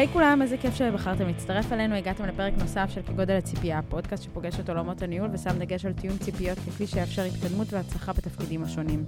היי 0.00 0.08
hey 0.08 0.12
כולם, 0.12 0.42
איזה 0.42 0.56
כיף 0.56 0.74
שבחרתם 0.74 1.26
להצטרף 1.26 1.72
אלינו. 1.72 1.94
הגעתם 1.94 2.24
לפרק 2.24 2.52
נוסף 2.58 2.90
של 2.94 3.02
כגודל 3.02 3.36
הציפייה, 3.36 3.80
פודקאסט 3.88 4.22
שפוגש 4.22 4.60
את 4.60 4.68
עולמות 4.68 5.02
הניהול 5.02 5.28
ושם 5.32 5.58
דגש 5.58 5.86
על 5.86 5.92
טיעון 5.92 6.18
ציפיות 6.18 6.58
ככלי 6.58 6.86
שיאפשר 6.86 7.22
התקדמות 7.22 7.72
והצלחה 7.72 8.12
בתפקידים 8.12 8.62
השונים. 8.62 9.04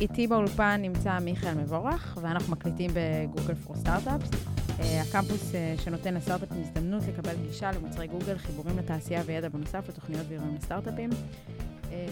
איתי 0.00 0.26
באולפן 0.26 0.78
נמצא 0.82 1.18
מיכאל 1.18 1.54
מבורך, 1.54 2.18
ואנחנו 2.20 2.52
מקליטים 2.52 2.90
בגוגל 2.94 3.54
פור 3.54 3.76
סטארט-אפס. 3.76 4.30
הקמפוס 4.78 5.54
אה, 5.54 5.74
שנותן 5.84 6.14
לסטארט-אפים 6.14 6.60
הזדמנות 6.60 7.02
לקבל 7.08 7.34
גישה 7.46 7.70
למוצרי 7.72 8.06
גוגל, 8.06 8.38
חיבורים 8.38 8.78
לתעשייה 8.78 9.22
וידע 9.26 9.48
בנוסף 9.48 9.88
לתוכניות 9.88 10.26
ואירועים 10.28 10.54
לסטארט-אפים. 10.54 11.10
אה, 11.92 12.06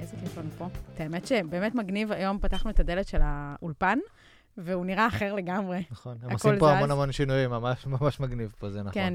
איזה 0.00 0.16
כיף 0.20 0.38
לנו 0.38 0.50
פה. 0.58 0.66
את 0.94 1.00
האמת 1.00 1.26
שבאמת 1.26 1.74
מגניב, 1.74 2.12
היום 2.12 2.38
פתחנו 2.38 2.70
את 2.70 2.80
הדלת 2.80 3.08
של 3.08 3.20
האולפן. 3.22 3.98
והוא 4.58 4.86
נראה 4.86 5.06
אחר 5.06 5.34
לגמרי. 5.34 5.84
נכון, 5.90 6.16
הם 6.22 6.32
עושים 6.32 6.58
פה 6.58 6.72
המון 6.72 6.90
המון 6.90 7.12
שינויים, 7.12 7.50
ממש 7.50 7.86
ממש 7.86 8.20
מגניב 8.20 8.54
פה, 8.58 8.70
זה 8.70 8.80
נכון. 8.80 8.92
כן, 8.92 9.14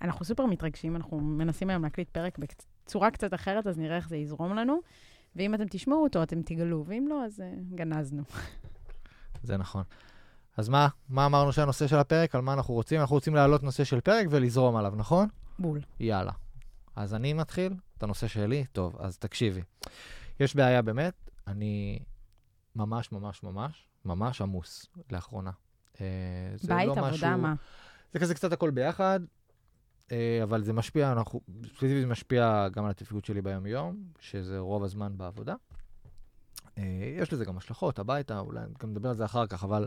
ואנחנו 0.00 0.24
סופר 0.24 0.46
מתרגשים, 0.46 0.96
אנחנו 0.96 1.20
מנסים 1.20 1.70
היום 1.70 1.82
להקליט 1.82 2.08
פרק 2.08 2.38
בצורה 2.38 3.10
קצת 3.10 3.34
אחרת, 3.34 3.66
אז 3.66 3.78
נראה 3.78 3.96
איך 3.96 4.08
זה 4.08 4.16
יזרום 4.16 4.54
לנו. 4.54 4.80
ואם 5.36 5.54
אתם 5.54 5.64
תשמעו 5.70 6.02
אותו, 6.02 6.22
אתם 6.22 6.42
תגלו, 6.42 6.84
ואם 6.86 7.06
לא, 7.10 7.24
אז 7.24 7.40
uh, 7.40 7.74
גנזנו. 7.74 8.22
זה 9.42 9.56
נכון. 9.56 9.82
אז 10.56 10.68
מה, 10.68 10.88
מה 11.08 11.26
אמרנו 11.26 11.52
שהנושא 11.52 11.86
של 11.86 11.96
הפרק? 11.96 12.34
על 12.34 12.40
מה 12.40 12.52
אנחנו 12.52 12.74
רוצים? 12.74 13.00
אנחנו 13.00 13.16
רוצים 13.16 13.34
להעלות 13.34 13.62
נושא 13.62 13.84
של 13.84 14.00
פרק 14.00 14.26
ולזרום 14.30 14.76
עליו, 14.76 14.92
נכון? 14.96 15.28
בול. 15.58 15.80
יאללה. 16.00 16.32
אז 16.96 17.14
אני 17.14 17.32
מתחיל 17.32 17.74
את 17.98 18.02
הנושא 18.02 18.26
שלי? 18.26 18.64
טוב, 18.72 18.96
אז 19.00 19.18
תקשיבי. 19.18 19.62
יש 20.40 20.56
בעיה 20.56 20.82
באמת, 20.82 21.30
אני 21.46 21.98
ממש 22.76 23.12
ממש 23.12 23.42
ממש 23.42 23.88
ממש 24.04 24.40
עמוס 24.40 24.86
לאחרונה. 25.10 25.50
אה, 26.00 26.06
בית, 26.68 26.86
לא 26.86 26.92
עבודה, 26.92 27.10
משהו, 27.10 27.38
מה? 27.38 27.54
זה 28.12 28.18
כזה 28.18 28.34
קצת 28.34 28.52
הכל 28.52 28.70
ביחד, 28.70 29.20
אה, 30.12 30.40
אבל 30.42 30.62
זה 30.62 30.72
משפיע, 30.72 31.12
אנחנו, 31.12 31.40
ספציפית 31.64 32.00
זה 32.00 32.06
משפיע 32.06 32.68
גם 32.72 32.84
על 32.84 32.90
התפקוד 32.90 33.24
שלי 33.24 33.42
ביום-יום, 33.42 33.96
שזה 34.20 34.58
רוב 34.58 34.84
הזמן 34.84 35.12
בעבודה. 35.16 35.54
אה, 36.78 36.84
יש 37.18 37.32
לזה 37.32 37.44
גם 37.44 37.56
השלכות, 37.56 37.98
הביתה, 37.98 38.38
אולי 38.38 38.60
גם 38.80 38.90
נדבר 38.90 39.08
על 39.08 39.16
זה 39.16 39.24
אחר 39.24 39.46
כך, 39.46 39.64
אבל 39.64 39.86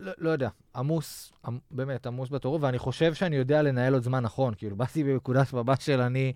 לא, 0.00 0.12
לא 0.18 0.30
יודע, 0.30 0.48
עמוס, 0.76 1.32
עמ, 1.44 1.58
באמת 1.70 2.06
עמוס 2.06 2.28
בטירוף, 2.28 2.62
ואני 2.62 2.78
חושב 2.78 3.14
שאני 3.14 3.36
יודע 3.36 3.62
לנהל 3.62 3.94
עוד 3.94 4.02
זמן 4.02 4.22
נכון. 4.22 4.54
כאילו, 4.54 4.76
באתי 4.76 5.04
בנקודת 5.04 5.52
מבט 5.52 5.80
של 5.80 6.00
אני 6.00 6.32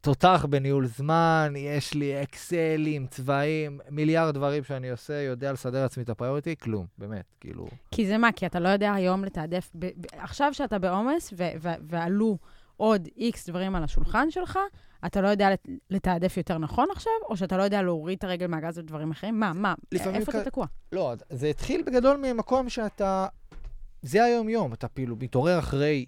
תותח 0.00 0.46
בניהול 0.50 0.86
זמן, 0.86 1.52
יש 1.56 1.94
לי 1.94 2.22
אקסלים, 2.22 3.06
צבעים, 3.06 3.80
מיליארד 3.90 4.34
דברים 4.34 4.64
שאני 4.64 4.90
עושה, 4.90 5.14
יודע 5.14 5.52
לסדר 5.52 5.82
לעצמי 5.82 6.02
את 6.02 6.08
הפריוריטי, 6.08 6.56
כלום, 6.56 6.86
באמת, 6.98 7.24
כאילו... 7.40 7.68
כי 7.90 8.06
זה 8.06 8.18
מה? 8.18 8.32
כי 8.32 8.46
אתה 8.46 8.60
לא 8.60 8.68
יודע 8.68 8.92
היום 8.92 9.24
לתעדף, 9.24 9.70
ב- 9.74 9.86
ב- 9.86 10.06
עכשיו 10.12 10.54
שאתה 10.54 10.78
בעומס 10.78 11.32
ו- 11.38 11.50
ו- 11.62 11.78
ועלו 11.88 12.38
עוד 12.76 13.08
איקס 13.16 13.48
דברים 13.48 13.74
על 13.74 13.84
השולחן 13.84 14.30
שלך, 14.30 14.58
אתה 15.06 15.20
לא 15.20 15.28
יודע 15.28 15.48
לתעדף 15.90 16.36
יותר 16.36 16.58
נכון 16.58 16.86
עכשיו, 16.92 17.12
או 17.28 17.36
שאתה 17.36 17.56
לא 17.56 17.62
יודע 17.62 17.82
להוריד 17.82 18.18
את 18.18 18.24
הרגל 18.24 18.46
מהגז 18.46 18.78
ודברים 18.78 19.10
אחרים? 19.10 19.40
מה, 19.40 19.52
מה, 19.52 19.74
איפה 19.92 20.32
כ... 20.32 20.34
אתה 20.34 20.44
תקוע? 20.44 20.66
לא, 20.92 21.14
זה 21.30 21.46
התחיל 21.46 21.82
בגדול 21.82 22.16
ממקום 22.16 22.68
שאתה... 22.68 23.26
זה 24.02 24.24
היום-יום, 24.24 24.72
אתה 24.72 24.88
כאילו 24.88 25.16
מתעורר 25.20 25.58
אחרי 25.58 26.06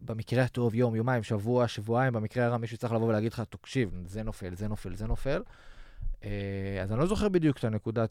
במקרה 0.00 0.42
הטוב 0.42 0.74
יום, 0.74 0.94
יומיים, 0.94 1.22
שבוע, 1.22 1.68
שבועיים, 1.68 2.12
במקרה 2.12 2.44
הרע 2.44 2.56
מישהו 2.56 2.78
צריך 2.78 2.92
לבוא 2.92 3.08
ולהגיד 3.08 3.32
לך, 3.32 3.40
תקשיב, 3.40 3.90
זה 4.06 4.22
נופל, 4.22 4.54
זה 4.54 4.68
נופל, 4.68 4.94
זה 4.94 5.06
נופל. 5.06 5.42
אה, 6.24 6.78
אז 6.82 6.92
אני 6.92 7.00
לא 7.00 7.06
זוכר 7.06 7.28
בדיוק 7.28 7.58
את 7.58 7.64
הנקודת... 7.64 8.10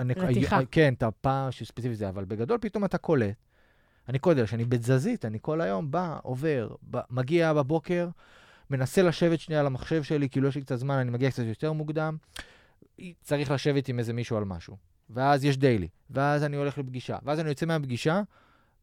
רתיחה. 0.00 0.60
כן, 0.70 0.94
את 0.94 1.02
הפעם 1.02 1.52
שספציפית 1.52 1.98
זה, 1.98 2.08
אבל 2.08 2.24
בגדול 2.24 2.58
פתאום 2.60 2.84
אתה 2.84 2.98
קולט. 2.98 3.34
אני 4.08 4.18
קודם, 4.18 4.46
שאני 4.46 4.64
בתזזית, 4.64 5.24
אני 5.24 5.38
כל 5.42 5.60
היום 5.60 5.90
בא, 5.90 6.18
עובר, 6.22 6.74
בא, 6.82 7.00
מגיע 7.10 7.52
בבוקר, 7.52 8.08
מנסה 8.70 9.02
לשבת 9.02 9.40
שנייה 9.40 9.60
על 9.60 9.66
המחשב 9.66 10.02
שלי, 10.02 10.28
כאילו 10.28 10.48
יש 10.48 10.54
לי 10.54 10.62
קצת 10.62 10.76
זמן, 10.76 10.94
אני 10.94 11.10
מגיע 11.10 11.30
קצת 11.30 11.42
יותר 11.42 11.72
מוקדם, 11.72 12.16
צריך 13.22 13.50
לשבת 13.50 13.88
עם 13.88 13.98
איזה 13.98 14.12
מישהו 14.12 14.36
על 14.36 14.44
משהו. 14.44 14.76
ואז 15.10 15.44
יש 15.44 15.56
דיילי, 15.56 15.88
ואז 16.10 16.44
אני 16.44 16.56
הולך 16.56 16.78
לפגישה, 16.78 17.16
ואז 17.22 17.40
אני 17.40 17.48
יוצא 17.48 17.66
מהפגישה, 17.66 18.22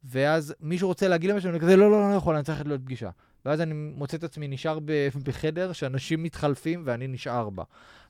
ואז 0.03 0.55
מישהו 0.59 0.87
רוצה 0.87 1.07
להגיד 1.07 1.29
למשהו, 1.29 1.49
אני 1.49 1.59
כזה, 1.59 1.75
לא, 1.75 1.91
לא, 1.91 2.01
לא, 2.01 2.11
לא 2.11 2.15
יכול, 2.15 2.35
אני 2.35 2.43
צריך 2.43 2.65
להיות 2.65 2.81
פגישה. 2.81 3.09
ואז 3.45 3.61
אני 3.61 3.73
מוצא 3.73 4.17
את 4.17 4.23
עצמי 4.23 4.47
נשאר 4.47 4.79
בחדר 5.23 5.71
שאנשים 5.73 6.23
מתחלפים 6.23 6.81
ואני 6.85 7.07
נשאר 7.07 7.49
בה. 7.49 7.63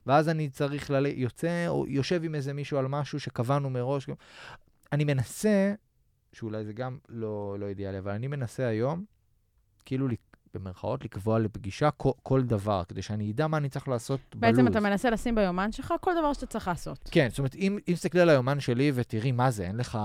ואז 0.06 0.30
אני 0.30 0.50
צריך 0.50 0.92
ל... 0.92 1.06
יוצא, 1.06 1.68
או 1.68 1.88
יושב 1.88 2.24
עם 2.24 2.36
איזה 2.36 2.54
מישהו 2.54 2.78
על 2.78 2.88
משהו 2.88 3.20
שקבענו 3.20 3.70
מראש. 3.70 4.10
אני 4.92 5.04
מנסה, 5.04 5.74
שאולי 6.34 6.66
זה 6.66 6.74
גם 6.74 6.98
לא, 7.10 7.56
לא 7.60 7.68
אידיאלי, 7.68 8.00
אבל 8.00 8.12
אני 8.12 8.28
מנסה 8.28 8.68
היום, 8.68 9.06
כאילו 9.86 10.08
במרכאות, 10.54 11.06
לקבוע 11.06 11.40
לפגישה 11.40 11.92
כל, 11.92 12.12
כל 12.24 12.42
דבר, 12.44 12.84
כדי 12.88 13.02
שאני 13.02 13.32
אדע 13.32 13.48
מה 13.48 13.58
אני 13.58 13.70
צריך 13.70 13.88
לעשות 13.88 14.20
בעצם 14.20 14.40
בלוז. 14.40 14.66
בעצם 14.66 14.68
אתה 14.68 14.80
מנסה 14.80 15.10
לשים 15.10 15.36
ביומן 15.36 15.72
שלך 15.72 15.94
כל 16.02 16.12
דבר 16.20 16.34
שאתה 16.34 16.46
צריך 16.46 16.68
לעשות. 16.68 17.10
כן, 17.12 17.28
זאת 17.30 17.40
אומרת, 17.40 17.56
אם, 17.56 17.78
אם 17.88 17.94
תסתכלי 17.94 18.22
על 18.22 18.30
היומן 18.30 18.60
שלי 18.60 18.92
ותראי 18.96 19.32
מה 19.32 19.52
זה, 19.52 19.64
אין 19.64 19.78
לך 19.78 19.98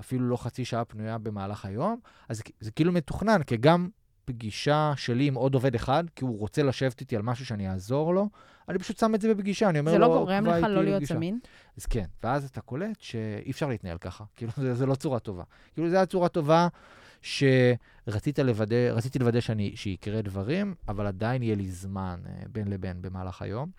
אפילו 0.00 0.28
לא 0.28 0.36
חצי 0.36 0.64
שעה 0.64 0.84
פנויה 0.84 1.18
במהלך 1.18 1.64
היום, 1.64 2.00
אז 2.28 2.36
זה, 2.36 2.42
זה 2.60 2.70
כאילו 2.70 2.92
מתוכנן, 2.92 3.42
כי 3.42 3.56
גם 3.56 3.88
פגישה 4.24 4.92
שלי 4.96 5.26
עם 5.26 5.34
עוד 5.34 5.54
עובד 5.54 5.74
אחד, 5.74 6.04
כי 6.16 6.24
הוא 6.24 6.38
רוצה 6.38 6.62
לשבת 6.62 7.00
איתי 7.00 7.16
על 7.16 7.22
משהו 7.22 7.46
שאני 7.46 7.70
אעזור 7.70 8.14
לו, 8.14 8.28
אני 8.68 8.78
פשוט 8.78 8.98
שם 8.98 9.14
את 9.14 9.20
זה 9.20 9.34
בפגישה, 9.34 9.68
אני 9.68 9.78
אומר 9.78 9.92
לו, 9.92 9.98
זה 9.98 10.00
לא 10.00 10.18
גורם 10.18 10.46
לך 10.46 10.64
לא 10.68 10.84
להיות 10.84 11.04
זמין? 11.04 11.38
אז 11.76 11.86
כן, 11.86 12.04
ואז 12.22 12.44
אתה 12.44 12.60
קולט 12.60 13.00
שאי 13.00 13.50
אפשר 13.50 13.68
להתנהל 13.68 13.98
ככה, 13.98 14.24
כאילו, 14.36 14.52
זה, 14.56 14.74
זה 14.74 14.86
לא 14.86 14.94
צורה 14.94 15.18
טובה. 15.18 15.42
כאילו, 15.74 15.90
זו 15.90 15.96
הייתה 15.96 16.10
צורה 16.10 16.28
טובה 16.28 16.68
שרציתי 17.22 18.42
לוודא, 18.42 18.90
רציתי 18.90 19.18
לוודא 19.18 19.40
שאני, 19.40 19.76
שיקרה 19.76 20.22
דברים, 20.22 20.74
אבל 20.88 21.06
עדיין 21.06 21.42
יהיה 21.42 21.54
לי 21.54 21.70
זמן 21.70 22.20
אה, 22.26 22.42
בין 22.52 22.68
לבין 22.68 23.02
במהלך 23.02 23.42
היום. 23.42 23.70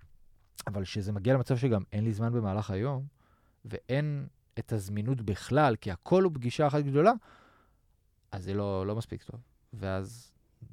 אבל 0.68 0.84
כשזה 0.84 1.12
מגיע 1.12 1.34
למצב 1.34 1.58
שגם 1.58 1.82
אין 1.94 2.04
לי 2.04 2.14
זמן 2.14 2.34
במהלך 2.34 2.72
היום, 2.72 3.04
ואין 3.66 4.28
את 4.60 4.74
הזמינות 4.74 5.22
בכלל, 5.22 5.76
כי 5.76 5.92
הכל 5.92 6.24
הוא 6.24 6.32
פגישה 6.34 6.68
אחת 6.68 6.84
גדולה, 6.84 7.12
אז 8.32 8.44
זה 8.44 8.54
לא, 8.54 8.88
לא 8.88 8.96
מספיק 8.96 9.24
טוב. 9.24 9.40
ואז 9.74 10.28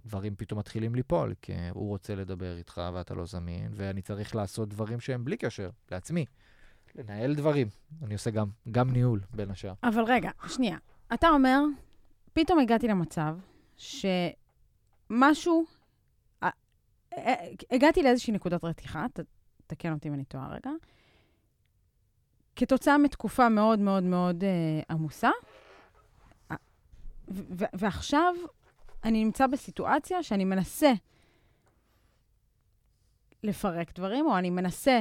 דברים 0.07 0.35
פתאום 0.37 0.59
מתחילים 0.59 0.95
ליפול, 0.95 1.35
כי 1.43 1.53
הוא 1.71 1.89
רוצה 1.89 2.15
לדבר 2.15 2.57
איתך 2.57 2.81
ואתה 2.95 3.15
לא 3.15 3.27
זמין, 3.27 3.73
ואני 3.75 4.03
צריך 4.03 4.37
לעשות 4.37 4.69
דברים 4.69 5.01
שהם 5.01 5.25
בלי 5.25 5.37
קשר, 5.37 5.71
לעצמי. 5.91 6.25
לנהל 6.95 7.35
דברים. 7.35 7.69
אני 8.03 8.15
עושה 8.15 8.31
גם, 8.31 8.49
גם 8.71 8.91
ניהול, 8.91 9.21
בין 9.31 9.51
השאר. 9.51 9.73
אבל 9.83 10.03
רגע, 10.07 10.31
שנייה. 10.49 10.79
אתה 11.15 11.29
אומר, 11.29 11.61
פתאום 12.33 12.59
הגעתי 12.59 12.89
למצב 12.89 13.37
שמשהו, 13.77 15.65
הגעתי 17.71 18.03
לאיזושהי 18.03 18.33
נקודת 18.33 18.65
רתיחה, 18.65 19.07
תקן 19.67 19.93
אותי 19.93 20.09
אם 20.09 20.15
אני 20.15 20.25
טועה 20.25 20.49
רגע, 20.49 20.71
כתוצאה 22.57 22.99
מתקופה 22.99 23.49
מאוד 23.49 23.79
מאוד 23.79 24.03
מאוד 24.03 24.45
אה, 24.45 24.81
עמוסה, 24.91 25.31
ועכשיו 27.53 28.35
אני 29.07 29.25
נמצא 29.25 29.47
בסיטואציה 29.47 30.23
שאני 30.23 30.45
מנסה 30.45 30.93
לפרק 33.43 33.95
דברים, 33.95 34.27
או 34.27 34.39
אני 34.39 34.51
מנסה 34.51 35.01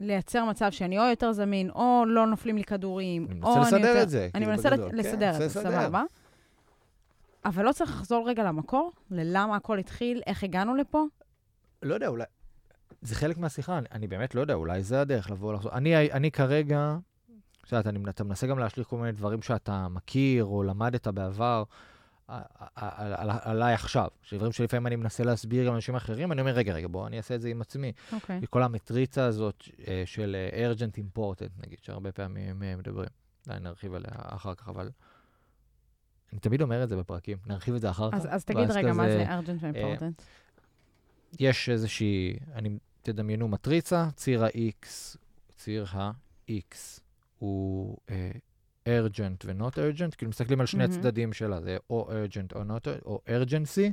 לייצר 0.00 0.44
מצב 0.44 0.70
שאני 0.70 0.98
או 0.98 1.04
יותר 1.04 1.32
זמין, 1.32 1.70
או 1.70 2.04
לא 2.06 2.26
נופלים 2.26 2.56
לי 2.56 2.64
כדורים, 2.64 3.26
או 3.42 3.52
אני... 3.52 3.60
מנסה 3.60 3.76
לסדר 3.76 3.88
יותר... 3.88 4.02
את 4.02 4.08
זה. 4.10 4.28
אני 4.34 4.46
מנסה 4.46 4.70
כן, 4.70 4.96
לסדר 4.96 5.30
את 5.30 5.38
זה, 5.38 5.48
סבבה. 5.48 6.04
אבל 7.44 7.64
לא 7.64 7.72
צריך 7.72 7.90
לחזור 7.90 8.28
רגע 8.28 8.44
למקור? 8.44 8.92
ללמה 9.10 9.56
הכל 9.56 9.78
התחיל? 9.78 10.22
איך 10.26 10.44
הגענו 10.44 10.74
לפה? 10.74 11.04
לא 11.82 11.94
יודע, 11.94 12.08
אולי... 12.08 12.24
זה 13.02 13.14
חלק 13.14 13.38
מהשיחה, 13.38 13.78
אני, 13.78 13.86
אני 13.92 14.06
באמת 14.06 14.34
לא 14.34 14.40
יודע, 14.40 14.54
אולי 14.54 14.82
זה 14.82 15.00
הדרך 15.00 15.30
לבוא 15.30 15.52
לחזור. 15.52 15.72
אני, 15.72 16.12
אני 16.12 16.30
כרגע, 16.30 16.96
את 17.64 17.72
יודעת, 17.72 17.94
אתה 18.08 18.24
מנסה 18.24 18.46
גם 18.46 18.58
להשליך 18.58 18.88
כל 18.88 18.96
מיני 18.96 19.12
דברים 19.12 19.42
שאתה 19.42 19.88
מכיר 19.88 20.44
או 20.44 20.62
למדת 20.62 21.08
בעבר. 21.08 21.62
עליי 22.28 23.74
עכשיו, 23.74 24.08
שדברים 24.22 24.52
שלפעמים 24.52 24.86
אני 24.86 24.96
מנסה 24.96 25.24
להסביר 25.24 25.66
גם 25.66 25.72
לאנשים 25.72 25.94
אחרים, 25.94 26.32
אני 26.32 26.40
אומר, 26.40 26.52
רגע, 26.52 26.72
רגע, 26.72 26.88
בוא, 26.88 27.06
אני 27.06 27.16
אעשה 27.16 27.34
את 27.34 27.40
זה 27.40 27.48
עם 27.48 27.60
עצמי. 27.60 27.92
אוקיי. 28.12 28.40
וכל 28.42 28.62
המטריצה 28.62 29.24
הזאת 29.24 29.64
אה, 29.88 30.02
של 30.06 30.36
אה, 30.52 30.72
urgent 30.72 30.98
important, 30.98 31.66
נגיד, 31.66 31.78
שהרבה 31.82 32.12
פעמים 32.12 32.62
אה, 32.62 32.76
מדברים. 32.76 33.08
אולי 33.46 33.60
נרחיב 33.60 33.94
עליה 33.94 34.10
אחר 34.14 34.54
כך, 34.54 34.68
אבל 34.68 34.90
אני 36.32 36.40
תמיד 36.40 36.62
אומר 36.62 36.84
את 36.84 36.88
זה 36.88 36.96
בפרקים, 36.96 37.38
נרחיב 37.46 37.74
את 37.74 37.80
זה 37.80 37.90
אחר 37.90 38.10
כך. 38.10 38.26
אז 38.28 38.44
תגיד 38.44 38.70
רגע, 38.70 38.92
מה 38.92 39.08
זה 39.08 39.24
urgent 39.24 39.58
ו-important? 39.60 40.22
יש 41.40 41.68
איזושהי, 41.68 42.38
אני, 42.54 42.78
תדמיינו 43.02 43.48
מטריצה, 43.48 44.08
ציר 44.16 44.44
ה-X, 44.44 44.86
ציר 45.56 45.86
ה-X 45.92 47.00
הוא 47.38 47.96
urgent 48.88 49.44
ו-not 49.44 49.74
urgent, 49.74 50.16
כאילו 50.16 50.28
מסתכלים 50.28 50.60
על 50.60 50.66
שני 50.66 50.84
mm-hmm. 50.84 50.86
הצדדים 50.86 51.32
שלה, 51.32 51.60
זה 51.60 51.76
או 51.90 52.10
urgent 52.10 52.56
או 52.56 52.62
not, 52.62 52.88
או 53.04 53.20
urgency. 53.28 53.92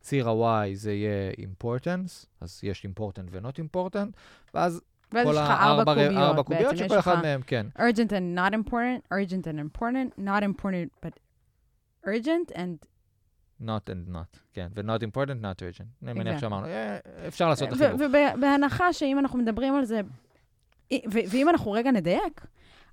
ציר 0.00 0.28
ה-Y 0.28 0.74
זה 0.74 0.92
יהיה 0.92 1.32
importance, 1.32 2.26
אז 2.40 2.60
יש 2.62 2.86
important 2.86 3.28
ו-not 3.30 3.58
important, 3.58 4.10
ואז... 4.54 4.80
ואז 5.12 5.26
יש 5.26 5.32
כל 5.32 5.42
לך 5.42 5.50
ארבע 5.50 5.94
קוביות, 5.94 6.16
ארבע 6.16 6.42
קוביות 6.42 6.76
שכל 6.76 6.98
אחד 6.98 7.22
מהם, 7.22 7.40
כן. 7.42 7.66
urgent 7.78 8.10
and 8.10 8.38
not 8.38 8.52
important, 8.52 9.12
urgent 9.12 9.46
and 9.46 9.58
important, 9.58 10.20
not 10.20 10.42
important 10.42 11.06
but 11.06 11.18
urgent 12.06 12.56
and... 12.56 12.86
not 13.60 13.90
and 13.90 14.14
not, 14.14 14.38
כן. 14.52 14.68
ו-not 14.74 15.02
important, 15.02 15.42
not 15.42 15.62
urgent. 15.62 15.86
אני 16.02 16.12
מניח. 16.12 16.40
שאמרנו, 16.40 16.66
אה, 16.66 16.98
אפשר 17.28 17.48
לעשות 17.48 17.68
את 17.68 17.72
החיבור. 17.72 18.06
ובהנחה 18.06 18.92
שאם 18.92 19.18
אנחנו 19.18 19.38
מדברים 19.38 19.74
על 19.74 19.84
זה, 19.84 20.00
ואם 21.30 21.48
אנחנו 21.48 21.72
רגע 21.72 21.90
נדייק, 21.90 22.46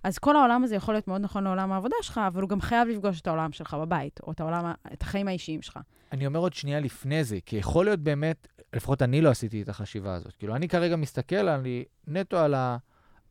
אז 0.04 0.18
כל 0.18 0.36
העולם 0.36 0.64
הזה 0.64 0.76
יכול 0.76 0.94
להיות 0.94 1.08
מאוד 1.08 1.22
נכון 1.22 1.44
לעולם 1.44 1.72
העבודה 1.72 1.96
שלך, 2.02 2.22
אבל 2.28 2.42
הוא 2.42 2.50
גם 2.50 2.62
חייב 2.62 2.88
לפגוש 2.88 3.22
את 3.22 3.28
העולם 3.28 3.52
שלך 3.52 3.74
בבית, 3.74 4.20
או 4.24 4.32
את, 4.32 4.40
העולם, 4.40 4.74
את 4.94 5.02
החיים 5.02 5.28
האישיים 5.28 5.62
שלך. 5.62 5.80
אני 6.12 6.28
אומר 6.28 6.40
עוד 6.40 6.54
שנייה 6.54 6.80
לפני 6.80 7.24
זה, 7.24 7.38
כי 7.46 7.56
יכול 7.56 7.86
להיות 7.86 8.00
באמת, 8.00 8.48
לפחות 8.74 9.02
אני 9.02 9.22
לא 9.22 9.30
עשיתי 9.30 9.62
את 9.62 9.70
החשיבה 9.70 10.16
הזאת. 10.16 10.36
כאילו, 10.36 10.56
אני 10.56 10.68
כרגע 10.68 10.96
מסתכל 10.96 11.50
אני 11.50 11.84
נטו 12.08 12.38
על, 12.38 12.54
ה, 12.54 12.78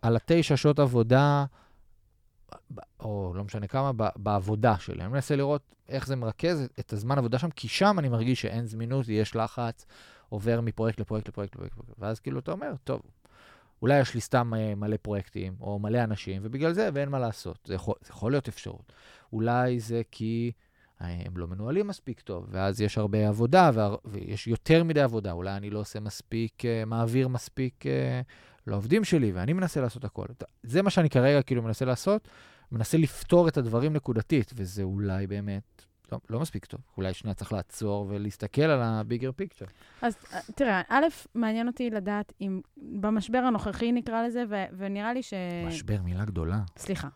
על 0.03 0.17
התשע 0.17 0.57
שעות 0.57 0.79
עבודה, 0.79 1.45
או 3.01 3.33
לא 3.37 3.45
משנה 3.45 3.67
כמה, 3.67 3.91
בעבודה 4.17 4.79
שלי. 4.79 5.01
אני 5.01 5.13
מנסה 5.13 5.37
לראות 5.37 5.75
איך 5.89 6.07
זה 6.07 6.17
מרכז 6.17 6.69
את 6.81 6.93
הזמן 6.93 7.19
עבודה 7.19 7.39
שם, 7.39 7.51
כי 7.51 7.69
שם 7.69 7.97
אני 7.99 8.09
מרגיש 8.09 8.43
שאין 8.43 8.67
זמינות, 8.67 9.09
יש 9.09 9.37
לחץ, 9.37 9.87
עובר 10.29 10.61
מפרויקט 10.61 11.01
לפרויקט 11.01 11.29
לפרויקט. 11.29 11.55
לפרויקט. 11.55 11.75
ואז 11.99 12.21
כאילו 12.21 12.39
אתה 12.39 12.53
אומר, 12.53 12.73
טוב, 12.85 13.03
אולי 13.83 14.01
יש 14.01 14.15
לי 14.15 14.21
סתם 14.21 14.55
אה, 14.55 14.75
מלא 14.75 14.97
פרויקטים, 15.03 15.55
או 15.61 15.79
מלא 15.79 16.05
אנשים, 16.05 16.43
ובגלל 16.45 16.73
זה, 16.73 16.89
ואין 16.95 17.09
מה 17.09 17.19
לעשות. 17.19 17.59
זה 17.65 17.75
יכול, 17.75 17.95
זה 18.05 18.11
יכול 18.11 18.33
להיות 18.33 18.49
אפשרות. 18.49 18.93
אולי 19.33 19.81
זה 19.81 20.03
כי 20.11 20.53
הם 21.01 21.37
לא 21.37 21.47
מנוהלים 21.47 21.87
מספיק 21.87 22.21
טוב, 22.21 22.47
ואז 22.51 22.81
יש 22.81 22.99
הרבה 22.99 23.29
עבודה, 23.29 23.71
והר... 23.75 23.97
ויש 24.05 24.47
יותר 24.47 24.85
מדי 24.85 25.01
עבודה. 25.01 25.33
אולי 25.33 25.57
אני 25.57 25.71
לא 25.71 25.79
עושה 25.79 26.01
מספיק, 26.01 26.63
uh, 26.63 26.87
מעביר 26.87 27.29
מספיק 27.29 27.85
לעובדים 28.67 29.05
שלי, 29.05 29.33
ואני 29.33 29.53
מנסה 29.53 29.81
לעשות 29.81 30.05
הכל. 30.05 30.27
זה 30.63 30.83
מה 30.83 30.91
שאני 30.91 31.11
כרגע 31.11 31.43
כאילו 31.43 31.63
מנסה 31.63 31.85
לעשות, 31.85 32.29
מנסה 32.73 32.99
לפתור 32.99 33.49
את 33.49 33.57
הדברים 33.57 33.93
נקודתית, 33.93 34.53
וזה 34.57 34.83
אולי 34.83 35.27
באמת 35.27 35.72
לא, 36.13 36.19
לא 36.31 36.41
מספיק 36.41 36.65
טוב. 36.65 36.81
אולי 36.97 37.15
שנייה 37.15 37.35
צריך 37.35 37.53
לעצור 37.53 38.07
ולהסתכל 38.09 38.63
על 38.63 38.83
ה-bigger 38.83 39.43
picture. 39.43 39.71
אז 40.03 40.17
אה, 40.33 40.41
תראה, 40.55 40.83
א', 40.89 41.05
מעניין 41.35 41.67
אותי 41.67 41.91
לדעת 41.91 42.33
אם 42.41 42.61
במשבר 42.77 43.39
הנוכחי 43.39 43.93
נקרא 43.93 44.27
לזה, 44.27 44.45
ו- 44.49 44.65
ונראה 44.77 45.13
לי 45.13 45.23
ש... 45.23 45.35
משבר, 45.67 46.03
מילה 46.03 46.25
גדולה. 46.25 46.61
סליחה. 46.77 47.09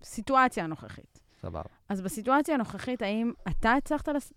בסיטואציה 0.00 0.64
הנוכחית. 0.64 1.18
סבבה. 1.40 1.62
אז 1.88 2.00
בסיטואציה 2.00 2.54
הנוכחית, 2.54 3.02
האם 3.02 3.32
אתה 3.48 3.72
הצלחת 3.72 4.08
לס... 4.08 4.32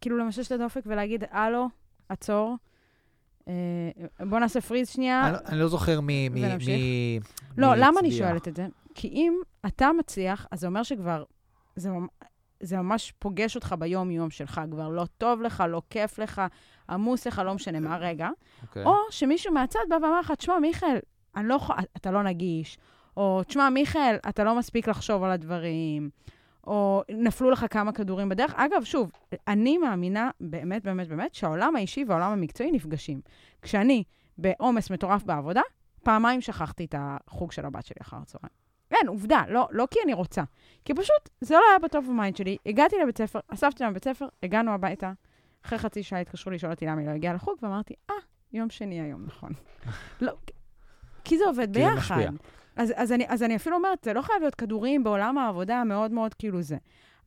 כאילו 0.00 0.18
למשש 0.18 0.46
את 0.46 0.52
הדופק 0.52 0.82
ולהגיד, 0.86 1.24
הלו, 1.30 1.68
עצור, 2.08 2.56
אה, 3.48 3.54
בוא 4.28 4.38
נעשה 4.38 4.60
פריז 4.60 4.88
שנייה. 4.88 5.24
אני, 5.26 5.32
לא- 5.32 5.38
אני 5.46 5.58
לא 5.58 5.68
זוכר 5.68 6.00
מי... 6.00 6.28
מי, 6.28 6.46
ונמשיך. 6.46 6.68
מי 6.68 7.20
לא, 7.58 7.70
מי 7.70 7.76
למה 7.80 8.00
אני 8.00 8.08
הצביע. 8.08 8.28
שואלת 8.28 8.48
את 8.48 8.56
זה? 8.56 8.66
כי 8.94 9.08
אם 9.08 9.34
אתה 9.66 9.90
מצליח, 9.98 10.46
אז 10.50 10.60
זה 10.60 10.66
אומר 10.66 10.82
שכבר, 10.82 11.24
זה, 11.76 11.90
זה 12.60 12.76
ממש 12.76 13.12
פוגש 13.18 13.54
אותך 13.54 13.74
ביום-יום 13.78 14.30
שלך, 14.30 14.60
כבר 14.70 14.88
לא 14.88 15.04
טוב 15.18 15.42
לך, 15.42 15.64
לא 15.68 15.82
כיף 15.90 16.18
לך, 16.18 16.42
עמוס 16.90 17.26
לך, 17.26 17.42
לא 17.44 17.54
משנה 17.54 17.80
מה 17.80 17.96
רגע. 17.96 18.28
אוקיי. 18.62 18.84
או 18.84 18.94
שמישהו 19.10 19.54
מהצד 19.54 19.80
בא 19.88 19.94
ואמר 19.94 20.20
לך, 20.20 20.32
תשמע, 20.32 20.58
מיכאל, 20.58 20.98
לא 21.36 21.58
אתה 21.96 22.10
לא 22.10 22.22
נגיש, 22.22 22.78
או 23.16 23.42
תשמע, 23.46 23.70
מיכאל, 23.70 24.16
אתה 24.28 24.44
לא 24.44 24.58
מספיק 24.58 24.88
לחשוב 24.88 25.22
על 25.22 25.30
הדברים, 25.30 26.10
או 26.66 27.02
נפלו 27.10 27.50
לך 27.50 27.66
כמה 27.70 27.92
כדורים 27.92 28.28
בדרך. 28.28 28.54
אגב, 28.54 28.84
שוב, 28.84 29.12
אני 29.48 29.78
מאמינה 29.78 30.30
באמת, 30.40 30.82
באמת, 30.82 31.08
באמת, 31.08 31.34
שהעולם 31.34 31.76
האישי 31.76 32.04
והעולם 32.08 32.32
המקצועי 32.32 32.70
נפגשים. 32.70 33.20
כשאני 33.62 34.04
בעומס 34.38 34.90
מטורף 34.90 35.24
בעבודה, 35.24 35.62
פעמיים 36.02 36.40
שכחתי 36.40 36.84
את 36.84 36.94
החוג 36.98 37.52
של 37.52 37.66
הבת 37.66 37.86
שלי 37.86 37.96
אחר 38.00 38.16
הצהריים. 38.16 38.69
אין, 38.90 39.08
עובדה, 39.08 39.42
לא, 39.48 39.68
לא 39.70 39.88
כי 39.90 39.98
אני 40.04 40.14
רוצה. 40.14 40.42
כי 40.84 40.94
פשוט 40.94 41.28
זה 41.40 41.54
לא 41.54 41.62
היה 41.70 41.78
ב 41.78 41.85
top 41.85 42.04
of 42.06 42.16
mind 42.16 42.36
שלי. 42.36 42.56
הגעתי 42.66 42.96
לבית 43.02 43.18
ספר, 43.18 43.40
אספתי 43.48 43.84
לבית 43.84 44.04
ספר, 44.04 44.26
הגענו 44.42 44.72
הביתה. 44.72 45.12
אחרי 45.66 45.78
חצי 45.78 46.02
שעה 46.02 46.20
התקשרו 46.20 46.52
לשאול 46.52 46.72
אותי 46.72 46.86
למה 46.86 47.00
היא 47.00 47.08
לא 47.08 47.12
הגיעה 47.12 47.34
לחוג, 47.34 47.54
ואמרתי, 47.62 47.94
אה, 48.10 48.14
יום 48.52 48.70
שני 48.70 49.00
היום, 49.00 49.24
נכון. 49.26 49.52
לא, 50.20 50.32
כי 51.24 51.38
זה 51.38 51.44
עובד 51.44 51.74
כי 51.74 51.80
זה 51.80 51.90
ביחד. 51.90 52.16
משפיע. 52.16 52.30
אז, 52.76 52.92
אז, 52.96 53.12
אני, 53.12 53.24
אז 53.28 53.42
אני 53.42 53.56
אפילו 53.56 53.76
אומרת, 53.76 54.04
זה 54.04 54.12
לא 54.12 54.22
חייב 54.22 54.40
להיות 54.40 54.54
כדורים 54.54 55.04
בעולם 55.04 55.38
העבודה 55.38 55.84
מאוד 55.84 56.10
מאוד 56.10 56.34
כאילו 56.34 56.62
זה. 56.62 56.76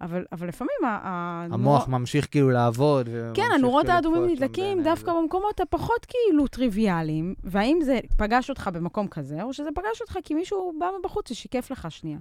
אבל, 0.04 0.26
אבל 0.32 0.48
לפעמים 0.48 0.76
ה, 0.86 0.88
ה, 0.88 1.46
המוח 1.52 1.88
ממשיך 1.88 2.28
כאילו 2.32 2.50
לעבוד. 2.50 3.06
כן, 3.06 3.16
וממשיך 3.16 3.54
הנורות 3.54 3.86
כאילו 3.86 3.96
האדומים 3.96 4.26
נדלקים 4.26 4.84
דווקא 4.84 5.12
זה. 5.12 5.18
במקומות 5.22 5.60
הפחות 5.60 6.06
כאילו 6.06 6.48
טריוויאליים, 6.48 7.36
והאם 7.44 7.80
זה 7.82 8.00
פגש 8.18 8.50
אותך 8.50 8.70
במקום 8.74 9.08
כזה, 9.08 9.44
או 9.44 9.54
שזה 9.54 9.70
פגש 9.76 10.02
אותך 10.02 10.18
כי 10.24 10.34
מישהו 10.34 10.74
בא 10.80 10.88
מבחוץ 11.00 11.32
ושיקף 11.32 11.72
לך 11.72 11.92
שנייה. 11.92 12.20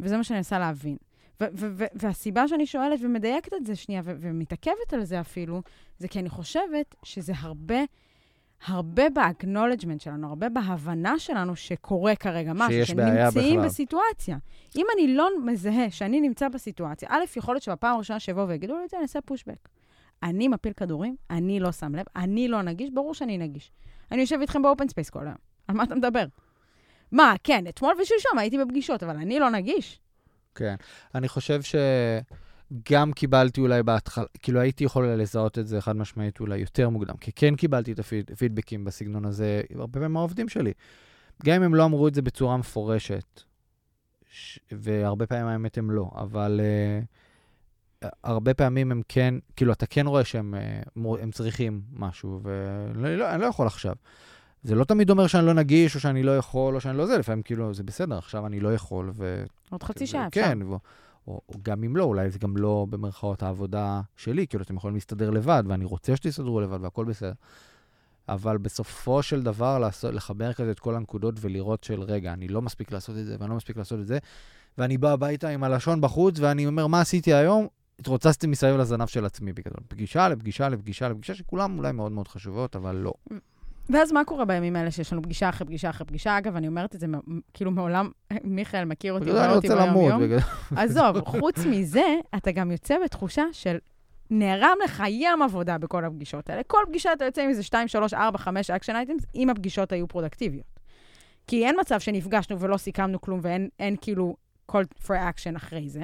וזה 0.00 0.16
מה 0.16 0.24
שאני 0.24 0.36
מנסה 0.38 0.58
להבין. 0.58 0.96
ו- 1.40 1.44
ו- 1.54 1.70
ו- 1.76 1.84
והסיבה 1.94 2.48
שאני 2.48 2.66
שואלת 2.66 3.00
ומדייקת 3.02 3.54
את 3.54 3.66
זה 3.66 3.76
שנייה, 3.76 4.02
ומתעכבת 4.04 4.92
על 4.92 5.04
זה 5.04 5.20
אפילו, 5.20 5.62
זה 5.98 6.08
כי 6.08 6.18
אני 6.18 6.28
חושבת 6.28 6.94
שזה 7.02 7.32
הרבה, 7.36 7.78
הרבה 8.66 9.10
ב-acknowledgement 9.10 9.98
שלנו, 9.98 10.28
הרבה 10.28 10.48
בהבנה 10.48 11.18
שלנו 11.18 11.56
שקורה 11.56 12.16
כרגע 12.16 12.52
משהו, 12.54 12.70
שיש 12.70 12.94
בעיה 12.94 13.30
שנמצאים 13.30 13.56
בכלל. 13.56 13.68
בסיטואציה. 13.68 14.38
אם 14.76 14.86
אני 14.94 15.14
לא 15.14 15.28
מזהה 15.44 15.90
שאני 15.90 16.20
נמצא 16.20 16.48
בסיטואציה, 16.48 17.08
א', 17.12 17.24
יכול 17.36 17.54
להיות 17.54 17.62
שבפעם 17.62 17.94
הראשונה 17.94 18.20
שיבואו 18.20 18.48
ויגידו 18.48 18.78
לי 18.78 18.84
את 18.84 18.90
זה, 18.90 18.96
אני 18.96 19.02
אעשה 19.02 19.20
pushback. 19.20 19.68
אני 20.22 20.48
מפיל 20.48 20.72
כדורים, 20.72 21.16
אני 21.30 21.60
לא 21.60 21.72
שם 21.72 21.94
לב, 21.94 22.04
אני 22.16 22.48
לא 22.48 22.62
נגיש, 22.62 22.90
ברור 22.90 23.14
שאני 23.14 23.38
נגיש. 23.38 23.72
אני 24.12 24.20
יושב 24.20 24.38
איתכם 24.40 24.62
ב 24.62 24.67
open 24.67 24.88
space 24.88 25.10
כל 25.10 25.26
היום. 25.26 25.36
על 25.68 25.74
מה 25.76 25.82
אתה 25.82 25.94
מדבר? 25.94 26.24
מה, 27.12 27.34
כן, 27.44 27.64
אתמול 27.68 27.94
ושלשום 28.02 28.38
הייתי 28.38 28.58
בפגישות, 28.58 29.02
אבל 29.02 29.16
אני 29.16 29.38
לא 29.38 29.50
נגיש. 29.50 30.00
כן. 30.54 30.74
אני 31.14 31.28
חושב 31.28 31.62
שגם 32.72 33.12
קיבלתי 33.12 33.60
אולי 33.60 33.82
בהתחלה, 33.82 34.24
כאילו 34.42 34.60
הייתי 34.60 34.84
יכול 34.84 35.06
לזהות 35.06 35.58
את 35.58 35.66
זה 35.66 35.80
חד 35.80 35.96
משמעית 35.96 36.40
אולי 36.40 36.58
יותר 36.58 36.88
מוקדם, 36.88 37.16
כי 37.16 37.32
כן 37.32 37.56
קיבלתי 37.56 37.92
את 37.92 38.00
הפידבקים 38.32 38.84
בסגנון 38.84 39.24
הזה, 39.24 39.62
הרבה 39.74 39.92
פעמים 39.92 40.12
מהעובדים 40.12 40.48
שלי. 40.48 40.72
גם 41.44 41.54
אם 41.54 41.62
הם 41.62 41.74
לא 41.74 41.84
אמרו 41.84 42.08
את 42.08 42.14
זה 42.14 42.22
בצורה 42.22 42.56
מפורשת, 42.56 43.42
ש... 44.30 44.58
והרבה 44.72 45.26
פעמים 45.26 45.46
האמת 45.46 45.78
הם 45.78 45.90
לא, 45.90 46.10
אבל 46.14 46.60
uh, 48.02 48.08
הרבה 48.24 48.54
פעמים 48.54 48.92
הם 48.92 49.02
כן, 49.08 49.34
כאילו 49.56 49.72
אתה 49.72 49.86
כן 49.86 50.06
רואה 50.06 50.24
שהם 50.24 50.54
uh, 50.96 51.08
הם 51.22 51.30
צריכים 51.30 51.82
משהו, 51.92 52.40
ואני 52.42 53.16
לא, 53.16 53.30
אני 53.30 53.42
לא 53.42 53.46
יכול 53.46 53.66
עכשיו. 53.66 53.94
זה 54.62 54.74
לא 54.74 54.84
תמיד 54.84 55.10
אומר 55.10 55.26
שאני 55.26 55.46
לא 55.46 55.52
נגיש, 55.52 55.94
או 55.94 56.00
שאני 56.00 56.22
לא 56.22 56.36
יכול, 56.36 56.74
או 56.74 56.80
שאני 56.80 56.98
לא 56.98 57.06
זה, 57.06 57.18
לפעמים 57.18 57.42
כאילו, 57.42 57.74
זה 57.74 57.82
בסדר, 57.82 58.18
עכשיו 58.18 58.46
אני 58.46 58.60
לא 58.60 58.74
יכול, 58.74 59.10
ו... 59.14 59.44
עוד 59.70 59.82
חצי 59.82 60.06
שעה, 60.06 60.26
אפשר. 60.26 60.40
כן, 60.40 60.58
ו... 60.62 60.76
או, 61.28 61.40
או 61.48 61.54
גם 61.62 61.84
אם 61.84 61.96
לא, 61.96 62.04
אולי 62.04 62.30
זה 62.30 62.38
גם 62.38 62.56
לא 62.56 62.86
במרכאות 62.90 63.42
העבודה 63.42 64.00
שלי, 64.16 64.46
כאילו 64.46 64.64
אתם 64.64 64.76
יכולים 64.76 64.94
להסתדר 64.94 65.30
לבד, 65.30 65.62
ואני 65.66 65.84
רוצה 65.84 66.16
שתסתדרו 66.16 66.60
לבד 66.60 66.78
והכל 66.82 67.04
בסדר. 67.04 67.32
אבל 68.28 68.58
בסופו 68.58 69.22
של 69.22 69.42
דבר, 69.42 69.78
לעשות, 69.78 70.14
לחבר 70.14 70.52
כזה 70.52 70.70
את 70.70 70.80
כל 70.80 70.94
הנקודות 70.94 71.34
ולראות 71.40 71.84
של, 71.84 72.02
רגע, 72.02 72.32
אני 72.32 72.48
לא 72.48 72.62
מספיק 72.62 72.92
לעשות 72.92 73.16
את 73.16 73.26
זה, 73.26 73.36
ואני 73.38 73.50
לא 73.50 73.56
מספיק 73.56 73.76
לעשות 73.76 74.00
את 74.00 74.06
זה, 74.06 74.18
ואני 74.78 74.98
בא 74.98 75.12
הביתה 75.12 75.48
עם 75.48 75.64
הלשון 75.64 76.00
בחוץ, 76.00 76.38
ואני 76.38 76.66
אומר, 76.66 76.86
מה 76.86 77.00
עשיתי 77.00 77.34
היום? 77.34 77.66
התרוצצתי 77.98 78.46
מסביב 78.46 78.76
לזנב 78.76 79.06
של 79.06 79.24
עצמי 79.24 79.52
בגדול. 79.52 79.80
פגישה 79.88 80.28
לפגישה 80.28 80.68
לפגישה 80.68 81.08
לפגישה, 81.08 81.34
שכולם 81.34 81.78
אולי 81.78 81.92
מאוד 81.92 82.12
מאוד 82.12 82.28
חשובות, 82.28 82.76
אבל 82.76 82.96
לא. 82.96 83.12
ואז 83.90 84.12
מה 84.12 84.24
קורה 84.24 84.44
בימים 84.44 84.76
האלה 84.76 84.90
שיש 84.90 85.12
לנו 85.12 85.22
פגישה 85.22 85.48
אחרי 85.48 85.66
פגישה 85.66 85.90
אחרי 85.90 86.06
פגישה? 86.06 86.38
אגב, 86.38 86.56
אני 86.56 86.68
אומרת 86.68 86.94
את 86.94 87.00
זה 87.00 87.06
כאילו 87.54 87.70
מעולם, 87.70 88.10
מיכאל 88.44 88.84
מכיר 88.84 89.12
אותי, 89.12 89.24
בגלל 89.24 89.36
רואה 89.36 89.54
אותי. 89.54 89.68
ביום-יום. 89.68 90.22
עזוב, 90.76 91.24
חוץ 91.40 91.58
מזה, 91.66 92.14
אתה 92.36 92.52
גם 92.52 92.70
יוצא 92.70 92.94
בתחושה 93.04 93.44
שנערם 93.52 94.76
לך 94.84 95.02
ים 95.08 95.42
עבודה 95.42 95.78
בכל 95.78 96.04
הפגישות 96.04 96.50
האלה. 96.50 96.62
כל 96.66 96.84
פגישה 96.88 97.12
אתה 97.12 97.24
יוצא 97.24 97.42
עם 97.42 97.48
איזה 97.48 97.62
2, 97.62 97.88
3, 97.88 98.14
4, 98.14 98.38
5 98.38 98.70
action 98.70 98.96
items, 98.96 99.22
אם 99.34 99.50
הפגישות 99.50 99.92
היו 99.92 100.08
פרודקטיביות. 100.08 100.78
כי 101.46 101.66
אין 101.66 101.76
מצב 101.80 102.00
שנפגשנו 102.00 102.60
ולא 102.60 102.76
סיכמנו 102.76 103.20
כלום 103.20 103.40
ואין 103.42 103.68
אין 103.78 103.96
כאילו 104.00 104.36
call 104.72 105.04
for 105.04 105.10
action 105.10 105.56
אחרי 105.56 105.88
זה. 105.88 106.02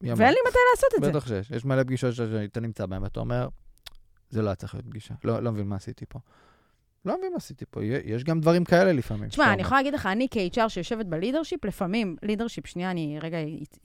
ואין 0.00 0.18
לי 0.18 0.38
מתי 0.48 0.58
לעשות 0.72 0.90
את 0.96 1.04
זה. 1.04 1.10
בטח 1.10 1.26
שיש. 1.26 1.50
יש 1.50 1.64
מלא 1.64 1.82
פגישות 1.82 2.14
שאתה 2.14 2.60
נמצא 2.60 2.86
בהן, 2.86 3.02
ואתה 3.02 3.20
אומר, 3.20 3.48
זה 4.30 4.42
לא 4.42 4.48
היה 4.48 4.54
צריך 4.54 4.74
להיות 4.74 4.86
פגישה. 4.86 5.14
לא, 5.24 5.42
לא 5.42 5.52
מבין 5.52 5.66
מה 5.66 5.76
עשיתי 5.76 6.04
פה. 6.08 6.18
לא 7.06 7.18
מבין 7.18 7.30
מה 7.32 7.36
עשיתי 7.36 7.64
פה. 7.70 7.80
יש 7.84 8.24
גם 8.24 8.40
דברים 8.40 8.64
כאלה 8.64 8.92
לפעמים. 8.92 9.28
תשמע, 9.28 9.52
אני. 9.52 9.62
יכולה 9.62 9.80
להגיד 9.80 9.94
לך, 9.94 10.06
אני 10.06 10.26
כ-HR 10.30 10.68
שיושבת 10.68 11.06
ב 11.06 11.11
leadership, 11.11 11.64
לפעמים, 11.64 12.16
leadership, 12.22 12.66
שנייה, 12.66 12.90
אני 12.90 13.18
רגע 13.22 13.38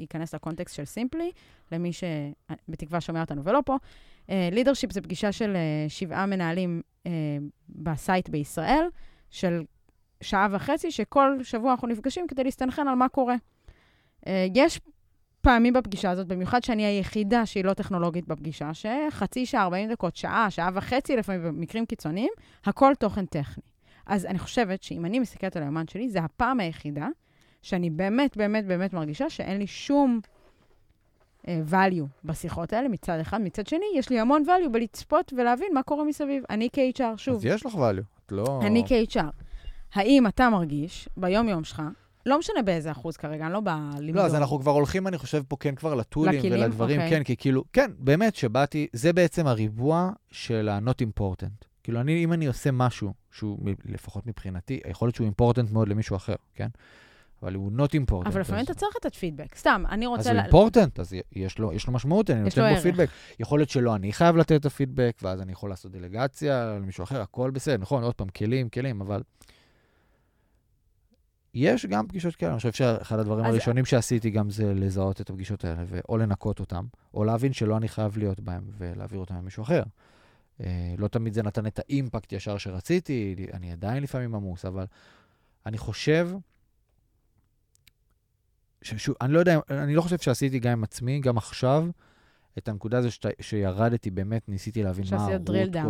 אכנס 0.03 0.35
לקונטקסט 0.35 0.75
של 0.75 0.85
סימפלי, 0.85 1.31
למי 1.71 1.91
שבתקווה 1.93 3.01
שומע 3.01 3.21
אותנו 3.21 3.43
ולא 3.43 3.59
פה. 3.65 3.77
leadership 4.29 4.91
זה 4.91 5.01
פגישה 5.01 5.31
של 5.31 5.55
אה, 5.55 5.85
שבעה 5.89 6.25
מנהלים 6.25 6.81
אה, 7.07 7.11
ב 7.69 7.81
site 7.81 8.29
בישראל, 8.29 8.85
של 9.29 9.63
שעה 10.21 10.47
וחצי, 10.51 10.91
שכל 10.91 11.37
שבוע 11.43 11.71
אנחנו 11.71 11.87
נפגשים 11.87 12.27
כדי 12.27 12.43
להסתנכרן 12.43 12.87
על 12.87 12.95
מה 12.95 13.09
קורה. 13.09 13.35
אה, 14.27 14.47
יש 14.55 14.79
פעמים 15.41 15.73
בפגישה 15.73 16.11
הזאת, 16.11 16.27
במיוחד 16.27 16.63
שאני 16.63 16.85
היחידה 16.85 17.45
שהיא 17.45 17.63
לא 17.63 17.73
טכנולוגית 17.73 18.27
בפגישה, 18.27 18.71
שחצי 18.73 19.45
שעה, 19.45 19.63
40 19.63 19.91
דקות, 19.91 20.15
שעה, 20.15 20.49
שעה 20.49 20.69
וחצי 20.73 21.15
לפעמים 21.15 21.43
במקרים 21.43 21.85
קיצוניים, 21.85 22.29
הכל 22.65 22.93
תוכן 22.99 23.25
טכני. 23.25 23.63
אז 24.05 24.25
אני 24.25 24.39
חושבת 24.39 24.83
שאם 24.83 25.05
אני 25.05 25.19
מסתכלת 25.19 25.57
על 25.57 25.63
היומן 25.63 25.87
שלי, 25.87 26.09
זה 26.09 26.19
הפעם 26.19 26.59
היחידה 26.59 27.07
שאני 27.61 27.89
באמת, 27.89 28.37
באמת, 28.37 28.65
באמת 28.65 28.93
מרגישה 28.93 29.29
שאין 29.29 29.57
לי 29.57 29.67
שום 29.67 30.19
uh, 31.41 31.45
value 31.71 32.05
בשיחות 32.23 32.73
האלה 32.73 32.87
מצד 32.87 33.19
אחד. 33.19 33.41
מצד 33.41 33.67
שני, 33.67 33.85
יש 33.95 34.09
לי 34.09 34.19
המון 34.19 34.43
value 34.47 34.69
בלצפות 34.69 35.33
ולהבין 35.37 35.73
מה 35.73 35.83
קורה 35.83 36.03
מסביב. 36.03 36.43
אני 36.49 36.69
כ-HR, 36.73 37.17
שוב. 37.17 37.35
אז 37.35 37.45
יש 37.45 37.65
לך 37.65 37.75
value, 37.75 38.25
את 38.25 38.31
לא... 38.31 38.59
אני 38.63 38.83
כ-HR. 38.87 39.43
האם 39.93 40.27
אתה 40.27 40.49
מרגיש 40.49 41.09
ביום-יום 41.17 41.63
שלך, 41.63 41.81
לא 42.25 42.39
משנה 42.39 42.61
באיזה 42.61 42.91
אחוז 42.91 43.17
כרגע, 43.17 43.45
אני 43.45 43.53
לא 43.53 43.59
באה 43.59 43.89
למדוד. 43.99 44.15
לא, 44.15 44.25
אז 44.25 44.35
אנחנו 44.35 44.59
כבר 44.59 44.71
הולכים, 44.71 45.07
אני 45.07 45.17
חושב, 45.17 45.43
פה 45.47 45.55
כן 45.59 45.75
כבר 45.75 45.95
לטולים 45.95 46.39
לכלים? 46.39 46.53
ולדברים, 46.53 47.01
אוקיי. 47.01 47.17
כן, 47.17 47.23
כי 47.23 47.35
כאילו, 47.37 47.63
כן, 47.73 47.91
באמת, 47.99 48.35
שבאתי, 48.35 48.87
זה 48.93 49.13
בעצם 49.13 49.47
הריבוע 49.47 50.09
של 50.31 50.69
ה-not 50.69 51.05
important. 51.19 51.65
כאילו, 51.83 52.01
אני, 52.01 52.23
אם 52.23 52.33
אני 52.33 52.45
עושה 52.45 52.71
משהו 52.71 53.13
שהוא, 53.31 53.59
לפחות 53.85 54.27
מבחינתי, 54.27 54.79
יכול 54.89 55.07
להיות 55.07 55.15
שהוא 55.15 55.29
important 55.29 55.73
מאוד 55.73 55.87
למישהו 55.87 56.15
אחר, 56.15 56.35
כן? 56.55 56.67
אבל 57.43 57.53
הוא 57.53 57.71
not 57.77 57.89
important. 58.11 58.27
אבל 58.27 58.41
לפעמים 58.41 58.59
אז- 58.61 58.65
אתה 58.65 58.79
צריך 58.79 58.95
לתת 58.95 59.15
פידבק. 59.15 59.55
סתם, 59.55 59.83
אני 59.89 60.05
אז 60.05 60.09
רוצה... 60.09 60.29
הוא 60.31 60.37
ל- 60.37 60.41
אימפורטנט, 60.41 60.99
אז 60.99 61.15
יש 61.35 61.59
לו, 61.59 61.73
יש 61.73 61.87
לו 61.87 61.93
משמעות, 61.93 62.29
אני 62.29 62.41
נותן 62.41 62.73
לו. 62.73 62.79
פידבק. 62.81 63.09
יכול 63.39 63.59
להיות 63.59 63.69
שלא 63.69 63.95
אני 63.95 64.13
חייב 64.13 64.35
לתת 64.37 64.51
את 64.61 64.65
הפידבק, 64.65 65.17
ואז 65.21 65.41
אני 65.41 65.51
יכול 65.51 65.69
לעשות 65.69 65.91
דלגציה 65.91 66.65
למישהו 66.81 67.03
אחר, 67.03 67.21
הכל 67.21 67.51
בסדר, 67.51 67.77
נכון, 67.77 68.03
עוד 68.03 68.15
פעם, 68.15 68.29
כלים, 68.29 68.69
כלים, 68.69 69.01
אבל... 69.01 69.21
יש 71.53 71.85
גם 71.85 72.07
פגישות 72.07 72.35
כאלה, 72.35 72.51
אני 72.51 72.57
חושב 72.57 72.71
שאחד 72.71 73.19
הדברים 73.19 73.45
אז- 73.45 73.51
הראשונים 73.53 73.85
שעשיתי 73.85 74.29
גם 74.29 74.49
זה 74.49 74.73
לזהות 74.73 75.21
את 75.21 75.29
הפגישות 75.29 75.65
האלה, 75.65 75.83
או 76.09 76.17
לנקות 76.17 76.59
אותן, 76.59 76.85
או 77.13 77.23
להבין 77.23 77.53
שלא 77.53 77.77
אני 77.77 77.87
חייב 77.87 78.17
להיות 78.17 78.39
בהן 78.39 78.61
ולהעביר 78.77 79.19
אותן 79.19 79.35
למישהו 79.35 79.63
אחר. 79.63 79.83
אה, 80.61 80.95
לא 80.97 81.07
תמיד 81.07 81.33
זה 81.33 81.43
נתן 81.43 81.67
את 81.67 81.79
האימפקט 81.79 82.33
ישר 82.33 82.57
שרציתי, 82.57 83.35
אני 83.53 83.71
עדיין 83.71 84.03
לפעמים 84.03 84.35
עמוס, 84.35 84.65
אבל 84.65 84.85
אני 85.65 85.77
חושב 85.77 86.29
ששוב, 88.81 89.15
אני 89.21 89.33
לא 89.33 89.39
יודע, 89.39 89.59
אני 89.69 89.95
לא 89.95 90.01
חושב 90.01 90.17
שעשיתי 90.17 90.59
גם 90.59 90.71
עם 90.71 90.83
עצמי, 90.83 91.19
גם 91.19 91.37
עכשיו, 91.37 91.87
את 92.57 92.67
הנקודה 92.67 92.97
הזו 92.97 93.11
שת, 93.11 93.25
שירדתי, 93.41 94.11
באמת 94.11 94.49
ניסיתי 94.49 94.83
להבין 94.83 95.05
מה 95.11 95.27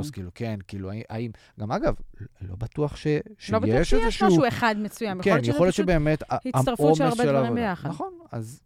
cause, 0.02 0.12
כאילו, 0.12 0.30
כן, 0.36 0.60
כאילו, 0.68 0.92
האם- 1.10 1.32
גם 1.60 1.72
אגב, 1.72 1.96
לא 2.42 2.56
בטוח 2.56 2.96
ש, 2.96 3.08
שיש 3.38 3.52
לא 3.52 3.60
בטוח 3.60 3.84
שיש 3.84 3.94
איזשהו... 3.94 4.28
משהו 4.28 4.48
אחד 4.48 4.76
מסוים. 4.80 5.22
כן, 5.22 5.30
יכול 5.30 5.42
להיות 5.42 5.46
שזה 5.46 5.54
פשוט... 5.72 5.86
שבאמת 5.86 6.24
הצטרפות 6.30 6.96
של 6.96 7.04
הרבה 7.04 7.24
דברים. 7.26 7.56
ביחד. 7.56 7.90
נכון, 7.90 8.14
אז 8.32 8.62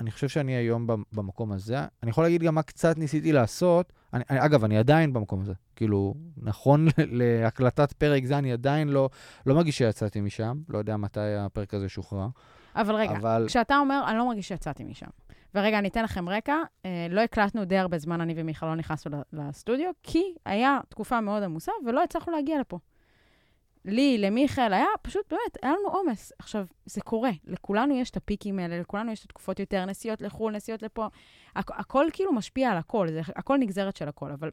אני 0.00 0.10
חושב 0.10 0.28
שאני 0.28 0.52
היום 0.52 0.86
במ- 0.86 1.02
במקום 1.12 1.52
הזה. 1.52 1.78
אני 2.02 2.10
יכול 2.10 2.24
להגיד 2.24 2.42
גם 2.42 2.54
מה 2.54 2.62
קצת 2.62 2.98
ניסיתי 2.98 3.32
לעשות. 3.32 3.92
אני, 4.14 4.24
אני, 4.30 4.44
אגב, 4.44 4.64
אני 4.64 4.78
עדיין 4.78 5.12
במקום 5.12 5.40
הזה. 5.40 5.52
כאילו, 5.76 6.14
נכון 6.36 6.88
להקלטת 6.98 7.92
פרק 7.92 8.24
זה, 8.24 8.38
אני 8.38 8.52
עדיין 8.52 8.88
לא, 8.88 9.10
לא 9.46 9.54
מרגיש 9.54 9.78
שיצאתי 9.78 10.20
משם. 10.20 10.58
לא 10.68 10.78
יודע 10.78 10.96
מתי 10.96 11.20
הפרק 11.38 11.74
הזה 11.74 11.88
שוחרר. 11.88 12.28
אבל 12.80 12.94
רגע, 12.94 13.12
אבל 13.16 13.44
כשאתה 13.48 13.78
אומר, 13.78 14.02
אני 14.06 14.18
לא 14.18 14.26
מרגיש 14.26 14.48
שיצאתי 14.48 14.84
משם. 14.84 15.06
ורגע, 15.54 15.78
אני 15.78 15.88
אתן 15.88 16.04
לכם 16.04 16.28
רקע. 16.28 16.56
אה, 16.84 17.06
לא 17.10 17.20
הקלטנו 17.20 17.64
די 17.64 17.78
הרבה 17.78 17.98
זמן, 17.98 18.20
אני 18.20 18.34
ומיכל 18.36 18.66
לא 18.66 18.74
נכנסנו 18.74 19.22
לסטודיו, 19.32 19.90
כי 20.02 20.22
היה 20.46 20.78
תקופה 20.88 21.20
מאוד 21.20 21.42
עמוסה 21.42 21.72
ולא 21.86 22.02
הצלחנו 22.02 22.32
להגיע 22.32 22.60
לפה. 22.60 22.78
לי, 23.84 24.18
למיכאל, 24.18 24.72
היה 24.72 24.86
פשוט, 25.02 25.22
באמת, 25.30 25.56
היה 25.62 25.72
לנו 25.72 25.88
עומס. 25.88 26.32
עכשיו, 26.38 26.66
זה 26.86 27.00
קורה. 27.00 27.30
לכולנו 27.44 27.94
יש 27.94 28.10
את 28.10 28.16
הפיקים 28.16 28.58
האלה, 28.58 28.80
לכולנו 28.80 29.12
יש 29.12 29.20
את 29.20 29.24
התקופות 29.24 29.60
יותר, 29.60 29.84
נסיעות 29.84 30.22
לחו"ל, 30.22 30.52
נסיעות 30.56 30.82
לפה. 30.82 31.06
הכ- 31.58 31.62
הכל 31.80 32.06
כאילו 32.12 32.32
משפיע 32.32 32.70
על 32.70 32.76
הכל, 32.76 33.08
זה 33.10 33.20
הכל 33.36 33.56
נגזרת 33.56 33.96
של 33.96 34.08
הכל, 34.08 34.32
אבל... 34.32 34.50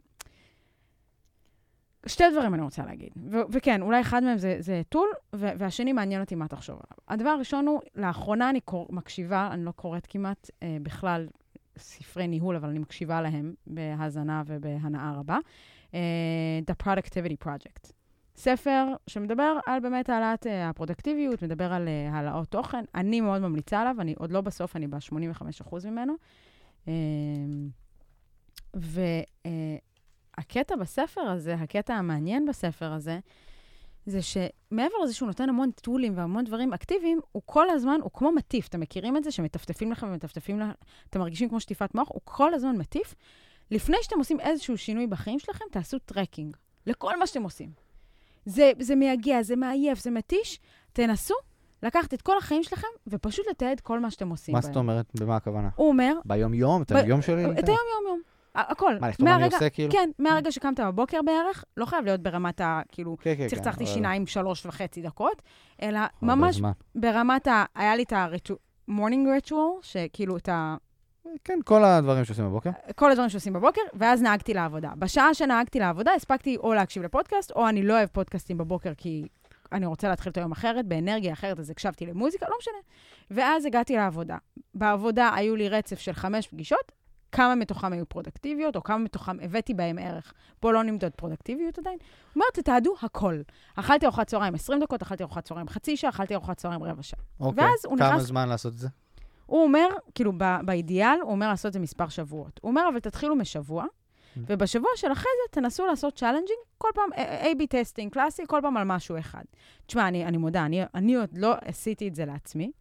שתי 2.08 2.24
דברים 2.32 2.54
אני 2.54 2.62
רוצה 2.62 2.86
להגיד. 2.86 3.10
ו- 3.32 3.42
וכן, 3.52 3.82
אולי 3.82 4.02
אחד 4.02 4.24
מהם 4.24 4.38
זה, 4.38 4.56
זה 4.60 4.82
טול, 4.90 5.08
ו- 5.36 5.50
והשני 5.58 5.94
מעניין 5.94 6.22
אותי 6.22 6.36
מה 6.36 6.48
תחשוב 6.48 6.76
עליו. 6.76 6.98
הדבר 7.08 7.30
הראשון 7.30 7.68
הוא, 7.68 7.80
לאחרונה 7.96 8.50
אני 8.50 8.62
קור- 8.62 8.88
מקשיבה, 8.90 9.50
אני 9.52 9.66
לא 9.66 9.72
קוראת 9.72 10.08
כמעט 10.08 10.50
אה, 10.64 10.78
בכלל 10.82 11.28
ספרי 11.78 12.28
ניהול, 12.28 12.56
אבל 12.56 12.70
אני 12.70 12.80
מקשיבה 12.80 13.22
להם 13.22 13.54
בהאזנה 13.68 14.44
ובהנאה 14.46 15.14
רבה. 15.18 15.38
אה, 15.94 16.00
The 16.72 16.86
Productivity 16.88 17.46
Project. 17.48 17.92
ספר 18.36 18.86
שמדבר 19.08 19.58
על 19.66 19.80
באמת 19.80 20.10
העלאת 20.10 20.48
אה, 20.48 20.70
הפרודקטיביות, 20.70 21.42
מדבר 21.44 21.74
על 21.74 21.88
אה, 21.88 22.10
העלאות 22.12 22.48
תוכן. 22.48 22.84
אני 22.96 23.22
מאוד 23.22 23.42
ממליצה 23.42 23.82
עליו, 23.82 23.96
אני 24.00 24.14
עוד 24.18 24.32
לא 24.32 24.42
בסוף, 24.42 24.76
אני 24.76 24.88
ב-85% 24.88 25.76
ממנו. 25.86 26.14
אה, 26.88 26.92
והקטע 30.38 30.76
בספר 30.76 31.22
הזה, 31.22 31.54
הקטע 31.54 31.94
המעניין 31.94 32.46
בספר 32.46 32.92
הזה, 32.92 33.20
זה 34.06 34.20
שמעבר 34.22 34.96
לזה 35.04 35.14
שהוא 35.14 35.28
נותן 35.28 35.50
המון 35.50 35.72
tool־ים 35.72 36.18
והמון 36.18 36.44
דברים 36.44 36.74
אקטיביים, 36.74 37.20
הוא 37.32 37.44
כל 37.46 37.70
הזמן, 37.70 38.00
הוא 38.02 38.12
כמו 38.14 38.32
מטיף. 38.32 38.68
אתם 38.68 38.80
מכירים 38.80 39.18
את 39.18 39.24
זה? 39.24 39.32
שמטפטפים 39.32 39.92
לכם 39.92 40.08
ומטפטפים 40.08 40.60
לכם, 40.60 40.72
אתם 41.10 41.20
מרגישים 41.20 41.50
כמו 41.50 41.60
שטיפת 41.60 41.96
מוח? 41.96 42.08
הוא 42.12 42.22
כל 42.24 42.54
הזמן 42.54 42.78
מטיף. 42.78 43.16
לפני 43.72 43.98
שאתם 44.02 44.18
עושים 44.18 44.40
איזשהו 44.40 44.78
שינוי 44.78 45.08
בחיים 45.08 45.40
שלכם, 45.40 45.66
תעשו 45.72 46.00
tracking 46.00 46.58
לכל 46.88 47.20
מה 47.20 47.28
שאתם 47.28 47.44
עושים. 47.44 47.70
זה, 48.46 48.72
זה 48.80 48.96
מייגע, 48.96 49.42
זה 49.42 49.56
מעייף, 49.56 50.00
זה 50.00 50.12
מתיש. 50.12 50.60
תנסו 50.94 51.36
לקחת 51.84 52.14
את 52.14 52.22
כל 52.22 52.38
החיים 52.38 52.64
שלכם 52.64 52.88
ופשוט 53.08 53.46
לתעד 53.50 53.80
כל 53.80 54.00
מה 54.00 54.12
שאתם 54.12 54.30
עושים 54.30 54.56
מה. 54.56 54.62
זאת 54.62 54.76
אומרת? 54.76 55.06
במה 55.20 55.36
הכוונה? 55.36 55.70
הוא 55.76 55.88
אומר, 55.88 56.14
ביום-יום? 56.26 56.82
את 56.82 56.92
ב- 56.92 56.96
היום 56.96 57.22
שלי? 57.22 57.44
את 57.46 57.70
היום-יום-יום. 57.70 58.22
הכל. 58.56 58.96
מה, 59.02 59.10
לכתוב 59.10 59.28
מה 59.28 59.36
אני 59.36 59.46
עושה 59.46 59.70
כאילו? 59.70 59.92
כן, 59.92 60.10
מהרגע 60.20 60.52
שקמת 60.52 60.80
בבוקר 60.80 61.20
בערך, 61.26 61.64
לא 61.78 61.86
חייב 61.86 62.06
להיות 62.06 62.22
ברמת 62.22 62.62
ה... 62.62 62.82
כאילו, 62.92 63.18
כן, 63.22 63.36
כן, 63.38 63.50
כן. 63.50 63.56
צחצחתי 63.56 63.84
אבל- 63.84 63.94
שיניים 63.94 64.28
שלוש 64.28 64.66
וחצי 64.66 65.02
דקות, 65.02 65.42
אלא 65.82 66.00
ממש 66.22 66.56
זמן. 66.56 66.72
ברמת 66.96 67.48
ה... 67.48 67.66
היה 67.76 67.96
לי 67.96 68.04
את 68.04 68.14
ה-morning 68.14 69.50
ritual, 69.50 69.56
שכאילו 69.82 70.38
את 70.38 70.50
ה... 70.50 70.76
כן, 71.44 71.60
כל 71.66 71.84
הדברים 71.84 72.26
שעושים 72.26 72.46
בבוקר. 72.46 72.70
כל 72.96 73.12
הדברים 73.12 73.30
שעושים 73.30 73.54
בבוקר, 73.54 73.82
ואז 73.94 74.22
נהגתי 74.22 74.54
לעבודה. 74.54 74.92
בשעה 75.00 75.34
שנהגתי 75.34 75.80
לעבודה, 75.80 76.12
הספקתי 76.14 76.58
או 76.58 76.74
להקשיב 76.74 77.04
לפודקאסט, 77.04 77.52
או 77.52 77.70
אני 77.70 77.84
לא 77.84 77.94
אוהב 77.94 78.10
פודקאסטים 78.10 78.58
בבוקר, 78.58 78.92
כי 78.98 79.28
אני 79.72 79.86
רוצה 79.86 80.10
להתחיל 80.10 80.32
את 80.32 80.38
היום 80.38 80.52
אחרת, 80.52 80.86
באנרגיה 80.86 81.34
אחרת, 81.34 81.60
אז 81.60 81.70
הקשבתי 81.70 82.06
למוזיקה, 82.06 82.46
לא 82.50 82.56
משנה. 82.60 82.78
ואז 83.32 83.66
הגעתי 83.66 83.96
לעבודה. 83.96 84.38
בעבודה 84.76 85.32
היו 85.36 85.56
לי 85.56 85.70
רצף 85.70 86.00
של 86.00 86.14
חמש 86.14 86.48
פגישות, 86.48 86.92
כמה 87.36 87.56
מתוכם 87.56 87.94
היו 87.94 88.06
פרודקטיביות, 88.10 88.76
או 88.76 88.84
כמה 88.84 88.98
מתוכם 88.98 89.38
הבאתי 89.42 89.74
בהם 89.74 89.98
ערך. 90.00 90.34
פה 90.60 90.72
לא 90.72 90.84
נמדוד 90.84 91.12
פרודקטיביות 91.12 91.78
עדיין. 91.80 91.98
הוא 92.02 92.08
אומר, 92.36 92.46
תתעדו 92.54 92.94
הכל. 93.02 93.42
אכלתי 93.76 94.06
ארוחת 94.06 94.28
צהריים 94.28 94.56
20 94.56 94.80
דקות, 94.80 95.02
אכלתי 95.02 95.24
ארוחת 95.24 95.44
צהריים 95.46 95.68
חצי 95.68 95.98
שעה, 95.98 96.10
אכלתי 96.10 96.36
ארוחת 96.36 96.58
צהריים 96.58 96.84
רבע 96.84 97.04
שעה. 97.04 97.20
אוקיי. 97.40 97.64
ואז 97.64 97.86
הוא 97.86 97.98
כמה 97.98 98.10
נכנס- 98.10 98.22
זמן 98.22 98.50
לעשות 98.50 98.74
את 98.74 98.78
זה? 98.78 98.88
הוא 99.46 99.64
אומר, 99.64 99.88
כאילו, 100.16 100.32
ב- 100.38 100.60
באידיאל, 100.66 101.18
הוא 101.22 101.32
אומר 101.32 101.48
לעשות 101.48 101.66
את 101.66 101.74
זה 101.74 101.80
מספר 101.80 102.08
שבועות. 102.10 102.60
הוא 102.64 102.70
אומר, 102.70 102.82
אבל 102.92 103.00
תתחילו 103.00 103.36
משבוע, 103.36 103.86
Mm. 103.86 104.38
ובשבוע 104.48 104.90
של 104.96 105.12
אחרי 105.12 105.24
זה 105.46 105.62
תנסו 105.62 105.86
לעשות 105.86 106.16
challenging, 106.16 106.60
כל 106.78 106.88
פעם 106.96 107.10
A-B 107.44 107.64
testing 107.70 108.12
קלאסי, 108.14 108.44
כל 108.48 108.60
פעם 108.62 108.78
על 108.78 108.84
משהו 108.84 109.20
אחד. 109.20 109.44
תשמע, 109.86 110.08
אני, 110.08 110.26
אני 110.26 110.38
מודה, 110.38 110.66
אני, 110.66 110.84
אני 110.96 111.16
עוד 111.16 111.30
לא 111.38 111.56
עשיתי 111.66 112.08
את 112.08 112.16
זה 112.16 112.26
לעצמי. 112.26 112.72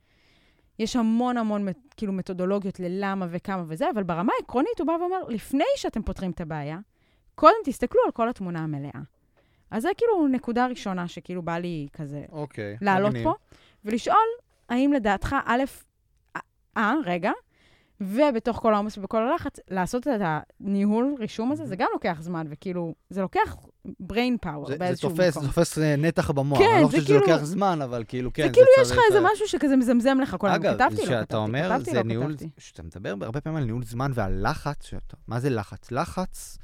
יש 0.78 0.96
המון 0.96 1.36
המון 1.36 1.66
כאילו 1.96 2.12
מתודולוגיות 2.12 2.80
ללמה 2.80 3.26
וכמה 3.30 3.64
וזה, 3.68 3.90
אבל 3.94 4.02
ברמה 4.02 4.32
העקרונית 4.38 4.78
הוא 4.78 4.86
בא 4.86 4.92
ואומר, 4.92 5.28
לפני 5.28 5.64
שאתם 5.76 6.02
פותרים 6.02 6.30
את 6.30 6.40
הבעיה, 6.40 6.78
קודם 7.34 7.54
תסתכלו 7.64 8.00
על 8.06 8.10
כל 8.12 8.28
התמונה 8.28 8.60
המלאה. 8.60 9.00
אז 9.70 9.82
זה 9.82 9.88
כאילו 9.96 10.28
נקודה 10.28 10.66
ראשונה 10.66 11.08
שכאילו 11.08 11.42
בא 11.42 11.58
לי 11.58 11.86
כזה 11.92 12.24
אוקיי. 12.32 12.76
לעלות 12.80 13.10
מגניב. 13.10 13.24
פה, 13.24 13.34
ולשאול 13.84 14.16
האם 14.68 14.92
לדעתך, 14.92 15.36
א', 15.44 15.62
אה, 16.76 16.94
רגע, 17.04 17.32
ובתוך 18.06 18.56
כל 18.56 18.74
העומס 18.74 18.98
ובכל 18.98 19.28
הלחץ, 19.28 19.56
לעשות 19.70 20.08
את 20.08 20.20
הניהול 20.60 21.14
רישום 21.18 21.52
הזה, 21.52 21.66
זה 21.66 21.76
גם 21.76 21.88
לוקח 21.92 22.16
זמן, 22.20 22.46
וכאילו, 22.50 22.94
זה 23.10 23.20
לוקח 23.20 23.56
brain 24.02 24.46
power 24.46 24.66
זה- 24.66 24.72
זה 24.72 24.78
באיזשהו 24.78 25.08
תופס, 25.10 25.30
מקום. 25.36 25.42
זה 25.42 25.48
תופס 25.48 25.78
אה, 25.78 25.96
נתח 25.96 26.30
במוח. 26.30 26.58
כן, 26.58 26.64
אני 26.74 26.82
לא 26.82 26.88
זה 26.88 26.96
חושב 26.96 26.98
שזה 26.98 27.06
כאילו- 27.20 27.20
לוקח 27.34 27.44
זמן, 27.44 27.78
אבל 27.82 28.04
כאילו, 28.08 28.32
כן, 28.32 28.42
זה 28.46 28.52
כאילו 28.52 28.66
יש 28.80 28.90
לך 28.90 28.96
צריך, 28.96 29.06
איזה 29.08 29.26
משהו 29.32 29.48
שכזה 29.48 29.76
מזמזם 29.76 30.18
לך 30.22 30.36
כל 30.38 30.46
הזמן. 30.48 30.66
אגב, 30.68 30.74
כתבתי, 30.74 31.06
לא 31.06 31.16
כתבתי, 31.16 31.36
אומר, 31.36 31.68
כתבתי, 31.74 31.90
זה 31.90 31.96
לא 31.96 32.02
ניהול, 32.02 32.26
כתבתי. 32.32 32.48
כשאתה 32.56 32.82
מדבר 32.82 33.14
הרבה 33.20 33.40
פעמים 33.40 33.56
על 33.58 33.64
ניהול 33.64 33.84
זמן 33.84 34.10
ועל 34.14 34.46
לחץ, 34.50 34.84
שאתה, 34.86 35.16
מה 35.28 35.40
זה 35.40 35.50
לחץ? 35.50 35.90
לחץ 35.90 36.58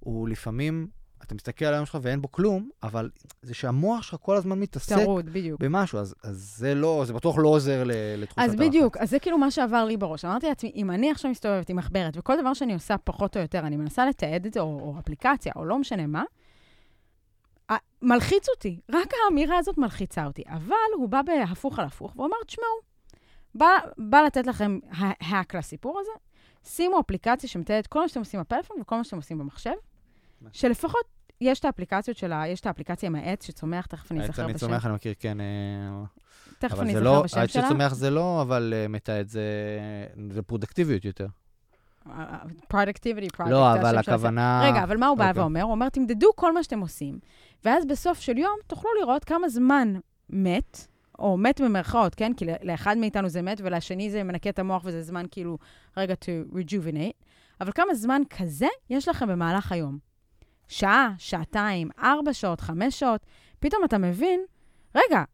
הוא 0.00 0.28
לפעמים, 0.28 0.86
אתה 1.26 1.34
מסתכל 1.34 1.64
על 1.64 1.74
היום 1.74 1.86
שלך 1.86 1.98
ואין 2.02 2.22
בו 2.22 2.32
כלום, 2.32 2.68
אבל 2.82 3.10
זה 3.42 3.54
שהמוח 3.54 4.02
שלך 4.02 4.16
כל 4.22 4.36
הזמן 4.36 4.60
מתעסק 4.60 4.96
טרוד, 4.96 5.30
בדיוק. 5.30 5.60
במשהו, 5.60 5.98
אז, 5.98 6.14
אז 6.24 6.54
זה 6.56 6.74
לא, 6.74 7.02
זה 7.06 7.12
בטוח 7.12 7.38
לא 7.38 7.48
עוזר 7.48 7.82
לתחושת 8.16 8.38
אז 8.38 8.50
הלחץ. 8.50 8.66
בדיוק, 8.66 8.96
אז 8.96 9.10
זה 9.10 9.18
כאילו 9.18 9.38
מה 9.38 9.50
שעבר 9.50 9.84
לי 9.84 9.96
בראש. 9.96 10.24
אמרתי 10.24 10.48
לעצמי, 10.48 10.72
אם 10.74 10.90
אני 10.90 11.10
עכשיו 11.10 11.30
מסתובבת 11.30 11.68
עם 11.68 11.76
מחברת, 11.76 12.16
וכל 12.16 12.40
דבר 12.40 12.54
שאני 12.54 12.74
עושה 12.74 12.98
פחות 12.98 13.36
או 13.36 13.42
יותר, 13.42 13.58
אני 13.58 13.76
מנסה 13.76 14.06
לתעד 14.06 14.46
את 14.46 14.54
זה, 14.54 14.60
או, 14.60 14.80
או 14.80 14.94
אפליקציה, 14.98 15.52
או 15.56 15.64
לא 15.64 15.78
משנה 15.78 16.06
מה, 16.06 16.24
מלחיץ 18.02 18.48
אותי. 18.48 18.80
רק 18.90 19.12
האמירה 19.24 19.58
הזאת 19.58 19.78
מלחיצה 19.78 20.26
אותי. 20.26 20.42
אבל 20.48 20.76
הוא 20.96 21.08
בא 21.08 21.20
בהפוך 21.22 21.78
על 21.78 21.84
הפוך, 21.84 22.12
והוא 22.16 22.26
אמר, 22.26 22.36
תשמעו, 22.46 22.66
בא, 23.54 23.66
בא 23.98 24.20
לתת 24.20 24.46
לכם 24.46 24.78
hack 25.20 25.54
לסיפור 25.54 26.00
הזה, 26.00 26.10
שימו 26.64 27.00
אפליקציה 27.00 27.48
שמתעדת 27.48 27.86
כל 27.86 28.00
מה 28.00 28.08
שאתם 28.08 28.20
עושים 28.20 28.40
בפלאפון 28.40 28.80
וכל 28.80 28.96
מה 28.96 29.04
שאתם 29.04 29.16
עושים 29.16 29.38
במחשב, 29.38 29.74
שלפחות 30.52 31.04
יש 31.40 31.60
את 31.60 31.64
האפליקציות 31.64 32.16
שלה, 32.16 32.46
יש 32.46 32.60
את 32.60 32.66
האפליקציה 32.66 33.06
עם 33.06 33.14
העץ 33.14 33.46
שצומח, 33.46 33.86
תכף 33.86 34.12
אני 34.12 34.20
העץ 34.20 34.28
אזכר 34.30 34.44
אני 34.44 34.52
בשם. 34.52 34.66
צומח, 34.66 34.86
אני 34.86 34.94
מכיר, 34.94 35.14
כן. 35.18 35.40
אה, 35.40 35.46
תכף 36.58 36.80
אני 36.80 36.92
זה 36.92 36.98
אזכר 36.98 37.12
לא, 37.12 37.22
בשם 37.22 37.38
העץ 37.38 37.50
שלה. 37.50 37.66
שצומח 37.66 37.94
זה 37.94 38.10
לא, 38.10 38.42
אבל 38.42 38.74
אה, 38.76 38.88
מתעד 38.88 39.28
זה, 39.28 39.42
זה 40.30 40.42
פרודקטיביות 40.42 41.04
יותר. 41.04 41.26
productivity, 42.68 43.28
product. 43.28 43.52
לא, 43.52 43.72
אבל 43.72 43.98
הכוונה... 43.98 44.62
רגע, 44.64 44.82
אבל 44.82 44.96
מה 44.96 45.06
הוא 45.06 45.18
בא 45.18 45.28
אוקיי. 45.28 45.42
ואומר? 45.42 45.62
הוא 45.62 45.70
אומר, 45.70 45.88
תמדדו 45.88 46.28
כל 46.36 46.54
מה 46.54 46.62
שאתם 46.62 46.80
עושים, 46.80 47.18
ואז 47.64 47.86
בסוף 47.86 48.20
של 48.20 48.38
יום 48.38 48.56
תוכלו 48.66 48.90
לראות 49.00 49.24
כמה 49.24 49.48
זמן 49.48 49.94
מת, 50.30 50.86
או 51.18 51.36
מת 51.36 51.60
במרכאות, 51.60 52.14
כן? 52.14 52.32
כי 52.36 52.46
לאחד 52.62 52.96
מאיתנו 52.96 53.28
זה 53.28 53.42
מת, 53.42 53.60
ולשני 53.64 54.10
זה 54.10 54.22
מנקה 54.22 54.50
את 54.50 54.58
המוח 54.58 54.82
וזה 54.84 55.02
זמן 55.02 55.24
כאילו, 55.30 55.58
רגע, 55.96 56.14
to 56.14 56.54
rejuvenate. 56.54 57.24
אבל 57.60 57.72
כמה 57.72 57.94
זמן 57.94 58.22
כזה 58.30 58.68
יש 58.90 59.08
לכם 59.08 59.28
במהלך 59.28 59.72
היום? 59.72 59.98
שעה, 60.68 61.10
שעתיים, 61.18 61.88
ארבע 62.02 62.32
שעות, 62.32 62.60
חמש 62.60 63.00
שעות, 63.00 63.20
פתאום 63.58 63.84
אתה 63.84 63.98
מבין, 63.98 64.40
רגע, 64.94 65.24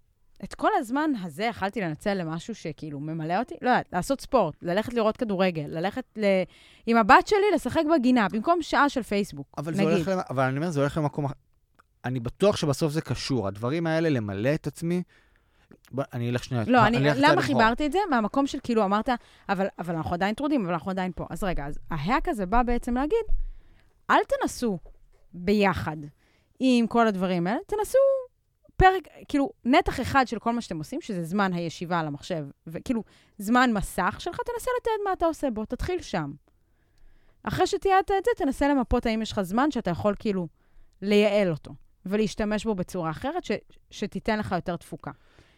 את 0.44 0.54
כל 0.54 0.68
הזמן 0.78 1.10
הזה 1.22 1.44
יכלתי 1.44 1.80
לנצל 1.80 2.14
למשהו 2.14 2.54
שכאילו 2.54 3.00
ממלא 3.00 3.38
אותי? 3.38 3.54
לא 3.62 3.70
יודעת, 3.70 3.86
לעשות 3.92 4.20
ספורט, 4.20 4.54
ללכת 4.62 4.94
לראות 4.94 5.16
כדורגל, 5.16 5.64
ללכת 5.68 6.04
ל... 6.16 6.24
עם 6.86 6.96
הבת 6.96 7.26
שלי 7.26 7.46
לשחק 7.54 7.82
בגינה, 7.94 8.26
במקום 8.32 8.62
שעה 8.62 8.88
של 8.88 9.02
פייסבוק, 9.02 9.46
אבל, 9.58 9.72
נגיד. 9.72 9.88
הולך, 9.88 10.08
למ- 10.08 10.20
אבל 10.30 10.42
אני 10.42 10.56
אומר, 10.56 10.70
זה 10.70 10.80
הולך 10.80 10.96
למקום... 10.96 11.26
אני 12.04 12.20
בטוח 12.20 12.56
שבסוף 12.56 12.92
זה 12.92 13.00
קשור. 13.00 13.48
הדברים 13.48 13.86
האלה, 13.86 14.08
למלא 14.08 14.54
את 14.54 14.66
עצמי... 14.66 15.02
בוא, 15.90 16.04
אני 16.12 16.30
אלך 16.30 16.44
שנייה... 16.44 16.64
לא, 16.66 16.86
אני, 16.86 16.96
צעד 17.14 17.16
למה. 17.18 17.42
חיברתי 17.42 17.86
את 17.86 17.92
זה? 17.92 17.98
מהמקום 18.10 18.46
של 18.46 18.58
כאילו 18.62 18.84
אמרת, 18.84 19.08
אבל, 19.48 19.66
אבל 19.78 19.94
אנחנו 19.96 20.14
עדיין 20.14 20.34
טרודים, 20.34 20.64
אבל 20.64 20.72
אנחנו 20.72 20.90
עדיין 20.90 21.12
פה. 21.16 21.26
אז 21.30 21.44
רגע, 21.44 21.66
אז 21.66 21.78
ההאק 21.90 22.28
הזה 22.28 22.46
בא 22.46 22.62
בעצם 22.62 22.94
להגיד, 22.94 23.24
אל 24.10 24.16
תנסו 24.28 24.78
ביחד 25.34 25.96
עם 26.58 26.86
כל 26.86 27.06
הדברים 27.06 27.46
האלה, 27.46 27.58
תנסו 27.66 27.98
פרק, 28.76 29.02
כאילו, 29.28 29.50
נתח 29.64 30.00
אחד 30.00 30.24
של 30.28 30.38
כל 30.38 30.52
מה 30.52 30.60
שאתם 30.60 30.78
עושים, 30.78 31.00
שזה 31.00 31.24
זמן 31.24 31.52
הישיבה 31.52 32.00
על 32.00 32.06
המחשב, 32.06 32.46
וכאילו, 32.66 33.02
זמן 33.38 33.70
מסך 33.74 34.16
שלך, 34.18 34.36
תנסה 34.36 34.70
לתעד 34.80 35.00
מה 35.04 35.12
אתה 35.12 35.26
עושה 35.26 35.50
בו, 35.50 35.64
תתחיל 35.64 36.02
שם. 36.02 36.32
אחרי 37.42 37.66
שתיעדת 37.66 38.10
את 38.10 38.24
זה, 38.24 38.30
תנסה 38.44 38.68
למפות 38.68 39.06
האם 39.06 39.22
יש 39.22 39.32
לך 39.32 39.42
זמן 39.42 39.70
שאתה 39.70 39.90
יכול 39.90 40.14
כאילו 40.18 40.48
לייעל 41.02 41.50
אותו, 41.50 41.70
ולהשתמש 42.06 42.64
בו 42.64 42.74
בצורה 42.74 43.10
אחרת, 43.10 43.44
ש, 43.44 43.50
שתיתן 43.90 44.38
לך 44.38 44.52
יותר 44.52 44.76
תפוקה. 44.76 45.10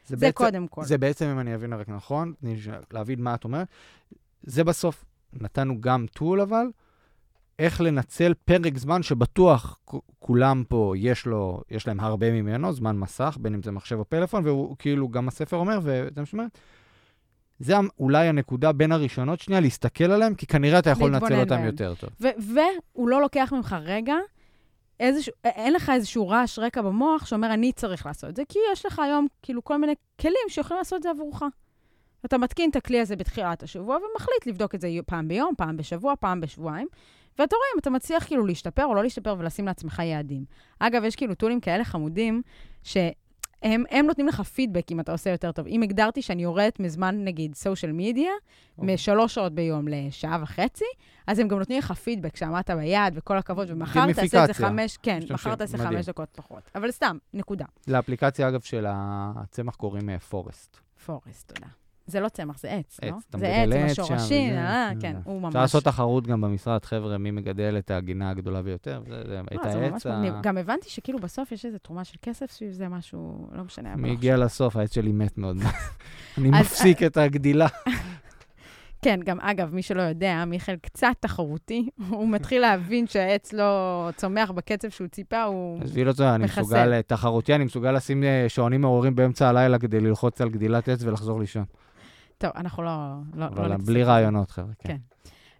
זה, 0.06 0.16
זה 0.16 0.26
בעצם- 0.26 0.36
קודם 0.36 0.68
כל. 0.68 0.84
זה 0.84 0.98
בעצם, 0.98 1.26
אם 1.26 1.40
אני 1.40 1.54
אבין 1.54 1.72
רק 1.72 1.88
נכון, 1.88 2.34
להבין 2.92 3.22
מה 3.22 3.34
את 3.34 3.44
אומרת, 3.44 3.68
זה 4.42 4.64
בסוף, 4.64 5.04
נתנו 5.32 5.80
גם 5.80 6.06
טול 6.12 6.40
אבל, 6.40 6.66
איך 7.58 7.80
לנצל 7.80 8.34
פרק 8.44 8.78
זמן 8.78 9.02
שבטוח 9.02 9.78
כולם 10.18 10.64
פה, 10.68 10.94
יש 10.96 11.26
לו, 11.26 11.62
יש 11.70 11.86
להם 11.86 12.00
הרבה 12.00 12.32
ממנו, 12.32 12.72
זמן 12.72 12.96
מסך, 12.96 13.38
בין 13.40 13.54
אם 13.54 13.62
זה 13.62 13.70
מחשב 13.70 13.98
או 13.98 14.04
פלאפון, 14.04 14.46
והוא 14.46 14.76
כאילו, 14.78 15.08
גם 15.08 15.28
הספר 15.28 15.56
אומר, 15.56 15.78
וזה 15.82 16.20
מה 16.20 16.26
שאומרת, 16.26 16.58
זה 17.58 17.74
אולי 17.98 18.28
הנקודה 18.28 18.72
בין 18.72 18.92
הראשונות, 18.92 19.40
שנייה, 19.40 19.60
להסתכל 19.60 20.04
עליהם, 20.04 20.34
כי 20.34 20.46
כנראה 20.46 20.78
אתה 20.78 20.90
יכול 20.90 21.10
לנצל 21.10 21.40
אותם 21.40 21.56
בהם. 21.56 21.64
יותר 21.64 21.94
טוב. 21.94 22.10
והוא 22.20 23.08
לא 23.08 23.20
לוקח 23.20 23.52
ממך 23.56 23.76
רגע, 23.80 24.14
איזשהו, 25.00 25.32
אין 25.44 25.72
לך 25.72 25.90
איזשהו 25.94 26.28
רעש 26.28 26.58
רקע 26.58 26.82
במוח 26.82 27.26
שאומר, 27.26 27.54
אני 27.54 27.72
צריך 27.72 28.06
לעשות 28.06 28.30
את 28.30 28.36
זה, 28.36 28.42
כי 28.48 28.58
יש 28.72 28.86
לך 28.86 28.98
היום 28.98 29.26
כאילו 29.42 29.64
כל 29.64 29.76
מיני 29.76 29.94
כלים 30.20 30.48
שיכולים 30.48 30.78
לעשות 30.78 30.96
את 30.96 31.02
זה 31.02 31.10
עבורך. 31.10 31.42
אתה 32.24 32.38
מתקין 32.38 32.70
את 32.70 32.76
הכלי 32.76 33.00
הזה 33.00 33.16
בתחילת 33.16 33.62
השבוע 33.62 33.96
ומחליט 33.96 34.46
לבדוק 34.46 34.74
את 34.74 34.80
זה 34.80 34.88
פעם 35.06 35.28
ביום, 35.28 35.54
פעם 35.56 35.76
בשבוע, 35.76 36.14
פעם 36.20 36.40
בשבועיים, 36.40 36.88
ואתה 37.38 37.56
רואה 37.56 37.66
אם 37.74 37.78
אתה 37.78 37.90
מצליח 37.90 38.26
כאילו 38.26 38.46
להשתפר 38.46 38.84
או 38.84 38.94
לא 38.94 39.02
להשתפר 39.02 39.36
ולשים 39.38 39.66
לעצמך 39.66 39.98
יעדים. 39.98 40.44
אגב, 40.78 41.04
יש 41.04 41.16
כאילו 41.16 41.34
טולים 41.34 41.60
כאלה 41.60 41.84
חמודים, 41.84 42.42
שהם 42.82 43.12
הם 43.90 44.06
נותנים 44.06 44.28
לך 44.28 44.40
פידבק 44.40 44.92
אם 44.92 45.00
אתה 45.00 45.12
עושה 45.12 45.30
יותר 45.30 45.52
טוב. 45.52 45.66
אם 45.66 45.82
הגדרתי 45.82 46.22
שאני 46.22 46.42
יורדת 46.42 46.80
מזמן, 46.80 47.24
נגיד, 47.24 47.54
סושיאל 47.54 47.92
מדיה, 47.92 48.30
אוקיי. 48.78 48.94
משלוש 48.94 49.34
שעות 49.34 49.52
ביום 49.52 49.88
לשעה 49.88 50.38
וחצי, 50.42 50.84
אז 51.26 51.38
הם 51.38 51.48
גם 51.48 51.58
נותנים 51.58 51.78
לך 51.78 51.92
פידבק 51.92 52.36
שעמדת 52.36 52.70
ביעד, 52.70 53.12
וכל 53.16 53.38
הכבוד, 53.38 53.70
ומחר 53.70 54.12
תעשה 54.12 54.42
את 54.44 54.46
זה. 54.46 54.54
חמש, 54.54 54.96
כן, 54.96 55.18
מחר 55.30 55.54
תעשה 55.54 55.78
מדהים. 55.78 55.92
חמש 55.92 56.06
דקות 56.06 56.28
פחות. 56.32 56.70
אבל 56.74 56.90
סתם, 56.90 57.18
נקודה. 57.34 57.64
לאפליקציה, 57.88 58.48
אגב, 58.48 58.60
של 58.60 58.84
הצמח 58.88 59.74
קוראים 59.74 60.10
אה, 60.10 60.18
פורסט. 60.18 60.76
פורסט, 61.06 61.52
תודה. 61.52 61.83
זה 62.06 62.20
לא 62.20 62.28
צמח, 62.28 62.58
זה 62.58 62.70
עץ, 62.70 63.00
לא? 63.02 63.08
עץ, 63.08 63.24
אתה 63.30 63.38
זה 63.38 63.46
מגדל 63.46 63.72
עץ 63.72 63.98
עם 63.98 64.04
השורשים, 64.04 64.54
אה, 64.54 64.90
כן, 65.00 65.12
כן. 65.12 65.16
הוא 65.24 65.40
ממש... 65.42 65.48
אפשר 65.48 65.60
לעשות 65.60 65.84
תחרות 65.84 66.26
גם 66.26 66.40
במשרד, 66.40 66.84
חבר'ה, 66.84 67.18
מי 67.18 67.30
מגדל 67.30 67.74
את 67.78 67.90
הגינה 67.90 68.30
הגדולה 68.30 68.62
ביותר, 68.62 69.02
זה, 69.08 69.22
זה, 69.26 69.40
את 69.40 69.64
לא, 69.64 69.70
זה 69.72 69.90
ממש 69.90 70.06
העץ, 70.06 70.34
ה-. 70.34 70.40
גם 70.42 70.58
הבנתי 70.58 70.90
שכאילו 70.90 71.18
בסוף 71.18 71.52
יש 71.52 71.64
איזו 71.64 71.78
תרומה 71.78 72.04
של 72.04 72.16
כסף 72.22 72.50
סביב 72.50 72.72
זה, 72.72 72.88
משהו, 72.88 73.48
לא 73.52 73.64
משנה. 73.64 73.96
מי 73.96 74.08
לא 74.08 74.12
הגיע 74.12 74.36
לסוף, 74.36 74.76
העץ 74.76 74.94
שלי 74.94 75.12
מת 75.12 75.38
מאוד. 75.38 75.56
אני 76.38 76.50
מפסיק 76.50 77.02
את 77.02 77.16
הגדילה. 77.16 77.66
כן, 79.04 79.20
גם 79.24 79.40
אגב, 79.40 79.74
מי 79.74 79.82
שלא 79.82 80.02
יודע, 80.02 80.44
מיכאל 80.46 80.76
קצת 80.76 81.08
תחרותי, 81.20 81.88
הוא 82.10 82.28
מתחיל 82.28 82.60
להבין 82.60 83.06
שהעץ 83.06 83.52
לא 83.52 84.08
צומח 84.16 84.50
בקצב 84.50 84.88
שהוא 84.88 85.08
ציפה, 85.08 85.42
הוא... 85.42 85.82
עזבי 85.82 86.04
לא 86.04 86.12
זה, 86.12 86.34
אני 86.34 86.44
מחסל. 86.44 86.60
מסוגל, 86.60 86.92
אה, 86.92 87.02
תחרותי, 87.02 87.54
אני 87.54 87.64
מסוגל 87.64 87.92
לשים 87.92 88.24
אה, 88.24 88.44
שעונים 88.48 88.80
מעוררים 88.80 89.14
באמצע 89.14 89.48
הלילה 89.48 89.78
כדי 89.78 90.00
ללחוץ 90.00 90.40
על 90.40 90.48
גדילת 90.50 90.88
עץ 90.88 91.02
ולחזור 91.02 91.40
לישון. 91.40 91.64
טוב, 92.44 92.52
אנחנו 92.56 92.82
לא... 92.82 92.90
לא, 93.34 93.46
לא 93.46 93.46
אבל 93.46 93.72
נתעסק 93.72 93.86
בלי. 93.86 94.04
רעיונות, 94.04 94.50
חבר'ה, 94.50 94.72
כן. 94.78 94.88
כן. 94.88 94.96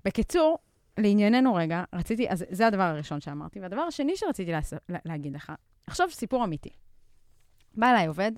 בקיצור, 0.04 0.58
לענייננו 0.98 1.54
רגע, 1.54 1.84
רציתי, 1.92 2.30
אז 2.30 2.44
זה 2.50 2.66
הדבר 2.66 2.82
הראשון 2.82 3.20
שאמרתי, 3.20 3.60
והדבר 3.60 3.80
השני 3.80 4.16
שרציתי 4.16 4.52
לה, 4.52 4.60
להגיד 5.04 5.34
לך, 5.34 5.52
עכשיו 5.86 6.08
סיפור 6.10 6.44
אמיתי. 6.44 6.70
בא 7.74 7.90
אליי 7.90 8.06
עובד 8.06 8.32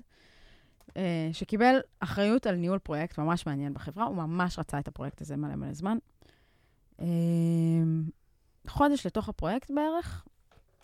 אה, 0.97 1.29
שקיבל 1.33 1.79
אחריות 1.99 2.47
על 2.47 2.55
ניהול 2.55 2.79
פרויקט 2.79 3.17
ממש 3.17 3.45
מעניין 3.45 3.73
בחברה, 3.73 4.05
הוא 4.05 4.15
ממש 4.15 4.59
רצה 4.59 4.79
את 4.79 4.87
הפרויקט 4.87 5.21
הזה 5.21 5.37
מלא 5.37 5.55
מלא 5.55 5.73
זמן. 5.73 5.97
אה, 6.99 7.05
חודש 8.67 9.05
לתוך 9.05 9.29
הפרויקט 9.29 9.71
בערך, 9.71 10.25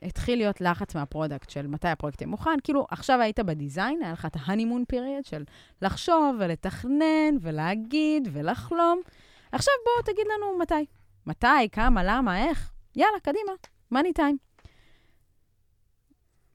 התחיל 0.03 0.39
להיות 0.39 0.61
לחץ 0.61 0.95
מה 0.95 1.07
product 1.07 1.49
של 1.49 1.67
מתי 1.67 1.87
הפרויקט 1.87 2.21
יהיה 2.21 2.29
מוכן. 2.29 2.59
כאילו, 2.63 2.85
עכשיו 2.91 3.21
היית 3.21 3.39
ב 3.39 3.47
design, 3.47 4.03
היה 4.03 4.13
לך 4.13 4.25
את 4.25 4.37
ה 4.39 4.44
honeymoon 4.44 4.83
period 4.87 5.25
של 5.25 5.43
לחשוב 5.81 6.35
ולתכנן 6.39 7.35
ולהגיד 7.41 8.27
ולחלום. 8.31 9.01
עכשיו 9.51 9.73
בוא 9.85 10.13
תגיד 10.13 10.25
לנו 10.35 10.57
מתי. 10.57 10.85
מתי, 11.25 11.69
כמה, 11.71 12.03
למה, 12.03 12.43
איך. 12.43 12.71
יאללה, 12.95 13.19
קדימה, 13.19 13.51
מאני 13.91 14.13
טיים. 14.13 14.37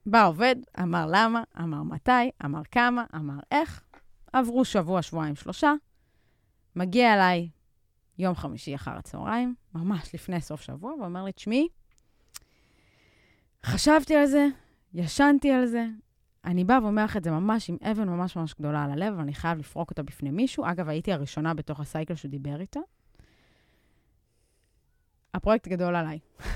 בא 0.07 0.29
עובד, 0.29 0.57
אמר 0.83 1.07
למה, 1.11 1.43
אמר 1.61 1.83
מתי, 1.83 2.31
אמר 2.45 2.63
כמה, 2.71 3.05
אמר 3.15 3.39
איך. 3.53 3.83
עברו 4.33 4.65
שבוע, 4.65 5.03
שבועיים, 5.03 5.37
שלושה. 5.37 5.73
מגיע 6.77 7.15
אליי 7.15 7.49
יום 8.19 8.35
חמישי 8.35 8.75
אחר 8.75 8.91
הצהריים, 8.91 9.55
ממש 9.75 10.15
לפני 10.15 10.41
סוף 10.41 10.61
שבוע, 10.61 10.95
ואומר 10.95 11.25
לי, 11.25 11.33
תשמעי, 11.33 11.69
חשבתי 13.65 14.17
על 14.17 14.27
זה, 14.27 14.47
ישנתי 14.95 15.51
על 15.51 15.67
זה, 15.67 15.87
אני 16.45 16.65
באה 16.65 16.83
ואומר 16.83 17.05
לך 17.05 17.17
את 17.17 17.25
זה 17.25 17.31
ממש 17.31 17.71
עם 17.71 17.77
אבן 17.83 18.09
ממש 18.09 18.37
ממש 18.37 18.55
גדולה 18.59 18.85
על 18.85 18.91
הלב, 18.91 19.15
ואני 19.19 19.35
חייב 19.35 19.59
לפרוק 19.59 19.91
אותה 19.91 20.03
בפני 20.03 20.31
מישהו. 20.31 20.65
אגב, 20.67 20.89
הייתי 20.89 21.13
הראשונה 21.13 21.55
בתוך 21.55 21.81
הסייקל 21.81 22.15
שהוא 22.15 22.31
דיבר 22.31 22.61
איתה. 22.61 22.81
הפרויקט 25.35 25.69
גדול 25.69 25.97
עליי. 25.97 26.19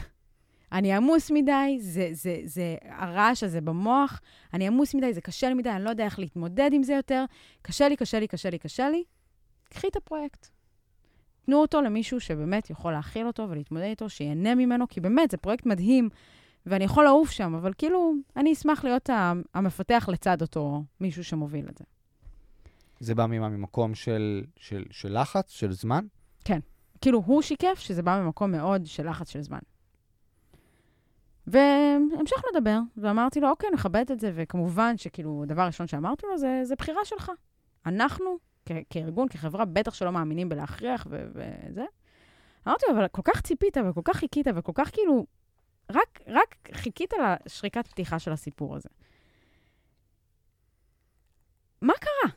אני 0.73 0.93
עמוס 0.93 1.31
מדי, 1.31 1.79
זה, 1.81 2.09
זה, 2.12 2.41
זה 2.45 2.77
הרעש 2.83 3.43
הזה 3.43 3.61
במוח, 3.61 4.21
אני 4.55 4.67
עמוס 4.67 4.95
מדי, 4.95 5.12
זה 5.12 5.21
קשה 5.21 5.49
לי 5.49 5.55
מדי, 5.55 5.71
אני 5.71 5.85
לא 5.85 5.91
יודע 5.91 6.05
איך 6.05 6.19
להתמודד 6.19 6.71
עם 6.73 6.83
זה 6.83 6.93
יותר. 6.93 7.25
קשה 7.62 7.88
לי, 7.88 7.97
קשה 7.97 8.21
לי, 8.21 8.27
קשה 8.27 8.51
לי, 8.51 8.59
קשה 8.59 8.91
לי. 8.91 9.05
קחי 9.69 9.88
את 9.88 9.97
הפרויקט. 9.97 10.49
תנו 11.47 11.57
אותו 11.57 11.81
למישהו 11.83 12.21
שבאמת 12.21 12.71
יכול 12.71 12.93
להכיל 12.93 13.27
אותו 13.27 13.51
ולהתמודד 13.51 13.85
איתו, 13.85 14.09
שיהנה 14.09 14.55
ממנו, 14.55 14.88
כי 14.88 15.01
באמת, 15.01 15.31
זה 15.31 15.37
פרויקט 15.37 15.67
מדהים, 15.67 16.09
ואני 16.66 16.85
יכול 16.85 17.05
לעוף 17.05 17.31
שם, 17.31 17.55
אבל 17.55 17.72
כאילו, 17.79 18.12
אני 18.37 18.53
אשמח 18.53 18.85
להיות 18.85 19.11
המפתח 19.55 20.09
לצד 20.12 20.42
אותו 20.42 20.85
מישהו 21.01 21.25
שמוביל 21.25 21.68
את 21.68 21.79
זה. 21.79 21.85
זה 23.01 23.14
בא 23.14 23.27
ממה? 23.27 23.48
ממקום 23.48 23.94
של, 23.94 24.44
של, 24.57 24.85
של 24.90 25.20
לחץ, 25.20 25.51
של 25.51 25.72
זמן? 25.72 26.05
כאילו, 27.01 27.22
הוא 27.27 27.42
שיקף 27.42 27.79
שזה 27.79 28.03
בא 28.03 28.20
ממקום 28.25 28.51
מאוד 28.51 28.87
של 28.87 29.09
לחץ 29.09 29.29
של 29.29 29.40
זמן. 29.42 29.59
והמשכנו 31.46 32.48
לדבר, 32.55 32.79
ואמרתי 32.96 33.40
לו, 33.40 33.51
אוקיי, 33.51 33.70
נכבד 33.70 34.05
את 34.12 34.20
זה, 34.20 34.33
וכמובן 34.35 34.96
שכאילו, 34.96 35.42
הדבר 35.42 35.62
הראשון 35.62 35.87
שאמרתי 35.87 36.27
לו, 36.27 36.38
זה, 36.38 36.61
זה 36.64 36.75
בחירה 36.75 37.01
שלך. 37.05 37.33
אנחנו, 37.87 38.37
כ- 38.66 38.72
כארגון, 38.90 39.29
כחברה, 39.29 39.64
בטח 39.64 39.94
שלא 39.94 40.12
מאמינים 40.12 40.48
בלהכריח 40.48 41.07
ו- 41.11 41.29
וזה. 41.35 41.85
אמרתי 42.66 42.85
לו, 42.88 42.98
אבל 42.98 43.09
כל 43.09 43.22
כך 43.25 43.40
ציפית, 43.40 43.77
וכל 43.90 44.01
כך 44.05 44.16
חיכית, 44.16 44.46
וכל 44.55 44.72
כך 44.75 44.90
כאילו, 44.92 45.27
רק, 45.90 46.21
רק 46.27 46.68
חיכית 46.73 47.14
לשריקת 47.47 47.88
פתיחה 47.88 48.18
של 48.18 48.33
הסיפור 48.33 48.77
הזה. 48.77 48.88
מה 51.83 51.92
קרה? 52.01 52.33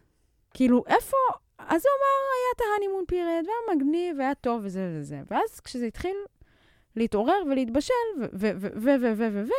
כאילו, 0.53 0.83
איפה... 0.87 1.17
אז 1.57 1.83
הוא 1.85 1.91
אמר, 1.97 2.25
היה 2.35 2.51
את 2.55 2.61
ההנימון 2.73 3.03
פיריד, 3.07 3.45
והיה 3.47 3.75
מגניב, 3.75 4.15
והיה 4.19 4.35
טוב, 4.35 4.61
וזה 4.63 4.95
וזה. 4.99 5.21
ואז 5.31 5.59
כשזה 5.59 5.85
התחיל 5.85 6.17
להתעורר 6.95 7.43
ולהתבשל, 7.51 7.93
ו- 8.19 8.27
ו- 8.33 8.95
ו- 9.01 9.13
ו- 9.17 9.43
ו-. 9.47 9.51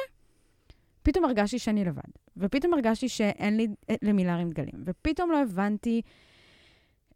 פתאום 1.02 1.24
הרגשתי 1.24 1.58
שאני 1.58 1.84
לבד, 1.84 2.02
ופתאום 2.36 2.74
הרגשתי 2.74 3.08
שאין 3.08 3.56
לי 3.56 3.68
אה, 3.90 3.94
למי 4.02 4.24
להרים 4.24 4.50
דגלים, 4.50 4.82
ופתאום 4.84 5.30
לא 5.30 5.42
הבנתי 5.42 6.02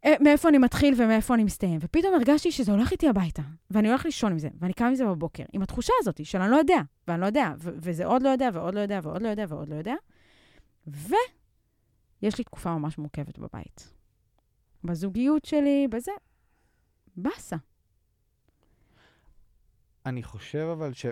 מאיפה 0.05 0.49
אני 0.49 0.57
מתחיל 0.57 0.93
ומאיפה 0.97 1.33
אני 1.33 1.43
מסתיים, 1.43 1.79
ופתאום 1.81 2.13
הרגשתי 2.13 2.51
שזה 2.51 2.71
הולך 2.71 2.91
איתי 2.91 3.09
הביתה, 3.09 3.41
ואני 3.71 3.87
הולך 3.89 4.05
לישון 4.05 4.31
עם 4.31 4.39
זה, 4.39 4.49
ואני 4.59 4.73
קם 4.73 4.85
עם 4.85 4.95
זה 4.95 5.05
בבוקר, 5.05 5.43
עם 5.53 5.61
התחושה 5.61 5.93
הזאת 5.99 6.25
של 6.25 6.41
אני 6.41 6.51
לא 6.51 6.55
יודע, 6.55 6.81
ואני 7.07 7.21
לא 7.21 7.25
יודע, 7.25 7.53
וזה 7.57 8.05
עוד 8.05 8.21
לא 8.21 8.29
יודע, 8.29 8.49
ועוד 8.53 8.75
לא 8.75 8.79
יודע, 8.79 8.99
ועוד 9.03 9.21
לא 9.21 9.27
יודע, 9.27 9.45
ועוד 9.49 9.69
לא 9.69 9.75
יודע, 9.75 9.95
ויש 10.87 12.37
לי 12.37 12.43
תקופה 12.43 12.77
ממש 12.77 12.97
מורכבת 12.97 13.39
בבית. 13.39 13.93
בזוגיות 14.83 15.45
שלי, 15.45 15.87
בזה, 15.89 16.11
באסה. 17.17 17.55
אני 20.05 20.23
חושב 20.23 20.67
אבל 20.71 20.93
ש... 20.93 21.05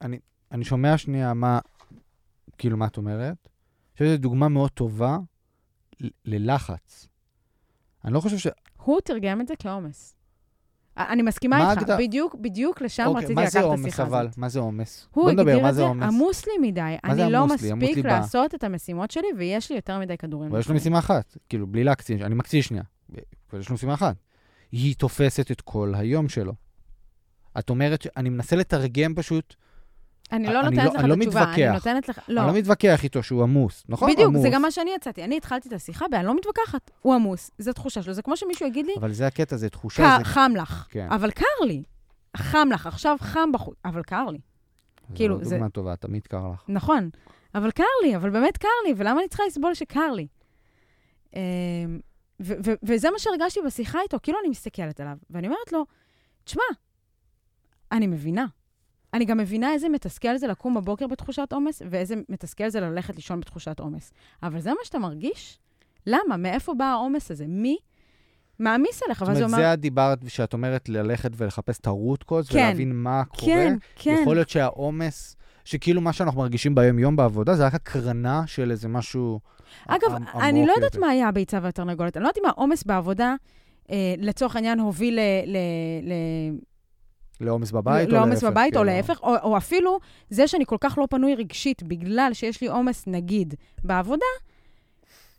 אני, 0.00 0.18
אני 0.52 0.64
שומע 0.64 0.98
שנייה 0.98 1.34
מה, 1.34 1.58
כאילו, 2.58 2.76
מה 2.76 2.86
את 2.86 2.96
אומרת. 2.96 3.48
אני 3.48 3.92
חושב 3.92 4.04
שזו 4.04 4.16
דוגמה 4.16 4.48
מאוד 4.48 4.70
טובה 4.70 5.18
ללחץ. 6.24 7.08
אני 8.04 8.14
לא 8.14 8.20
חושב 8.20 8.38
ש... 8.38 8.46
הוא 8.82 9.00
תרגם 9.00 9.40
את 9.40 9.48
זה 9.48 9.54
כעומס. 9.58 10.16
אני 10.96 11.22
מסכימה 11.22 11.58
מה 11.58 11.70
איתך, 11.70 11.82
הגדר- 11.82 11.96
בדיוק, 11.98 12.34
בדיוק 12.40 12.80
לשם 12.80 13.02
אוקיי, 13.06 13.18
רציתי 13.18 13.34
מה 13.34 13.40
לקחת 13.42 13.52
זה 13.52 13.60
את 13.60 13.64
עומס 13.64 13.84
השיחה 13.86 14.02
אבל? 14.02 14.26
הזאת. 14.26 14.38
מה 14.38 14.48
זה 14.48 14.58
עומס? 14.60 15.08
הוא 15.14 15.24
בוא 15.24 15.32
נדבר, 15.32 15.42
הגדיר 15.50 15.62
מה 15.62 15.68
את 15.68 15.74
זה 15.74 15.80
זה 15.80 15.86
עומס? 15.86 16.04
עמוס 16.04 16.46
לי 16.46 16.68
מדי. 16.68 16.80
מה 17.04 17.14
זה 17.14 17.24
אני 17.24 17.32
לא 17.32 17.46
מספיק 17.46 17.98
לעשות 17.98 18.54
את 18.54 18.64
המשימות 18.64 19.10
שלי, 19.10 19.26
ויש 19.38 19.70
לי 19.70 19.76
יותר 19.76 19.98
מדי 19.98 20.16
כדורים. 20.16 20.50
אבל 20.50 20.60
יש 20.60 20.68
לו. 20.68 20.74
משימה 20.74 20.98
אחת, 20.98 21.36
כאילו, 21.48 21.66
בלי 21.66 21.84
להקצין, 21.84 22.22
אני 22.22 22.34
מקצין 22.34 22.62
שנייה. 22.62 22.82
אבל 23.52 23.60
יש 23.60 23.68
לו 23.68 23.74
משימה 23.74 23.94
אחת. 23.94 24.16
היא 24.72 24.94
תופסת 24.94 25.50
את 25.50 25.60
כל 25.60 25.92
היום 25.96 26.28
שלו. 26.28 26.52
את 27.58 27.70
אומרת, 27.70 28.06
אני 28.16 28.28
מנסה 28.28 28.56
לתרגם 28.56 29.14
פשוט, 29.14 29.54
אני 30.32 30.44
לא 30.46 30.60
אני 30.60 30.70
נותנת 30.70 30.84
לא- 30.84 30.92
לך 30.94 30.96
אני 31.00 31.08
לא 31.08 31.14
את 31.14 31.18
התשובה, 31.20 31.42
אני 31.42 31.50
מתווכח. 31.52 31.72
נותנת 31.74 32.08
לך... 32.08 32.18
אני 32.28 32.34
לא, 32.34 32.46
לא 32.46 32.52
מתווכח 32.52 33.04
איתו 33.04 33.22
שהוא 33.22 33.42
עמוס, 33.42 33.84
נכון? 33.88 34.12
בדיוק, 34.12 34.28
עמוס. 34.28 34.42
זה 34.42 34.48
גם 34.52 34.62
מה 34.62 34.70
שאני 34.70 34.90
יצאתי. 34.96 35.24
אני 35.24 35.36
התחלתי 35.36 35.68
את 35.68 35.72
השיחה 35.72 36.06
ב"אני 36.10 36.26
לא 36.26 36.36
מתווכחת", 36.36 36.90
הוא 37.02 37.14
עמוס, 37.14 37.50
זו 37.58 37.72
תחושה 37.72 38.02
שלו. 38.02 38.12
זה 38.12 38.22
כמו 38.22 38.36
שמישהו 38.36 38.66
יגיד 38.66 38.86
לי, 38.86 38.92
אבל 39.00 39.12
זה 39.12 39.26
הקטע, 39.26 39.56
זה 39.56 39.68
תחושה, 39.70 40.02
"קר- 40.02 40.18
זה... 40.18 40.24
חם 40.24 40.52
לך, 40.56 40.86
כן. 40.90 41.06
אבל 41.10 41.30
קר 41.30 41.64
לי. 41.66 41.82
חם 42.36 42.68
לך, 42.72 42.86
עכשיו 42.86 43.16
חם 43.20 43.52
בחוץ, 43.52 43.76
אבל 43.84 44.02
קר 44.02 44.26
לי. 44.26 44.38
כאילו, 45.14 45.38
זו 45.38 45.44
זה- 45.44 45.54
דוגמה 45.54 45.68
טובה, 45.70 45.96
תמיד 45.96 46.26
קר 46.26 46.48
לך. 46.54 46.64
נכון, 46.68 47.10
אבל 47.54 47.70
קר 47.70 47.84
לי, 48.04 48.16
אבל 48.16 48.30
באמת 48.30 48.56
קר 48.58 48.68
לי, 48.86 48.94
ולמה 48.96 49.20
אני 49.20 49.28
צריכה 49.28 49.42
לסבול 49.46 49.74
שקר 49.74 50.12
לי? 50.12 50.26
אמ, 51.36 51.40
ו- 52.42 52.54
ו- 52.66 52.74
וזה 52.82 53.10
מה 53.10 53.18
שהרגשתי 53.18 53.60
בשיחה 53.66 53.98
איתו, 54.02 54.18
כאילו 54.22 54.38
אני 54.40 54.48
מסתכלת 54.48 55.00
עליו, 55.00 55.16
ואני 55.30 55.46
אומרת 55.46 55.72
לו, 55.72 55.84
תשמע, 56.44 56.62
אני 57.92 58.06
מבינה. 58.06 58.46
אני 59.14 59.24
גם 59.24 59.38
מבינה 59.38 59.72
איזה 59.72 59.88
מתסכל 59.88 60.36
זה 60.36 60.46
לקום 60.46 60.74
בבוקר 60.74 61.06
בתחושת 61.06 61.52
עומס, 61.52 61.82
ואיזה 61.90 62.14
מתסכל 62.28 62.68
זה 62.68 62.80
ללכת 62.80 63.16
לישון 63.16 63.40
בתחושת 63.40 63.80
עומס. 63.80 64.12
אבל 64.42 64.60
זה 64.60 64.70
מה 64.70 64.76
שאתה 64.84 64.98
מרגיש? 64.98 65.58
למה? 66.06 66.36
מאיפה 66.38 66.74
בא 66.74 66.84
העומס 66.84 67.30
הזה? 67.30 67.44
מי 67.48 67.76
מעמיס 68.58 69.02
עליך? 69.04 69.18
זאת 69.18 69.28
ואז 69.28 69.38
הוא 69.38 69.44
אומרת, 69.44 69.58
אמר, 69.58 69.64
זה 69.66 69.72
הדיברת 69.72 70.18
שאת 70.28 70.52
אומרת 70.52 70.88
ללכת 70.88 71.30
ולחפש 71.36 71.78
את 71.78 71.86
הרוט 71.86 72.22
קוז, 72.22 72.48
כן. 72.48 72.58
ולהבין 72.58 72.92
מה 72.92 73.22
קורה. 73.24 73.52
כן, 73.52 73.76
כן. 73.96 74.18
יכול 74.22 74.36
להיות 74.36 74.48
שהעומס, 74.48 75.36
שכאילו 75.64 76.00
מה 76.00 76.12
שאנחנו 76.12 76.40
מרגישים 76.40 76.74
ביום-יום 76.74 77.16
בעבודה, 77.16 77.54
זה 77.54 77.66
רק 77.66 77.74
הקרנה 77.74 78.42
של 78.46 78.70
איזה 78.70 78.88
משהו 78.88 79.40
אגב, 79.88 80.10
עמ- 80.10 80.38
אני 80.40 80.58
עמוק 80.58 80.68
לא 80.68 80.74
יודעת. 80.74 80.96
מה 80.96 81.08
היה 81.08 81.28
הביצה 81.28 81.58
והתרנגולת. 81.62 82.16
אני 82.16 82.22
לא 82.22 82.28
יודעת 82.28 82.44
אם 82.44 82.48
העומס 82.48 82.84
בעבודה, 82.84 83.34
אה, 83.90 84.14
לצורך 84.18 84.56
העניין, 84.56 84.80
הוביל 84.80 85.14
ל... 85.14 85.20
ל, 85.46 85.56
ל 86.02 86.12
לעומס 87.40 87.70
בבית, 87.70 88.08
או 88.08 88.12
לעומס 88.14 88.44
בבית, 88.44 88.76
או 88.76 88.82
כאילו. 88.82 88.96
להפך, 88.96 89.20
או, 89.22 89.34
או 89.42 89.56
אפילו 89.56 89.98
זה 90.30 90.48
שאני 90.48 90.64
כל 90.66 90.76
כך 90.80 90.98
לא 90.98 91.06
פנוי 91.10 91.34
רגשית 91.34 91.82
בגלל 91.82 92.30
שיש 92.32 92.60
לי 92.60 92.68
עומס, 92.68 93.04
נגיד, 93.06 93.54
בעבודה, 93.84 94.24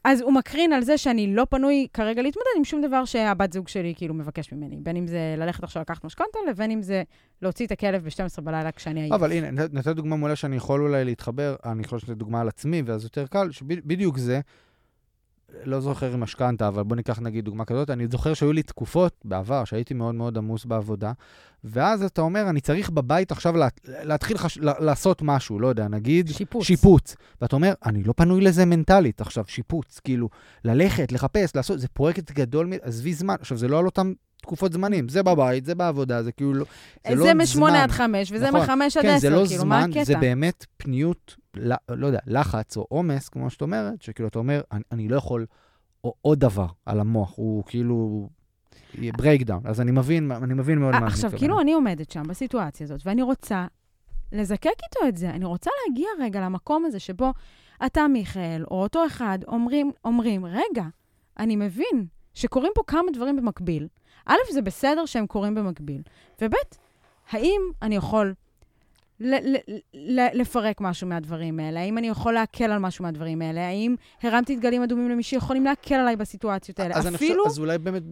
אז 0.03 0.21
הוא 0.21 0.34
מקרין 0.34 0.73
על 0.73 0.81
זה 0.81 0.97
שאני 0.97 1.36
לא 1.36 1.45
פנוי 1.49 1.88
כרגע 1.93 2.21
להתמודד 2.21 2.47
עם 2.58 2.63
שום 2.63 2.81
דבר 2.81 3.05
שהבת 3.05 3.53
זוג 3.53 3.67
שלי 3.67 3.93
כאילו 3.97 4.13
מבקש 4.13 4.53
ממני. 4.53 4.75
בין 4.79 4.95
אם 4.95 5.08
זה 5.08 5.36
ללכת 5.38 5.63
עכשיו 5.63 5.81
לקחת 5.81 6.05
משכנתה, 6.05 6.39
לבין 6.49 6.71
אם 6.71 6.81
זה 6.81 7.03
להוציא 7.41 7.65
את 7.65 7.71
הכלב 7.71 8.03
ב-12 8.03 8.41
בלילה 8.41 8.71
כשאני 8.71 8.99
עייף. 9.01 9.13
אבל 9.13 9.31
הנה, 9.31 9.51
נת- 9.51 9.73
נתת 9.73 9.95
דוגמה 9.95 10.15
מעולה 10.15 10.36
שאני 10.36 10.55
יכול 10.55 10.81
אולי 10.81 11.05
להתחבר, 11.05 11.55
אני 11.65 11.81
יכול 11.81 11.97
לתת 12.03 12.10
דוגמה 12.10 12.41
על 12.41 12.47
עצמי, 12.47 12.81
ואז 12.86 13.03
יותר 13.03 13.27
קל, 13.27 13.51
שבדיוק 13.51 14.17
זה, 14.17 14.39
לא 15.63 15.79
זוכר 15.79 16.13
עם 16.13 16.19
משכנתה, 16.19 16.67
אבל 16.67 16.83
בוא 16.83 16.95
ניקח 16.95 17.19
נגיד 17.19 17.45
דוגמה 17.45 17.65
כזאת, 17.65 17.89
אני 17.89 18.07
זוכר 18.07 18.33
שהיו 18.33 18.53
לי 18.53 18.63
תקופות 18.63 19.13
בעבר 19.25 19.65
שהייתי 19.65 19.93
מאוד 19.93 20.15
מאוד 20.15 20.37
עמוס 20.37 20.65
בעבודה, 20.65 21.11
ואז 21.63 22.03
אתה 22.03 22.21
אומר, 22.21 22.49
אני 22.49 22.61
צריך 22.61 22.89
בבית 22.89 23.31
עכשיו 23.31 23.57
לה, 23.57 23.67
להתחיל 23.87 24.37
חש, 24.37 24.57
לעשות 24.57 25.21
משהו, 25.21 25.59
לא 25.59 25.67
יודע, 25.67 25.87
נגיד... 25.87 26.27
שיפוץ. 26.27 26.65
שיפוץ. 26.65 27.15
ואתה 27.41 27.55
אומר, 27.55 27.73
אני 27.85 28.03
לא 28.03 28.13
פנוי 28.13 28.41
לזה 28.41 28.65
מנטלית 28.65 29.21
עכשיו, 29.21 29.43
שיפוץ, 29.47 29.99
כאילו, 29.99 30.29
ללכת, 30.63 31.11
לחפש, 31.11 31.55
לעשות, 31.55 31.79
זה 31.79 31.87
פרויקט 31.87 32.31
גדול, 32.31 32.73
עזבי 32.81 33.13
זמן. 33.13 33.35
עכשיו, 33.39 33.57
זה 33.57 33.67
לא 33.67 33.79
על 33.79 33.85
אותם 33.85 34.13
תקופות 34.45 34.73
זמנים, 34.73 35.10
זה 35.10 35.23
בבית, 35.23 35.65
זה 35.65 35.75
בעבודה, 35.75 36.23
זה 36.23 36.31
כאילו 36.31 36.53
לא... 36.53 36.65
זה, 37.10 37.17
זה 37.17 37.23
לא 37.23 37.34
משמונה 37.34 37.71
זמן. 37.71 37.81
עד 37.81 37.91
חמש, 37.91 38.31
וזה 38.31 38.47
נכון. 38.47 38.62
מחמש 38.62 38.97
עד 38.97 39.03
כן, 39.03 39.17
זה 39.17 39.29
לא 39.29 39.43
כאילו, 39.47 39.62
זמן? 39.62 39.89
זה 40.03 40.17
באמת 40.17 40.65
פניות, 40.77 41.36
ל- 41.55 41.73
לא 41.89 42.08
יודע, 42.08 42.19
לחץ 42.27 42.77
או 42.77 42.86
עומס, 42.89 43.29
כמו 43.29 43.49
שאת 43.49 43.62
אומרת, 43.62 44.01
שכאילו 44.01 44.29
אתה 44.29 44.39
אומר, 44.39 44.62
אני, 44.71 44.81
אני 44.91 45.08
לא 45.08 45.17
יכול 45.17 45.45
או, 46.03 46.13
עוד 46.21 46.39
דבר 46.39 46.67
על 46.86 46.99
המוח, 46.99 47.34
הוא 47.36 47.63
כאילו 47.67 48.29
ברייקדאון. 49.17 49.62
אז 49.65 49.81
אני 49.81 49.91
מבין, 49.91 50.31
אני 50.31 50.53
מבין 50.53 50.79
מאוד 50.79 50.91
מה 50.91 50.97
אני 50.97 51.08
עכשיו. 51.08 51.31
כאילו 51.38 51.62
אני 51.62 51.73
עומדת 51.73 52.12
שם 52.12 52.23
בסיטואציה 52.27 52.84
הזאת, 52.84 53.01
ואני 53.05 53.21
רוצה 53.21 53.65
לזקק 54.31 54.65
איתו 54.65 55.08
את 55.08 55.17
זה. 55.17 55.29
אני 55.29 55.45
רוצה 55.45 55.69
להגיע 55.88 56.08
רגע 56.19 56.41
למקום 56.41 56.86
הזה 56.86 56.99
שבו 56.99 57.34
אתה, 57.86 58.08
מיכאל, 58.08 58.63
או 58.71 58.81
אותו 58.81 59.05
אחד, 59.08 59.39
אומרים, 59.47 59.91
אומרים, 60.05 60.45
רגע, 60.45 60.84
אני 61.39 61.55
מבין 61.55 62.05
שקורים 62.34 62.71
פה 62.75 62.81
כמה 62.88 63.12
דברים 63.13 63.36
במקביל. 63.36 63.88
א', 64.25 64.35
זה 64.51 64.61
בסדר 64.61 65.05
שהם 65.05 65.27
קורים 65.27 65.55
במקביל, 65.55 66.01
וב', 66.41 66.53
האם 67.31 67.61
אני 67.81 67.95
יכול 67.95 68.33
ל- 69.19 69.53
ל- 69.55 69.79
ל- 69.93 70.41
לפרק 70.41 70.81
משהו 70.81 71.07
מהדברים 71.07 71.59
האלה? 71.59 71.79
האם 71.79 71.97
אני 71.97 72.07
יכול 72.07 72.33
להקל 72.33 72.71
על 72.71 72.79
משהו 72.79 73.03
מהדברים 73.03 73.41
האלה? 73.41 73.67
האם 73.67 73.95
הרמתי 74.23 74.55
דגלים 74.55 74.83
אדומים 74.83 75.09
למי 75.09 75.23
שיכולים 75.23 75.65
להקל 75.65 75.95
עליי 75.95 76.15
בסיטואציות 76.15 76.79
האלה? 76.79 76.95
אז 76.95 77.07
אני 77.07 77.17
חושב, 77.17 77.25
אפילו... 77.25 77.47
אז 77.47 77.59
אולי 77.59 77.77
באמת, 77.77 78.03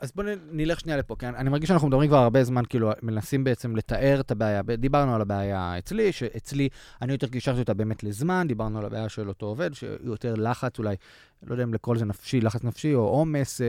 אז 0.00 0.12
בואו 0.14 0.26
נלך 0.50 0.80
שנייה 0.80 0.98
לפה, 0.98 1.16
כי 1.18 1.26
אני, 1.26 1.36
אני 1.36 1.50
מרגיש 1.50 1.68
שאנחנו 1.68 1.88
מדברים 1.88 2.08
כבר 2.08 2.18
הרבה 2.18 2.44
זמן, 2.44 2.62
כאילו, 2.68 2.90
מנסים 3.02 3.44
בעצם 3.44 3.76
לתאר 3.76 4.20
את 4.20 4.30
הבעיה. 4.30 4.62
דיברנו 4.62 5.14
על 5.14 5.20
הבעיה 5.20 5.78
אצלי, 5.78 6.12
שאצלי, 6.12 6.68
אני 7.02 7.12
יותר 7.12 7.26
גישרתי 7.26 7.60
אותה 7.60 7.74
באמת 7.74 8.04
לזמן, 8.04 8.48
דיברנו 8.48 8.78
על 8.78 8.84
הבעיה 8.84 9.08
של 9.08 9.28
אותו 9.28 9.46
עובד, 9.46 9.74
שיותר 9.74 10.34
לחץ 10.34 10.78
אולי, 10.78 10.96
לא 11.42 11.52
יודע 11.54 11.64
אם 11.64 11.74
לקרוא 11.74 11.94
לזה 11.94 12.04
נפשי, 12.04 12.40
לחץ 12.40 12.64
נפשי, 12.64 12.94
או 12.94 13.00
עומס, 13.00 13.60
אה, 13.60 13.66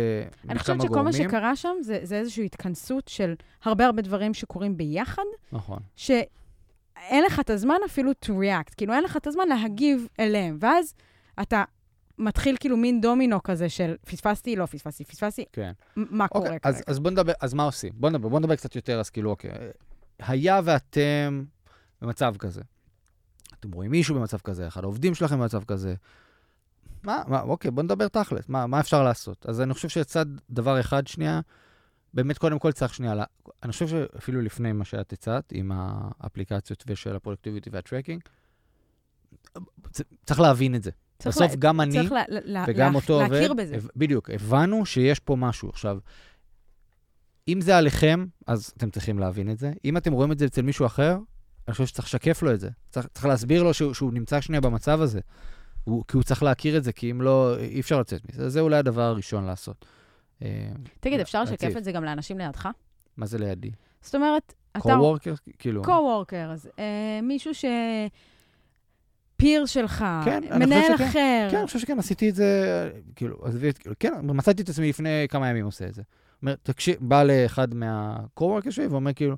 אני 0.50 0.60
חושבת 0.60 0.82
שכל 0.82 0.96
מה 0.96 1.02
גורמים. 1.02 1.30
שקרה 1.30 1.56
שם 1.56 1.76
זה, 1.82 2.00
זה 2.04 2.16
איזושהי 2.16 2.46
התכנסות 2.46 3.08
של 3.08 3.34
הרבה 3.64 3.86
הרבה 3.86 4.02
דברים 4.02 4.34
שקורים 4.34 4.78
ביחד, 4.78 5.24
נכון. 5.52 5.80
שאין 5.96 7.24
לך 7.26 7.40
את 7.40 7.50
הזמן 7.50 7.78
אפילו 7.86 8.12
to 8.26 8.30
react, 8.30 8.76
כאילו 8.78 8.94
אין 8.94 9.04
לך 9.04 9.18
את 9.18 9.28
הזמן 9.28 9.48
להגיב 9.50 10.08
אליהם, 10.20 10.58
ואז 10.60 10.94
אתה 11.42 11.64
מתחיל 12.22 12.58
כאילו 12.60 12.78
מין 12.78 13.02
דומינו 13.02 13.44
כזה 13.44 13.70
של 13.70 13.96
פספסתי, 14.06 14.56
לא 14.56 14.66
פספסתי, 14.66 15.06
פספסתי, 15.06 15.46
כן. 15.54 15.72
מה 15.96 16.28
קורה 16.28 16.46
אוקיי, 16.46 16.60
כרגע. 16.60 16.78
אז, 16.78 16.84
אז 16.88 17.00
בוא 17.00 17.12
נדבר, 17.12 17.34
אז 17.42 17.54
מה 17.54 17.64
עושים? 17.64 17.94
בוא 17.96 18.10
נדבר, 18.10 18.30
בוא 18.30 18.40
נדבר 18.40 18.56
קצת 18.56 18.76
יותר, 18.76 19.00
אז 19.00 19.10
כאילו, 19.10 19.30
אוקיי, 19.30 19.52
היה 20.20 20.62
ואתם 20.64 21.44
במצב 22.02 22.36
כזה, 22.40 22.62
אתם 23.60 23.72
רואים 23.72 23.92
מישהו 23.92 24.16
במצב 24.16 24.38
כזה, 24.38 24.68
אחד 24.68 24.84
העובדים 24.84 25.16
שלכם 25.16 25.40
במצב 25.40 25.64
כזה, 25.64 25.96
מה, 27.04 27.24
מה, 27.28 27.42
אוקיי, 27.42 27.72
בוא 27.72 27.84
נדבר 27.84 28.08
תכלס, 28.08 28.50
מה, 28.50 28.68
מה 28.68 28.80
אפשר 28.80 29.04
לעשות? 29.04 29.46
אז 29.50 29.62
אני 29.62 29.74
חושב 29.74 29.90
שלצד 29.90 30.26
דבר 30.50 30.80
אחד 30.80 31.08
שנייה, 31.08 31.40
באמת 32.14 32.38
קודם 32.38 32.60
כל 32.60 32.72
צריך 32.72 32.94
שנייה, 32.94 33.16
לה- 33.16 33.24
אני 33.64 33.72
חושב 33.72 33.88
שאפילו 33.88 34.42
לפני 34.42 34.72
מה 34.72 34.86
שאת 34.86 35.14
הצעת, 35.14 35.52
עם 35.56 35.72
האפליקציות 35.76 36.84
ושל 36.88 37.16
הפרודקטיביטי 37.16 37.70
והטרקינג, 37.70 38.22
צריך 40.26 40.40
להבין 40.40 40.76
את 40.76 40.84
זה. 40.84 40.92
צריך 41.22 41.36
בסוף 41.36 41.52
לה- 41.52 41.58
גם 41.60 41.82
אני, 41.82 41.92
צריך 41.92 42.12
לה, 42.12 42.24
לה, 42.28 42.66
וגם 42.68 42.92
לה, 42.92 42.96
אותו 42.96 43.14
עובד, 43.22 43.32
להכיר 43.32 43.54
בזה. 43.54 43.76
בדיוק, 43.96 44.30
הבנו 44.30 44.86
שיש 44.86 45.20
פה 45.20 45.36
משהו. 45.36 45.70
עכשיו, 45.70 45.98
אם 47.48 47.62
זה 47.62 47.78
עליכם, 47.78 48.26
אז 48.48 48.74
אתם 48.78 48.90
צריכים 48.90 49.20
להבין 49.20 49.52
את 49.52 49.60
זה. 49.60 49.74
אם 49.86 49.98
אתם 49.98 50.14
רואים 50.14 50.32
את 50.32 50.40
זה 50.40 50.46
אצל 50.46 50.62
מישהו 50.62 50.86
אחר, 50.86 51.18
אני 51.68 51.72
חושב 51.72 51.86
שצריך 51.86 52.08
לשקף 52.08 52.42
לו 52.44 52.54
את 52.54 52.60
זה. 52.60 52.70
צריך, 52.90 53.08
צריך 53.14 53.26
להסביר 53.26 53.64
לו 53.64 53.74
שהוא, 53.74 53.94
שהוא 53.94 54.14
נמצא 54.14 54.42
שנייה 54.42 54.62
במצב 54.62 55.02
הזה. 55.02 55.20
הוא, 55.84 56.04
כי 56.08 56.18
הוא 56.18 56.24
צריך 56.24 56.44
להכיר 56.44 56.78
את 56.78 56.84
זה, 56.84 56.92
כי 56.92 57.12
אם 57.12 57.22
לא, 57.22 57.58
אי 57.60 57.80
אפשר 57.80 58.00
לצאת 58.00 58.22
מזה. 58.30 58.50
זה 58.50 58.60
אולי 58.60 58.78
הדבר 58.78 59.02
הראשון 59.02 59.46
לעשות. 59.46 59.86
אה, 60.42 60.48
תגיד, 61.00 61.20
אפשר 61.20 61.44
לשקף. 61.44 61.78
את 61.78 61.84
זה 61.84 61.92
גם 61.92 62.04
לאנשים 62.04 62.38
לידך? 62.38 62.70
מה 63.18 63.26
זה 63.26 63.38
לידי? 63.38 63.72
זאת 64.02 64.16
אומרת, 64.16 64.54
אתה... 64.72 64.80
co-worker? 64.80 65.52
כאילו... 65.60 65.84
co-workers, 65.84 66.68
אה, 66.80 67.20
מישהו 67.24 67.54
ש... 67.54 67.66
פיר 69.42 69.66
שלך, 69.66 70.06
כן, 70.26 70.44
אני 70.52 70.66
מנהל 70.66 70.82
חושב 70.82 70.98
שכן. 70.98 71.08
אחר. 71.10 71.48
כן, 71.52 71.58
אני 71.58 71.68
חושב 71.68 71.80
שכן, 71.80 72.00
עשיתי 72.00 72.30
את 72.30 72.36
זה, 72.36 72.90
כאילו, 73.16 73.46
עזבי 73.46 73.74
כאילו, 73.80 73.96
כן, 74.00 74.14
מצאתי 74.24 74.62
את 74.64 74.70
עצמי 74.70 74.90
לפני 74.90 75.26
כמה 75.30 75.50
ימים 75.50 75.66
עושה 75.66 75.88
את 75.88 75.94
זה. 75.94 76.02
אומר, 76.42 76.56
תקשיב, 76.64 76.96
בא 77.00 77.24
לאחד 77.24 77.74
מה-co-worker 77.74 78.72
שלי 78.72 78.88
ואומר 78.88 79.14
כאילו, 79.14 79.36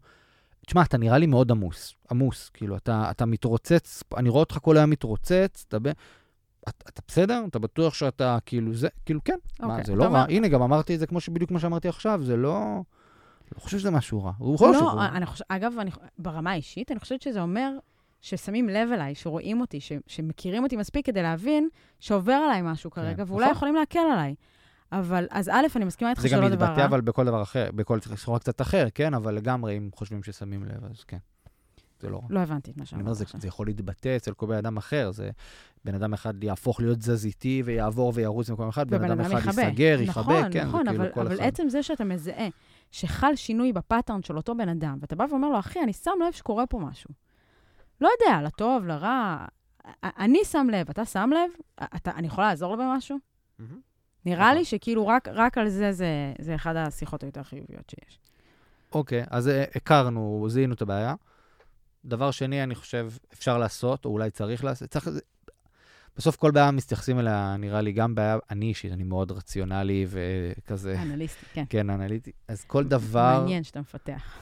תשמע, 0.66 0.82
אתה 0.82 0.98
נראה 0.98 1.18
לי 1.18 1.26
מאוד 1.26 1.52
עמוס, 1.52 1.96
עמוס, 2.12 2.50
כאילו, 2.54 2.78
אתה, 2.78 3.08
אתה 3.12 3.26
מתרוצץ, 3.26 4.04
אני 4.18 4.30
רואה 4.30 4.39
אותך 4.39 4.58
כל 4.62 4.78
היום 4.78 4.89
מתרוצץ, 4.89 5.66
אתה 5.68 5.80
ב... 5.80 5.88
אתה, 5.88 6.72
אתה 6.89 7.02
בסדר? 7.08 7.44
אתה 7.50 7.60
בטוח 7.60 7.94
שאתה, 7.94 8.38
כאילו, 8.46 8.74
זה, 8.74 8.88
כאילו, 9.06 9.24
כן. 9.26 9.34
Okay, 9.34 9.66
מה, 9.66 9.72
אוקיי, 9.74 9.86
זה 9.86 9.96
לא 9.96 10.06
אומר- 10.06 10.20
רע. 10.20 10.26
הנה, 10.30 10.48
גם 10.48 10.62
אמרתי 10.62 10.96
את 10.96 11.00
זה 11.00 11.08
כמו 11.08 11.20
שבדיוק 11.20 11.50
כמו 11.50 11.60
שאמרתי 11.60 11.88
עכשיו, 11.88 12.22
זה 12.24 12.38
לא... 12.38 12.82
לא 13.56 13.60
חושב 13.60 13.80
שזה 13.80 13.92
משהו 13.92 14.24
רע. 14.24 14.32
הוא 14.38 14.58
להיות 14.62 14.76
שהוא... 14.76 14.92
לא, 14.96 15.06
אני 15.06 15.26
חושב, 15.26 15.44
אגב, 15.50 15.74
אני, 15.80 15.92
ברמה 16.18 16.52
האישית, 16.52 16.92
אני 16.92 17.00
חושבת 17.00 17.22
שזה 17.22 17.42
אומר 17.42 17.72
ששמים 18.24 18.70
לב 18.70 18.90
אליי, 18.92 19.16
שרואים 19.16 19.62
אותי, 19.62 19.82
ש, 19.82 19.92
שמכירים 20.08 20.64
אותי 20.64 20.76
מספיק 20.76 21.06
כדי 21.06 21.22
להבין 21.22 21.70
שעובר 22.00 22.34
עליי 22.34 22.62
משהו 22.64 22.92
כרגע, 22.92 23.24
ואולי 23.28 23.46
נכון. 23.46 23.56
יכולים 23.56 23.76
להקל 23.76 24.00
עליי. 24.14 24.36
אבל, 24.92 25.28
אז 25.32 25.50
א', 25.50 25.68
אני 25.76 25.86
מסכימה 25.86 26.10
איתך 26.10 26.22
זה 26.22 26.30
שלא 26.30 26.42
גם 26.42 26.48
דבר 26.48 26.66
מתבטא 26.66 26.80
רע. 26.80 26.86
אבל 26.86 27.02
בכל 27.02 27.26
דבר 27.26 27.42
אחר, 27.42 27.70
בכל 27.76 28.00
צורה 28.00 28.40
קצת 28.40 28.62
אחר, 28.62 28.88
כן? 28.96 29.14
אבל 29.14 29.36
לגמרי, 29.36 29.78
אם 29.78 29.90
חושבים 29.96 30.24
ששמים 30.24 30.64
לב, 30.64 30.86
אז 30.86 31.04
כן. 31.04 31.18
זה 32.00 32.10
לא. 32.10 32.22
לא 32.30 32.40
הבנתי 32.40 32.72
את 32.72 32.78
מה 32.78 32.86
שאמרת 32.86 33.02
אומר, 33.02 33.14
זה, 33.14 33.24
עכשיו. 33.24 33.42
זה 33.42 33.48
יכול 33.48 33.68
להתבטא 33.68 34.16
אצל 34.16 34.34
כל 34.34 34.46
בן 34.46 34.56
אדם 34.56 34.78
אחר. 34.78 35.12
זה 35.12 35.30
בן 35.86 35.96
אדם 35.96 36.14
אחד 36.14 36.44
יהפוך 36.44 36.80
להיות 36.80 36.98
תזזיתי 36.98 37.62
ויעבור 37.66 38.12
וירוץ 38.16 38.50
במקום 38.50 38.68
אחד, 38.68 38.90
בן 38.90 39.12
אדם 39.12 39.20
אחד. 39.22 39.60
ייסגר, 39.60 39.98
נכון, 40.08 40.52
כן, 40.52 40.68
נכון, 40.68 40.86
זה 40.86 40.92
כאילו 40.92 41.04
אבל, 41.04 41.28
אבל 41.28 41.36
אחד. 41.36 41.44
עצם 41.44 41.70
זה 41.70 41.84
שאתה 41.84 42.04
מזהה 42.04 42.48
שחל 42.92 43.36
שינוי 43.36 43.74
ב 43.74 43.80
pattern 43.80 44.24
של 44.24 44.38
אותו 44.38 44.56
בן 44.56 44.70
אדם, 44.70 44.98
ואתה 45.02 45.16
בא 45.16 45.26
ואומר 45.30 45.50
לו, 45.50 45.60
אחי, 45.60 45.80
אני 45.84 45.94
שם 45.94 46.12
לב 46.28 46.34
שקורה 46.34 46.66
פה 46.66 46.80
משהו. 46.80 47.10
לא 48.02 48.10
יודע, 48.20 48.42
לטוב, 48.42 48.86
לרע, 48.86 49.46
אני 50.04 50.40
שם 50.46 50.68
לב, 50.72 50.90
אתה 50.90 51.06
שם 51.06 51.30
לב? 51.34 51.86
אתה, 51.96 52.12
אני 52.12 52.28
יכולה 52.28 52.48
לעזור 52.48 52.76
לו 52.76 52.84
במשהו? 52.84 53.18
מהמם. 53.60 53.80
נראה 54.26 54.46
נכון. 54.46 54.58
לי 54.58 54.66
שכאילו 54.66 55.08
רק, 55.08 55.28
רק 55.28 55.58
על 55.58 55.70
זה, 55.70 55.92
זה, 55.92 56.34
זה 56.42 56.56
אחד 56.56 56.76
השיחות 56.76 57.24
היותר 57.24 57.44
חיוביות 57.44 57.90
שיש. 57.90 58.20
אוקיי, 58.94 59.24
אז 59.30 59.48
אה, 59.48 59.64
הכרנו, 59.76 60.46
זיהינו 60.50 60.74
את 60.74 60.82
הבעיה. 60.82 61.16
דבר 62.06 62.32
שני, 62.32 62.64
אני 62.64 62.76
חושב, 62.76 63.12
אפשר 63.34 63.58
לעשות, 63.58 64.06
או 64.06 64.10
אולי 64.10 64.32
צריך 64.32 64.64
לעשות, 64.64 64.90
צריך... 64.90 65.10
בסוף 66.18 66.36
כל 66.36 66.52
בעיה 66.52 66.72
מתייחסים 66.72 67.20
אליה, 67.20 67.56
נראה 67.60 67.82
לי, 67.82 67.92
גם 67.92 68.16
בעיה, 68.16 68.38
אני 68.50 68.66
אישית, 68.66 68.92
אני 68.92 69.04
מאוד 69.04 69.32
רציונלי 69.32 70.06
וכזה, 70.10 71.02
אנליסטי, 71.02 71.46
כן. 71.54 71.64
כן, 71.70 71.90
אנליטי. 71.90 72.32
אז 72.48 72.64
כל 72.64 72.84
דבר... 72.84 73.40
מעניין 73.40 73.64
שאתה 73.64 73.80
מפתח. 73.80 74.38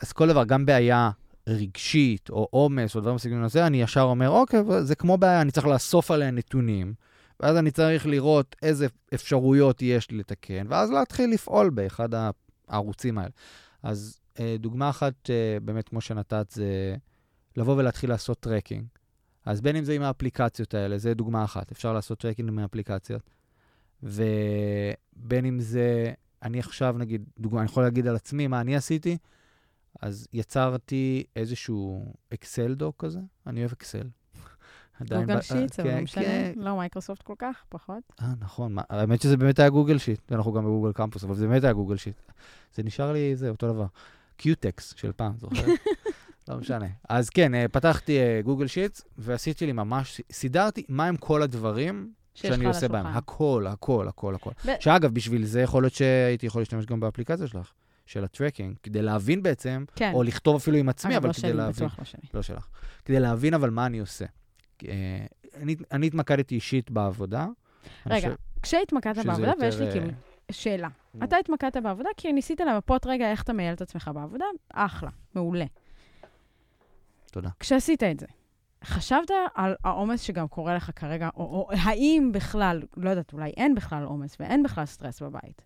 אז 0.00 0.12
כל 0.12 0.28
דבר, 0.28 0.44
גם 0.44 0.66
בעיה 0.66 1.10
רגשית, 1.46 2.30
או 2.30 2.48
עומס, 2.50 2.96
או 2.96 3.00
דברים 3.00 3.16
בסגנון 3.16 3.44
הזה, 3.44 3.66
אני 3.66 3.82
ישר 3.82 4.00
אומר, 4.00 4.28
אוקיי, 4.28 4.60
זה 4.82 4.94
כמו 4.94 5.18
בעיה, 5.18 5.40
אני 5.40 5.50
צריך 5.50 5.66
לאסוף 5.66 6.10
עליה 6.10 6.30
נתונים, 6.30 6.94
ואז 7.40 7.56
אני 7.56 7.70
צריך 7.70 8.06
לראות 8.06 8.56
איזה 8.62 8.86
אפשרויות 9.14 9.82
יש 9.82 10.10
לי 10.10 10.18
לתקן, 10.18 10.66
ואז 10.68 10.90
להתחיל 10.90 11.30
לפעול 11.30 11.70
באחד 11.70 12.08
הערוצים 12.68 13.18
האלה. 13.18 13.30
אז 13.82 14.20
אה, 14.40 14.56
דוגמה 14.58 14.90
אחת, 14.90 15.30
אה, 15.30 15.60
באמת, 15.62 15.88
כמו 15.88 16.00
שנתת, 16.00 16.50
זה 16.50 16.96
לבוא 17.56 17.76
ולהתחיל 17.76 18.10
לעשות 18.10 18.40
tracking. 18.40 18.84
אז 19.46 19.60
בין 19.60 19.76
אם 19.76 19.84
זה 19.84 19.92
עם 19.92 20.02
האפליקציות 20.02 20.74
האלה, 20.74 20.98
זה 20.98 21.14
דוגמה 21.14 21.44
אחת, 21.44 21.72
אפשר 21.72 21.92
לעשות 21.92 22.18
tracking 22.18 22.48
עם 22.48 22.58
האפליקציות. 22.58 23.30
ובין 24.02 25.44
אם 25.44 25.60
זה, 25.60 26.12
אני 26.42 26.58
עכשיו, 26.58 26.94
נגיד, 26.98 27.24
דוגמה, 27.38 27.60
אני 27.60 27.66
יכול 27.66 27.82
להגיד 27.82 28.06
על 28.06 28.16
עצמי 28.16 28.46
מה 28.46 28.60
אני 28.60 28.76
עשיתי, 28.76 29.18
אז 30.00 30.28
יצרתי 30.32 31.24
איזשהו 31.36 32.14
אקסל 32.34 32.74
doc 32.74 33.04
כזה, 33.04 33.20
אני 33.46 33.60
אוהב 33.60 33.72
אקסל. 33.72 34.08
עדיין 35.00 35.20
גוגל 35.20 35.38
ב- 35.38 35.42
Sheets, 35.42 35.80
אבל 35.80 35.90
כן, 35.90 35.96
לא 35.96 36.02
משנה. 36.02 36.24
כן. 36.24 36.52
לא 36.56 36.76
מייקרוסופט 36.76 37.22
כל 37.22 37.34
כך, 37.38 37.64
פחות. 37.68 38.02
אה, 38.22 38.26
נכון, 38.40 38.76
האמת 38.90 39.22
שזה 39.22 39.36
באמת 39.36 39.58
היה 39.58 39.68
גוגל 39.68 39.98
sheet, 39.98 40.32
אנחנו 40.32 40.52
גם 40.52 40.64
בגוגל 40.64 40.92
קמפוס, 40.92 41.24
אבל 41.24 41.34
זה 41.34 41.46
באמת 41.46 41.64
היה 41.64 41.72
גוגל 41.72 41.96
sheet. 41.96 42.16
זה 42.74 42.82
נשאר 42.82 43.12
לי, 43.12 43.36
זה 43.36 43.48
אותו 43.48 43.72
דבר. 43.72 43.86
קיוטקס 44.36 44.94
של 44.96 45.12
פעם, 45.12 45.32
זוכר? 45.38 45.66
לא 46.48 46.56
משנה. 46.56 46.86
אז 47.08 47.30
כן, 47.30 47.54
אה, 47.54 47.68
פתחתי 47.68 48.18
אה, 48.18 48.40
גוגל 48.44 48.66
sheet, 48.66 49.00
ועשיתי 49.18 49.66
לי 49.66 49.72
ממש, 49.72 50.20
סידרתי 50.32 50.84
מהם 50.88 51.16
כל 51.16 51.42
הדברים 51.42 52.12
שאני 52.34 52.64
עושה 52.66 52.88
בהם. 52.88 53.06
הכל, 53.06 53.66
הכל, 53.68 54.08
הכל, 54.08 54.34
הכל. 54.34 54.50
שאגב, 54.80 55.14
בשביל 55.14 55.44
זה 55.44 55.60
יכול 55.60 55.82
להיות 55.82 55.94
שהייתי 55.94 56.46
יכול 56.46 56.60
להשתמש 56.62 56.86
גם 56.86 57.00
באפליקציה 57.00 57.46
שלך, 57.46 57.72
של 58.12 58.24
הטרקינג, 58.24 58.76
כדי 58.82 59.02
להבין 59.02 59.42
בעצם, 59.42 59.84
כן. 59.96 60.12
או 60.14 60.22
לכתוב 60.22 60.56
אפילו 60.56 60.76
עם 60.76 60.88
עצמי, 60.88 61.16
אבל 61.16 61.28
לא 61.28 61.32
כדי 61.32 61.40
שלי, 61.40 61.52
להבין. 61.52 61.86
בטוח 61.86 61.98
לא 61.98 62.04
שלי. 62.04 62.20
לא 62.34 62.42
שלך. 62.42 62.68
כדי 63.04 63.20
להבין 63.20 63.54
אבל 63.54 63.70
מה 63.70 63.86
אני 63.86 63.98
עושה. 63.98 64.24
אה, 64.88 65.26
אני, 65.56 65.76
אני 65.92 66.06
התמקדתי 66.06 66.54
אישית 66.54 66.90
בעבודה. 66.90 67.46
רגע, 68.06 68.20
חושב 68.20 68.34
כשהתמקדת 68.62 69.26
בעבודה, 69.26 69.52
ויש 69.60 69.76
לי 69.76 69.84
יותר, 69.84 69.98
כאילו 69.98 70.12
אה, 70.12 70.52
שאלה. 70.52 70.88
נו. 71.14 71.24
אתה 71.24 71.36
התמקדת 71.36 71.76
בעבודה 71.76 72.08
כי 72.16 72.32
ניסית 72.32 72.60
למפות 72.60 73.06
רגע 73.06 73.30
איך 73.30 73.42
אתה 73.42 73.52
מייעל 73.52 73.74
את 73.74 73.80
עצמך 73.80 74.10
בעבודה, 74.14 74.44
אחלה, 74.72 75.10
מעולה. 75.34 75.64
תודה. 77.30 77.48
כשעשית 77.60 78.02
את 78.02 78.20
זה, 78.20 78.26
חשבת 78.84 79.30
על 79.54 79.74
העומס 79.84 80.20
שגם 80.20 80.48
קורה 80.48 80.74
לך 80.74 80.90
כרגע, 80.96 81.28
או, 81.36 81.42
או 81.42 81.68
האם 81.70 82.30
בכלל, 82.34 82.82
לא 82.96 83.10
יודעת, 83.10 83.32
אולי 83.32 83.50
אין 83.50 83.74
בכלל 83.74 84.04
עומס 84.04 84.36
ואין 84.40 84.62
בכלל 84.62 84.86
סטרס 84.86 85.22
בבית, 85.22 85.62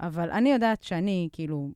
אבל 0.00 0.30
אני 0.30 0.52
יודעת 0.52 0.82
שאני, 0.82 1.28
כאילו, 1.32 1.70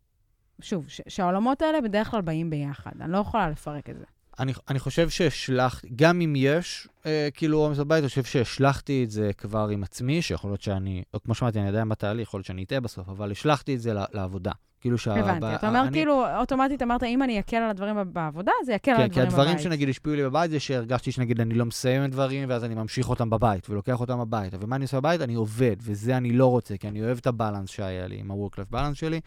שוב, 0.62 0.84
ש- 0.88 1.00
שהעולמות 1.08 1.62
האלה 1.62 1.80
בדרך 1.80 2.10
כלל 2.10 2.20
באים 2.20 2.50
ביחד, 2.50 2.90
אני 3.00 3.12
לא 3.12 3.18
יכולה 3.18 3.50
לפרק 3.50 3.90
את 3.90 3.96
זה. 3.98 4.04
אני, 4.38 4.52
אני 4.68 4.78
חושב 4.78 5.08
שהשלחתי, 5.08 5.88
גם 5.96 6.20
אם 6.20 6.34
יש 6.36 6.88
אה, 7.06 7.28
כאילו 7.34 7.58
עומס 7.58 7.78
בבית, 7.78 7.98
אני 8.00 8.08
חושב 8.08 8.24
שהשלחתי 8.24 9.04
את 9.04 9.10
זה 9.10 9.30
כבר 9.38 9.68
עם 9.68 9.82
עצמי, 9.82 10.22
שיכול 10.22 10.50
להיות 10.50 10.62
שאני, 10.62 11.02
או 11.14 11.22
כמו 11.22 11.34
שאמרתי, 11.34 11.58
אני 11.60 11.68
עדיין 11.68 11.88
בתהליך, 11.88 12.28
יכול 12.28 12.38
להיות 12.38 12.46
שאני 12.46 12.62
אטעה 12.64 12.80
בסוף, 12.80 13.08
אבל 13.08 13.30
השלחתי 13.30 13.74
את 13.74 13.80
זה 13.80 13.92
לעבודה. 14.12 14.50
כאילו 14.80 14.98
שה... 14.98 15.14
הבנתי, 15.16 15.54
אתה 15.54 15.68
אומר 15.68 15.82
אני- 15.82 15.92
כאילו, 15.92 16.36
אוטומטית 16.38 16.82
אמרת, 16.82 17.02
אם 17.02 17.22
אני 17.22 17.40
אקל 17.40 17.56
על 17.56 17.70
הדברים 17.70 17.96
בעבודה, 18.12 18.52
זה 18.64 18.72
יקל 18.72 18.90
על 18.90 18.96
כן, 18.96 19.08
כי 19.08 19.20
הדברים 19.20 19.26
בבית. 19.28 19.38
הדברים 19.48 19.58
שנגיד 19.58 19.88
השפיעו 19.88 20.16
לי 20.16 20.22
בבית 20.22 20.50
זה 20.50 20.60
שהרגשתי 20.60 21.12
שנגיד 21.12 21.40
אני 21.40 21.54
לא 21.54 21.64
מסיים 21.66 22.04
את 22.04 22.10
דברים, 22.10 22.48
ואז 22.48 22.64
אני 22.64 22.74
ממשיך 22.74 23.08
אותם 23.10 23.30
בבית, 23.30 23.70
ולוקח 23.70 24.00
אותם 24.00 24.20
הביתה. 24.20 24.56
ומה 24.60 24.76
אני 24.76 24.84
עושה 24.84 25.00
בבית? 25.00 25.20
אני 25.20 25.34
עובד, 25.34 25.76
וזה 25.82 26.16
אני 26.16 26.32
לא 26.32 26.46
רוצה, 26.46 26.76
כי 26.76 26.88
אני 26.88 27.02
אוהב 27.02 27.18
את 27.18 27.26
הבלנס 27.26 27.68
שהיה 27.70 28.06
לי, 28.06 28.18
עם 28.20 28.30
ה-work-life 28.30 28.74
balance 28.74 28.94
שלי, 28.94 29.20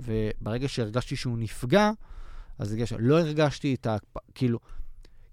וברגע 0.00 0.68
שהרגשתי 0.68 1.16
שהוא 1.16 1.38
נפגע, 1.38 1.90
אז 2.58 2.72
הרגשתי, 2.72 2.94
לא 2.98 3.20
הרגשתי 3.20 3.74
את 3.74 3.86
ה... 3.86 3.96
כאילו, 4.34 4.58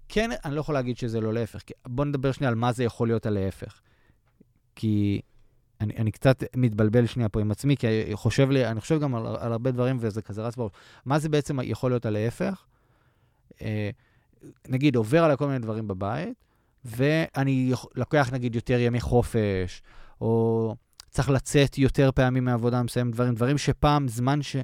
כן, 0.08 0.30
אני 0.44 0.54
לא 0.54 0.60
יכול 0.60 0.74
להגיד 0.74 0.98
שזה 0.98 1.20
לא 1.20 1.34
להפך. 1.34 1.60
כי- 1.66 1.74
בוא 1.86 2.04
נדבר 2.04 2.32
שנייה 2.32 2.48
על 2.48 2.54
מה 2.54 2.72
זה 2.72 2.84
יכול 2.84 3.08
להיות 3.08 3.26
הלהפך. 3.26 3.80
כי 4.76 5.20
אני, 5.80 5.96
אני 5.96 6.10
קצת 6.12 6.44
מתבלבל 6.56 7.06
שנייה 7.06 7.28
פה 7.28 7.40
עם 7.40 7.50
עצמי, 7.50 7.76
כי 7.76 7.86
חושב 8.14 8.50
לי, 8.50 8.66
אני 8.66 8.80
חושב 8.80 9.00
גם 9.00 9.14
על, 9.14 9.26
על 9.26 9.52
הרבה 9.52 9.70
דברים, 9.70 9.96
וזה 10.00 10.22
כזה 10.22 10.42
רץ 10.42 10.56
בראש. 10.56 10.72
מה 11.04 11.18
זה 11.18 11.28
בעצם 11.28 11.58
יכול 11.62 11.90
להיות 11.90 12.06
הלהפך? 12.06 12.64
אה, 13.62 13.90
נגיד, 14.68 14.96
עובר 14.96 15.24
עליי 15.24 15.36
כל 15.36 15.46
מיני 15.46 15.58
דברים 15.58 15.88
בבית, 15.88 16.44
ואני 16.84 17.72
לוקח 17.94 18.30
נגיד 18.32 18.54
יותר 18.54 18.78
ימי 18.80 19.00
חופש, 19.00 19.82
או 20.20 20.74
צריך 21.10 21.30
לצאת 21.30 21.78
יותר 21.78 22.10
פעמים 22.14 22.44
מהעבודה, 22.44 22.82
מסיים 22.82 23.10
דברים, 23.10 23.34
דברים 23.34 23.58
שפעם, 23.58 24.08
זמן 24.08 24.42
ש... 24.42 24.56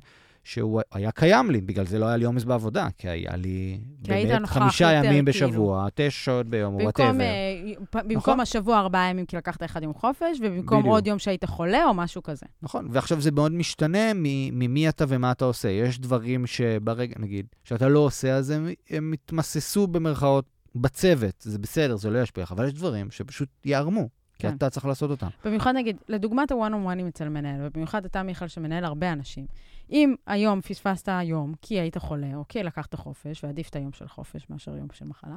שהוא 0.45 0.81
היה 0.93 1.11
קיים 1.11 1.51
לי, 1.51 1.61
בגלל 1.61 1.87
זה 1.87 1.99
לא 1.99 2.07
היה 2.07 2.17
לי 2.17 2.25
עומס 2.25 2.45
בעבודה, 2.45 2.89
כי 2.99 3.09
היה 3.09 3.37
לי 3.37 3.81
כי 4.05 4.11
באמת 4.11 4.43
חמישה 4.47 4.93
יותר, 4.93 5.07
ימים 5.07 5.25
כאילו. 5.33 5.49
בשבוע, 5.49 5.89
תשע 5.95 6.11
שעות 6.11 6.47
ביום, 6.47 6.75
או 6.75 6.79
במקום, 6.79 7.05
whatever. 7.07 7.21
אה, 7.21 7.73
פ- 7.91 7.97
במקום 7.97 8.17
נכון. 8.17 8.41
השבוע 8.41 8.79
ארבעה 8.79 9.11
ימים 9.11 9.27
כי 9.27 9.37
לקחת 9.37 9.63
אחד 9.63 9.83
יום 9.83 9.95
חופש, 9.95 10.39
ובמקום 10.41 10.79
בדיוק. 10.79 10.95
עוד 10.95 11.07
יום 11.07 11.19
שהיית 11.19 11.45
חולה 11.45 11.85
או 11.85 11.95
משהו 11.95 12.23
כזה. 12.23 12.47
נכון, 12.63 12.89
ועכשיו 12.91 13.21
זה 13.21 13.31
מאוד 13.31 13.53
משתנה 13.53 14.13
ממי 14.15 14.89
אתה 14.89 15.05
ומה 15.09 15.33
אתה 15.33 15.45
עושה. 15.45 15.69
יש 15.69 15.99
דברים 15.99 16.47
שברגע, 16.47 17.15
נגיד, 17.19 17.47
שאתה 17.65 17.89
לא 17.89 17.99
עושה, 17.99 18.35
אז 18.35 18.51
הם, 18.51 18.69
הם 18.91 19.11
מתמסמסו 19.11 19.87
במרכאות 19.87 20.45
בצוות, 20.75 21.35
זה 21.41 21.59
בסדר, 21.59 21.97
זה 21.97 22.11
לא 22.11 22.19
ישפיע 22.23 22.43
לך, 22.43 22.53
אבל 22.53 22.67
יש 22.67 22.73
דברים 22.73 23.11
שפשוט 23.11 23.49
יערמו, 23.65 24.09
כן. 24.38 24.55
אתה 24.57 24.70
צריך 24.70 24.87
לעשות 24.87 25.11
אותם. 25.11 25.27
במיוחד 25.44 25.72
נגיד, 25.75 25.96
לדוגמת 26.09 26.51
ה-one 26.51 26.57
on 26.72 27.05
one 27.05 27.09
אצל 27.09 27.29
מנהל, 27.29 27.61
ובמיוחד 27.62 28.05
אתה, 28.05 28.22
מיכאל, 28.22 28.49
שמנהל 28.49 28.85
הרבה 28.85 29.12
אנשים. 29.12 29.46
אם 29.90 30.14
היום 30.27 30.61
פספסת 30.61 31.09
היום 31.09 31.55
כי 31.62 31.81
היית 31.81 31.99
חולה, 31.99 32.35
או 32.35 32.44
כי 32.49 32.62
לקחת 32.62 32.94
חופש, 32.94 33.44
ועדיף 33.44 33.68
את 33.68 33.77
היום 33.77 33.92
של 33.92 34.09
חופש 34.09 34.51
מאשר 34.51 34.77
יום 34.77 34.87
של 34.92 35.05
מחלה, 35.05 35.37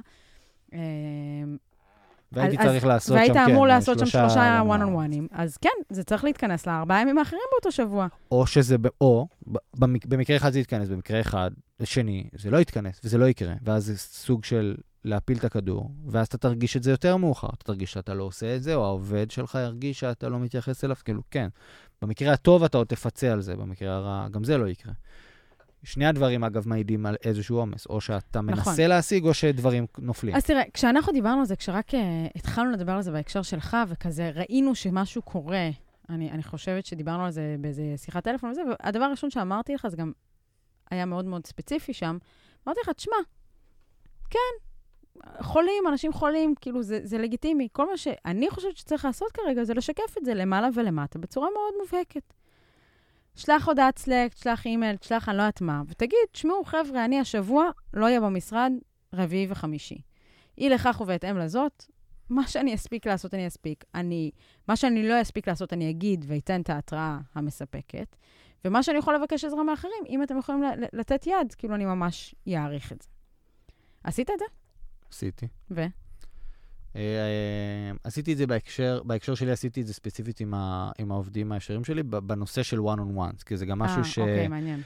אה, 0.73 0.79
והייתי 2.31 2.57
אז- 2.57 2.65
צריך 2.65 2.85
לעשות 2.85 3.15
והיית 3.17 3.33
שם, 3.33 3.45
כן, 3.45 3.51
אמור 3.51 3.67
לעשות 3.67 3.99
שם 3.99 4.05
שלושה 4.05 4.61
one 4.61 4.65
on 4.65 4.81
on 4.81 4.85
one. 4.85 5.13
one'ים, 5.13 5.27
אז 5.31 5.57
כן, 5.57 5.69
זה 5.89 6.03
צריך 6.03 6.23
להתכנס 6.23 6.67
לארבעה 6.67 7.01
ימים 7.01 7.17
האחרים 7.17 7.41
באותו 7.51 7.71
שבוע. 7.71 8.07
או 8.31 8.47
שזה, 8.47 8.75
או, 9.01 9.27
במקרה 10.05 10.37
אחד 10.37 10.49
זה 10.53 10.59
יתכנס, 10.59 10.89
במקרה 10.89 11.21
אחד, 11.21 11.51
שני, 11.83 12.23
זה 12.33 12.51
לא 12.51 12.57
יתכנס, 12.57 13.01
וזה 13.03 13.17
לא 13.17 13.25
יקרה. 13.25 13.53
ואז 13.63 13.85
זה 13.85 13.97
סוג 13.97 14.43
של 14.43 14.75
להפיל 15.09 15.37
את 15.37 15.43
הכדור, 15.43 15.91
ואז 16.07 16.27
אתה 16.27 16.37
תרגיש 16.37 16.77
את 16.77 16.83
זה 16.83 16.91
יותר 16.91 17.17
מאוחר. 17.17 17.47
אתה 17.47 17.63
תרגיש 17.63 17.93
שאתה 17.93 18.13
לא 18.13 18.23
עושה 18.23 18.55
את 18.55 18.63
זה, 18.63 18.75
או 18.75 18.85
העובד 18.85 19.31
שלך 19.31 19.57
ירגיש 19.61 19.99
שאתה 19.99 20.29
לא 20.29 20.39
מתייחס 20.39 20.83
אליו, 20.83 20.95
כאילו, 21.05 21.21
כן. 21.31 21.47
במקרה 22.01 22.33
הטוב 22.33 22.63
אתה 22.63 22.77
עוד 22.77 22.87
תפצה 22.87 23.31
על 23.31 23.41
זה, 23.41 23.55
במקרה 23.55 23.95
הרע, 23.95 24.27
גם 24.31 24.43
זה 24.43 24.57
לא 24.57 24.67
יקרה. 24.67 24.93
שני 25.83 26.05
הדברים, 26.05 26.43
אגב, 26.43 26.67
מעידים 26.67 27.05
על 27.05 27.15
איזשהו 27.23 27.57
עומס, 27.57 27.85
או 27.85 28.01
שאתה 28.01 28.41
מנסה 28.41 28.61
נכון. 28.61 28.87
להשיג, 28.87 29.25
או 29.25 29.33
שדברים 29.33 29.85
נופלים. 29.97 30.35
אז 30.35 30.45
תראה, 30.45 30.63
כשאנחנו 30.73 31.13
דיברנו 31.13 31.39
על 31.39 31.45
זה, 31.45 31.55
כשרק 31.55 31.89
uh, 31.89 31.97
התחלנו 32.35 32.71
לדבר 32.71 32.91
על 32.91 33.01
זה 33.01 33.11
בהקשר 33.11 33.41
שלך, 33.41 33.77
וכזה 33.87 34.31
ראינו 34.35 34.75
שמשהו 34.75 35.21
קורה, 35.21 35.69
אני, 36.09 36.31
אני 36.31 36.43
חושבת 36.43 36.85
שדיברנו 36.85 37.25
על 37.25 37.31
זה 37.31 37.55
באיזה 37.59 37.93
שיחת 37.97 38.23
טלפון 38.23 38.51
וזה, 38.51 38.61
והדבר 38.69 39.03
הראשון 39.03 39.29
שאמרתי 39.29 39.73
לך 39.73 39.87
זה 39.87 39.97
גם, 39.97 40.11
היה 40.91 41.05
מאוד 41.05 41.25
מאוד 41.25 41.47
ספציפי 41.47 41.93
שם. 41.93 42.17
אמרתי 42.67 42.79
לך, 42.83 42.89
תשמע, 42.89 43.15
כן, 44.29 44.68
חולים, 45.41 45.83
אנשים 45.89 46.13
חולים, 46.13 46.53
כאילו, 46.61 46.83
זה, 46.83 46.99
זה 47.03 47.17
לגיטימי. 47.17 47.67
כל 47.71 47.89
מה 47.89 47.97
שאני 47.97 48.49
חושבת 48.49 48.77
שצריך 48.77 49.05
לעשות 49.05 49.31
כרגע 49.31 49.63
זה 49.63 49.73
לשקף 49.73 50.17
את 50.17 50.25
זה 50.25 50.33
למעלה 50.33 50.69
ולמטה 50.73 51.19
בצורה 51.19 51.47
מאוד 51.53 51.73
מובהקת. 51.81 52.33
שלח 53.35 53.67
הודעת 53.67 53.97
סלקט, 53.97 54.37
שלח 54.37 54.65
אימייל, 54.65 54.95
שלח 55.01 55.29
אני 55.29 55.37
לא 55.37 55.41
יודעת 55.41 55.61
מה, 55.61 55.81
ותגיד, 55.87 56.19
תשמעו, 56.31 56.63
חבר'ה, 56.63 57.05
אני 57.05 57.19
השבוע 57.19 57.69
לא 57.93 58.05
אהיה 58.05 58.21
במשרד 58.21 58.71
רביעי 59.13 59.47
וחמישי. 59.49 60.01
אי 60.57 60.69
לכך 60.69 61.01
ובהתאם 61.01 61.37
לזאת, 61.37 61.85
מה 62.29 62.47
שאני 62.47 62.75
אספיק 62.75 63.07
לעשות, 63.07 63.33
אני 63.33 63.47
אספיק. 63.47 63.83
אני, 63.95 64.31
מה 64.67 64.75
שאני 64.75 65.07
לא 65.07 65.21
אספיק 65.21 65.47
לעשות, 65.47 65.73
אני 65.73 65.89
אגיד 65.89 66.25
ואתן 66.27 66.61
את 66.61 66.69
ההתראה 66.69 67.17
המספקת. 67.35 68.15
ומה 68.65 68.83
שאני 68.83 68.97
יכול 68.97 69.15
לבקש 69.15 69.45
עזרה 69.45 69.63
מאחרים, 69.63 70.03
אם 70.09 70.23
אתם 70.23 70.37
יכולים 70.37 70.63
לתת 70.93 71.27
יד, 71.27 71.53
כאילו 71.57 71.75
אני 71.75 71.85
ממש 71.85 72.35
אעריך 72.47 72.91
את 72.91 73.01
זה. 73.01 73.09
עשית 74.03 74.29
את 74.29 74.39
זה? 74.39 74.45
עשיתי. 75.11 75.47
ו? 75.71 75.79
אה, 76.95 77.01
אה, 77.01 77.91
עשיתי 78.03 78.33
את 78.33 78.37
זה 78.37 78.47
בהקשר, 78.47 79.01
בהקשר 79.03 79.35
שלי 79.35 79.51
עשיתי 79.51 79.81
את 79.81 79.87
זה 79.87 79.93
ספציפית 79.93 80.39
עם, 80.39 80.53
ה, 80.53 80.91
עם 80.99 81.11
העובדים 81.11 81.51
הישרים 81.51 81.83
שלי, 81.83 82.03
בנושא 82.03 82.63
של 82.63 82.77
one 82.77 82.97
on 82.97 83.17
one, 83.17 83.43
כי 83.45 83.57
זה 83.57 83.65
גם 83.65 83.79
משהו 83.79 84.01
아, 84.01 84.05
ש... 84.05 84.19
אוקיי, 84.19 84.47
מעניין. 84.47 84.81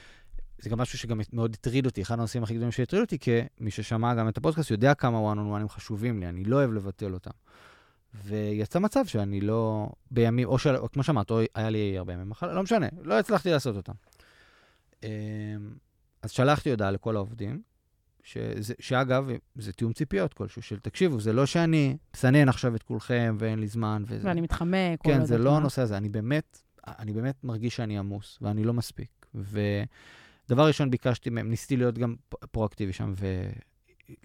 זה 0.59 0.69
גם 0.69 0.77
משהו 0.77 0.97
שגם 0.97 1.21
מאוד 1.33 1.53
הטריד 1.53 1.85
אותי, 1.85 2.01
אחד 2.01 2.19
הנושאים 2.19 2.43
הכי 2.43 2.53
גדולים 2.53 2.71
שהטריד 2.71 3.01
אותי, 3.01 3.19
כי 3.19 3.39
מי 3.59 3.71
ששמע 3.71 4.13
גם 4.13 4.27
את 4.27 4.37
הפודקאסט 4.37 4.71
יודע 4.71 4.93
כמה 4.93 5.33
one 5.33 5.37
on 5.37 5.65
one 5.65 5.69
חשובים 5.69 6.19
לי, 6.19 6.29
אני 6.29 6.43
לא 6.43 6.55
אוהב 6.55 6.71
לבטל 6.71 7.13
אותם. 7.13 7.31
ויצא 8.25 8.79
מצב 8.79 9.05
שאני 9.05 9.41
לא, 9.41 9.89
בימים, 10.11 10.47
או, 10.47 10.59
של, 10.59 10.75
או 10.75 10.91
כמו 10.91 11.03
שאמרת, 11.03 11.31
או 11.31 11.39
היה 11.55 11.69
לי 11.69 11.97
הרבה 11.97 12.13
ימים 12.13 12.29
מחלה, 12.29 12.53
לא 12.53 12.63
משנה, 12.63 12.87
לא 13.01 13.19
הצלחתי 13.19 13.51
לעשות 13.51 13.75
אותם. 13.75 13.93
אז 16.21 16.31
שלחתי 16.31 16.69
הודעה 16.69 16.91
לכל 16.91 17.15
העובדים, 17.15 17.61
שזה, 18.23 18.73
שאגב, 18.79 19.27
זה 19.55 19.73
תיאום 19.73 19.93
ציפיות 19.93 20.33
כלשהו, 20.33 20.61
של 20.61 20.79
תקשיבו, 20.79 21.19
זה 21.19 21.33
לא 21.33 21.45
שאני 21.45 21.97
מסנן 22.15 22.49
עכשיו 22.49 22.75
את 22.75 22.83
כולכם 22.83 23.35
ואין 23.39 23.59
לי 23.59 23.67
זמן 23.67 24.03
וזה. 24.07 24.27
ואני 24.27 24.41
מתחמק. 24.41 24.99
כן, 25.03 25.19
לא 25.19 25.25
זה 25.25 25.37
לא 25.37 25.57
הנושא 25.57 25.81
הזה, 25.81 25.97
אני 25.97 26.09
באמת, 26.09 26.61
אני 26.87 27.13
באמת 27.13 27.43
מרגיש 27.43 27.75
שאני 27.75 27.97
עמוס, 27.97 28.39
ואני 28.41 28.63
לא 28.63 28.73
מספיק. 28.73 29.25
ודבר 29.35 30.67
ראשון 30.67 30.89
ביקשתי 30.89 31.29
מהם, 31.29 31.49
ניסיתי 31.49 31.77
להיות 31.77 31.97
גם 31.97 32.15
פרואקטיבי 32.51 32.93
שם 32.93 33.13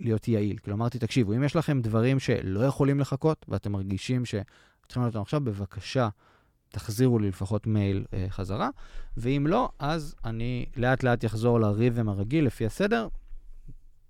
ולהיות 0.00 0.28
יעיל. 0.28 0.58
כאילו 0.58 0.76
אמרתי, 0.76 0.98
תקשיבו, 0.98 1.32
אם 1.32 1.42
יש 1.42 1.56
לכם 1.56 1.80
דברים 1.80 2.18
שלא 2.18 2.60
יכולים 2.60 3.00
לחכות, 3.00 3.46
ואתם 3.48 3.72
מרגישים 3.72 4.24
שצריכים 4.24 5.02
להיות 5.02 5.16
עכשיו, 5.16 5.40
בבקשה, 5.40 6.08
תחזירו 6.68 7.18
לי 7.18 7.28
לפחות 7.28 7.66
מייל 7.66 8.04
אה, 8.12 8.26
חזרה, 8.28 8.68
ואם 9.16 9.46
לא, 9.46 9.68
אז 9.78 10.14
אני 10.24 10.66
לאט 10.76 11.02
לאט 11.02 11.24
אחזור 11.24 11.60
לריתם 11.60 12.08
הרגיל 12.08 12.46
לפי 12.46 12.66
הסדר, 12.66 13.08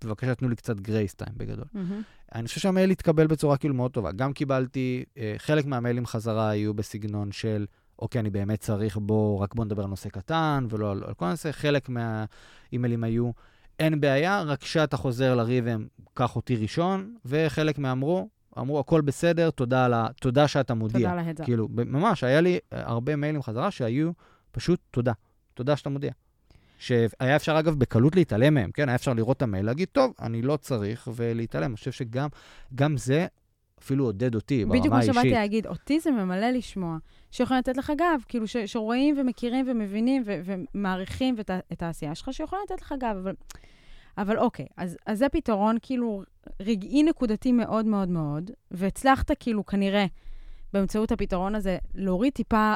בבקשה 0.05 0.35
תנו 0.35 0.49
לי 0.49 0.55
קצת 0.55 0.79
גרייס 0.79 1.13
טיים 1.13 1.33
בגדול. 1.37 1.65
Mm-hmm. 1.75 2.35
אני 2.35 2.47
חושב 2.47 2.59
שהמייל 2.59 2.89
התקבל 2.89 3.27
בצורה 3.27 3.57
כאילו 3.57 3.73
מאוד 3.73 3.91
טובה. 3.91 4.11
גם 4.11 4.33
קיבלתי, 4.33 5.03
אה, 5.17 5.35
חלק 5.37 5.65
מהמיילים 5.65 6.05
חזרה 6.05 6.49
היו 6.49 6.73
בסגנון 6.73 7.31
של, 7.31 7.65
אוקיי, 7.99 8.19
אני 8.19 8.29
באמת 8.29 8.59
צריך 8.59 8.97
בו, 8.97 9.39
רק 9.39 9.55
בוא 9.55 9.65
נדבר 9.65 9.83
על 9.83 9.89
נושא 9.89 10.09
קטן, 10.09 10.65
ולא 10.69 10.91
על, 10.91 11.03
על 11.07 11.13
כל 11.13 11.29
נושא. 11.29 11.51
חלק 11.51 11.89
מהאימיילים 11.89 13.03
היו, 13.03 13.31
אין 13.79 14.01
בעיה, 14.01 14.41
רק 14.41 14.59
כשאתה 14.59 14.97
חוזר 14.97 15.35
לריבם, 15.35 15.87
קח 16.13 16.35
אותי 16.35 16.55
ראשון, 16.55 17.15
וחלק 17.25 17.79
מהאמרו, 17.79 18.29
אמרו, 18.59 18.79
הכל 18.79 19.01
בסדר, 19.01 19.49
תודה, 19.49 19.87
לה, 19.87 20.07
תודה 20.21 20.47
שאתה 20.47 20.73
מודיע. 20.73 21.09
תודה 21.09 21.15
להדע. 21.15 21.43
כאילו, 21.45 21.67
ממש, 21.71 22.23
היה 22.23 22.41
לי 22.41 22.59
הרבה 22.71 23.15
מיילים 23.15 23.41
חזרה 23.41 23.71
שהיו 23.71 24.11
פשוט 24.51 24.79
תודה. 24.91 25.13
תודה 25.53 25.75
שאתה 25.75 25.89
מודיע. 25.89 26.11
שהיה 26.79 27.35
אפשר, 27.35 27.59
אגב, 27.59 27.75
בקלות 27.75 28.15
להתעלם 28.15 28.53
מהם, 28.53 28.71
כן? 28.71 28.89
היה 28.89 28.95
אפשר 28.95 29.13
לראות 29.13 29.37
את 29.37 29.41
המייל, 29.41 29.65
להגיד, 29.65 29.87
טוב, 29.91 30.13
אני 30.21 30.41
לא 30.41 30.57
צריך, 30.57 31.07
ולהתעלם. 31.15 31.65
אני 31.65 31.75
חושב 31.75 31.91
שגם 31.91 32.97
זה 32.97 33.27
אפילו 33.79 34.05
עודד 34.05 34.35
אותי 34.35 34.65
ברמה 34.65 34.73
האישית. 34.73 34.91
בדיוק 34.91 35.03
כמו 35.03 35.13
שבאתי 35.13 35.31
להגיד, 35.31 35.67
אותי 35.67 35.99
זה 35.99 36.11
ממלא 36.11 36.49
לשמוע, 36.49 36.97
שיכולים 37.31 37.59
לתת 37.59 37.77
לך 37.77 37.91
גב, 37.97 38.23
כאילו, 38.27 38.47
ש, 38.47 38.57
שרואים 38.57 39.15
ומכירים 39.19 39.65
ומבינים 39.69 40.23
ו, 40.25 40.39
ומעריכים 40.45 41.39
את, 41.39 41.51
את 41.73 41.83
העשייה 41.83 42.15
שלך, 42.15 42.33
שיכולים 42.33 42.65
לתת 42.69 42.81
לך 42.81 42.93
גב, 42.99 43.15
אבל... 43.21 43.33
אבל 44.17 44.37
אוקיי, 44.37 44.65
אז, 44.77 44.97
אז 45.05 45.17
זה 45.17 45.29
פתרון 45.29 45.77
כאילו 45.81 46.23
רגעי 46.59 47.03
נקודתי 47.03 47.51
מאוד 47.51 47.85
מאוד 47.85 48.09
מאוד, 48.09 48.51
והצלחת 48.71 49.31
כאילו 49.39 49.65
כנראה 49.65 50.05
באמצעות 50.73 51.11
הפתרון 51.11 51.55
הזה 51.55 51.77
להוריד 51.95 52.33
טיפה 52.33 52.73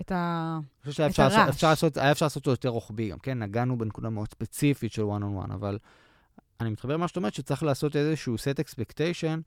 את, 0.00 0.12
ה... 0.12 0.58
את 0.88 0.92
שאפשר, 0.92 1.22
הרעש. 1.22 1.48
אפשר 1.48 1.68
לעשות, 1.68 1.96
היה 1.96 2.12
אפשר 2.12 2.26
לעשות 2.26 2.36
אותו 2.36 2.50
יותר 2.50 2.68
רוחבי 2.68 3.08
גם, 3.08 3.18
כן? 3.18 3.38
נגענו 3.38 3.78
בנקודה 3.78 4.10
מאוד 4.10 4.28
ספציפית 4.30 4.92
של 4.92 5.02
one 5.02 5.22
on 5.22 5.46
one, 5.46 5.54
אבל 5.54 5.78
אני 6.60 6.70
מתחבר 6.70 6.94
למה 6.94 7.08
שאת 7.08 7.16
אומרת, 7.16 7.34
שצריך 7.34 7.62
לעשות 7.62 7.96
איזשהו 7.96 8.34
set 8.34 8.64
expectation 8.64 9.40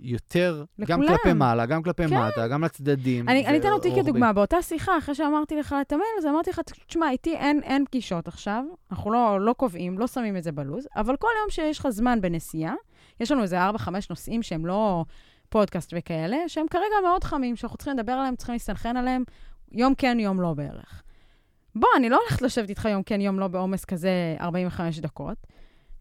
יותר, 0.00 0.64
לכולם. 0.78 1.00
גם 1.00 1.08
כלפי 1.08 1.32
מעלה, 1.32 1.66
גם 1.66 1.82
כלפי 1.82 2.08
כן. 2.08 2.18
מטה, 2.18 2.48
גם 2.48 2.64
לצדדים. 2.64 3.28
אני, 3.28 3.46
אני 3.46 3.58
אתן 3.58 3.72
אותי 3.72 3.90
כדוגמה, 3.96 4.32
באותה 4.32 4.62
שיחה, 4.62 4.98
אחרי 4.98 5.14
שאמרתי 5.14 5.56
לך 5.56 5.74
את 5.80 5.92
המייל 5.92 6.10
הזה, 6.18 6.30
אמרתי 6.30 6.50
לך, 6.50 6.60
תשמע, 6.86 7.10
איתי 7.10 7.36
אין, 7.36 7.60
אין 7.62 7.84
פגישות 7.84 8.28
עכשיו, 8.28 8.64
אנחנו 8.90 9.10
לא, 9.10 9.40
לא 9.40 9.52
קובעים, 9.52 9.98
לא 9.98 10.06
שמים 10.06 10.36
את 10.36 10.42
זה 10.42 10.52
בלוז, 10.52 10.88
אבל 10.96 11.16
כל 11.16 11.28
יום 11.42 11.50
שיש 11.50 11.78
לך 11.78 11.88
זמן 11.88 12.20
בנסיעה, 12.20 12.74
יש 13.20 13.32
לנו 13.32 13.42
איזה 13.42 13.68
4-5 13.70 13.70
נושאים 14.10 14.42
שהם 14.42 14.66
לא 14.66 15.04
פודקאסט 15.48 15.94
וכאלה, 15.96 16.36
שהם 16.46 16.66
כרגע 16.70 16.96
מאוד 17.04 17.24
חמים, 17.24 17.56
שאנחנו 17.56 17.78
צריכים 17.78 17.98
לדבר 17.98 18.12
עליהם, 18.12 18.36
צריכים 18.36 18.52
להסתנכרן 18.52 18.96
עליהם, 18.96 19.24
יום 19.72 19.94
כן, 19.94 20.20
יום 20.20 20.40
לא 20.40 20.54
בערך. 20.54 21.02
בוא, 21.74 21.88
אני 21.96 22.08
לא 22.08 22.18
הולכת 22.22 22.42
לשבת 22.42 22.68
איתך 22.68 22.84
יום 22.84 23.02
כן, 23.02 23.20
יום 23.20 23.40
לא 23.40 23.48
בעומס 23.48 23.84
כזה 23.84 24.36
45 24.40 24.98
דקות, 24.98 25.46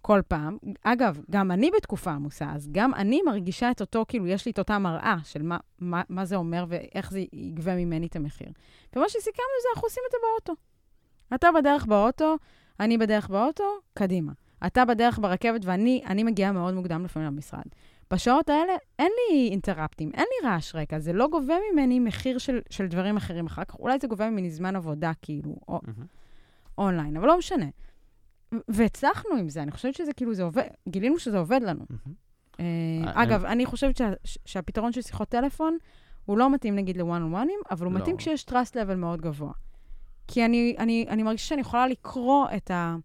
כל 0.02 0.22
פעם. 0.28 0.58
אגב, 0.84 1.22
גם 1.32 1.52
אני 1.52 1.72
בתקופה 1.78 2.12
עמוסה, 2.12 2.52
אז 2.56 2.70
גם 2.72 2.94
אני 2.94 3.22
מרגישה 3.26 3.72
את 3.72 3.82
אותו, 3.82 4.06
כאילו, 4.08 4.28
יש 4.28 4.46
לי 4.46 4.52
את 4.52 4.60
אותה 4.60 4.80
מראה 4.80 5.16
של 5.24 5.42
מה, 5.42 5.58
מה, 5.80 6.02
מה 6.10 6.26
זה 6.26 6.36
אומר 6.36 6.66
ואיך 6.68 7.12
זה 7.12 7.20
יגבה 7.34 7.76
ממני 7.76 8.08
את 8.08 8.16
המחיר. 8.16 8.50
ומה 8.96 9.10
שסיכמנו 9.10 9.58
זה, 9.62 9.68
אנחנו 9.76 9.86
עושים 9.86 10.04
את 10.08 10.12
זה 10.12 10.18
באוטו. 10.22 10.62
אתה 11.36 11.48
בדרך 11.60 11.86
באוטו, 11.86 12.36
אני 12.80 12.98
בדרך 12.98 13.30
באוטו, 13.30 13.64
קדימה. 13.94 14.32
אתה 14.68 14.86
בדרך 14.86 15.20
ברכבת 15.20 15.66
ואני 15.66 16.24
מגיעה 16.24 16.52
מאוד 16.52 16.74
מוקדם 16.74 17.06
לפעמים 17.06 17.28
למשרד. 17.28 17.66
בשעות 18.12 18.50
האלה 18.50 18.74
אין 19.00 19.12
לי 19.18 19.50
אינטראפטים, 19.52 20.12
אין 20.14 20.26
לי 20.32 20.50
רעש 20.50 20.76
רקע, 20.76 21.00
זה 21.00 21.14
לא 21.14 21.28
גובה 21.28 21.56
ממני 21.72 22.00
מחיר 22.00 22.38
של, 22.38 22.60
של 22.70 22.88
דברים 22.88 23.18
אחרים 23.18 23.46
אחר 23.46 23.64
כך. 23.64 23.80
אולי 23.80 23.98
זה 24.02 24.08
גובה 24.08 24.30
ממני 24.30 24.50
זמן 24.50 24.76
עבודה, 24.76 25.12
כאילו, 25.22 25.56
או, 25.68 25.80
mm-hmm. 25.84 26.04
אונליין, 26.78 27.18
אבל 27.18 27.28
לא 27.28 27.38
משנה. 27.38 27.66
והצלחנו 28.68 29.36
עם 29.36 29.50
זה, 29.50 29.64
אני 29.64 29.72
חושבת 29.72 29.96
שזה 29.96 30.14
כאילו, 30.14 30.34
זה 30.34 30.44
עובד, 30.44 30.64
גילינו 30.90 31.20
שזה 31.20 31.38
עובד 31.38 31.62
לנו. 31.64 31.86
Mm-hmm. 31.92 32.10
אה, 32.60 33.24
אגב, 33.24 33.46
אני 33.46 33.66
חושבת 33.66 33.98
שה, 33.98 34.10
שהפתרון 34.46 34.92
של 34.92 35.02
שיחות 35.02 35.30
טלפון, 35.30 35.78
הוא 36.26 36.38
לא 36.38 36.54
מתאים 36.54 36.76
נגיד 36.76 36.98
לוואן 36.98 37.24
on 37.24 37.32
וואנים, 37.32 37.60
אבל 37.72 37.86
הוא 37.86 37.94
לא. 37.94 38.00
מתאים 38.00 38.18
כשיש 38.18 38.44
trust 38.44 38.74
level 38.74 38.96
מאוד 38.96 39.22
גבוה. 39.22 39.52
כי 40.28 40.46
אני, 40.46 40.76
אני, 40.80 41.06
אני 41.10 41.24
מרגישה 41.24 41.46
שאני 41.46 41.62
יכולה 41.62 41.88
לקרוא 41.88 42.46
את 42.58 42.72
ה... 42.72 42.96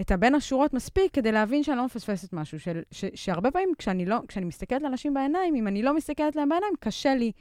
את 0.00 0.10
הבין 0.10 0.34
השורות 0.34 0.74
מספיק 0.74 1.14
כדי 1.14 1.32
להבין 1.32 1.62
שאני 1.62 1.76
לא 1.76 1.84
מפספסת 1.84 2.32
משהו. 2.32 2.60
של, 2.60 2.82
ש, 2.90 3.04
שהרבה 3.14 3.50
פעמים 3.50 3.72
כשאני, 3.78 4.06
לא, 4.06 4.18
כשאני 4.28 4.46
מסתכלת 4.46 4.80
על 4.80 4.86
אנשים 4.86 5.14
בעיניים, 5.14 5.54
אם 5.54 5.68
אני 5.68 5.82
לא 5.82 5.96
מסתכלת 5.96 6.36
להם 6.36 6.48
בעיניים, 6.48 6.72
קשה 6.80 7.14
לי 7.14 7.32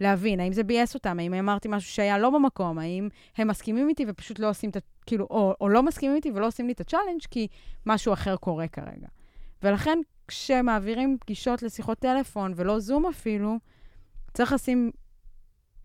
להבין 0.00 0.40
האם 0.40 0.52
זה 0.52 0.64
ביאס 0.64 0.94
אותם, 0.94 1.18
האם 1.18 1.34
אמרתי 1.34 1.68
משהו 1.70 1.90
שהיה 1.90 2.18
לא 2.18 2.30
במקום, 2.30 2.78
האם 2.78 3.08
הם 3.36 3.48
מסכימים 3.48 3.88
איתי 3.88 4.04
ופשוט 4.08 4.38
לא 4.38 4.50
עושים 4.50 4.70
את 4.70 4.76
ה... 4.76 4.80
כאילו, 5.06 5.26
או, 5.30 5.54
או 5.60 5.68
לא 5.68 5.82
מסכימים 5.82 6.16
איתי 6.16 6.30
ולא 6.30 6.46
עושים 6.46 6.66
לי 6.66 6.72
את 6.72 6.80
ה 6.80 6.84
challenge 6.84 7.20
כי 7.30 7.48
משהו 7.86 8.12
אחר 8.12 8.36
קורה 8.36 8.68
כרגע. 8.68 9.08
ולכן, 9.62 9.98
כשמעבירים 10.28 11.16
פגישות 11.20 11.62
לשיחות 11.62 11.98
טלפון 11.98 12.52
ולא 12.56 12.78
זום 12.78 13.06
אפילו, 13.06 13.58
צריך 14.34 14.52
לשים 14.52 14.90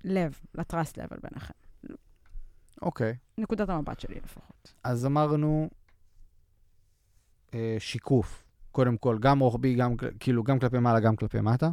לב 0.04 0.40
לטראסט 0.56 0.98
לבל 0.98 1.18
ביניכם. 1.24 1.54
אוקיי. 2.82 3.12
Okay. 3.12 3.42
נקודת 3.42 3.70
המבט 3.70 4.00
שלי 4.00 4.16
לפחות. 4.24 4.74
אז 4.84 5.06
אמרנו 5.06 5.70
אה, 7.54 7.76
שיקוף, 7.80 8.43
קודם 8.72 8.97
כל, 8.97 9.18
גם 9.20 9.39
רוחבי, 9.39 9.74
גם, 9.76 9.95
כאילו, 10.20 10.43
גם 10.43 10.60
כלפי 10.60 10.80
מעלה, 10.80 10.99
גם 10.99 11.16
כלפי 11.16 11.41
מטה. 11.41 11.70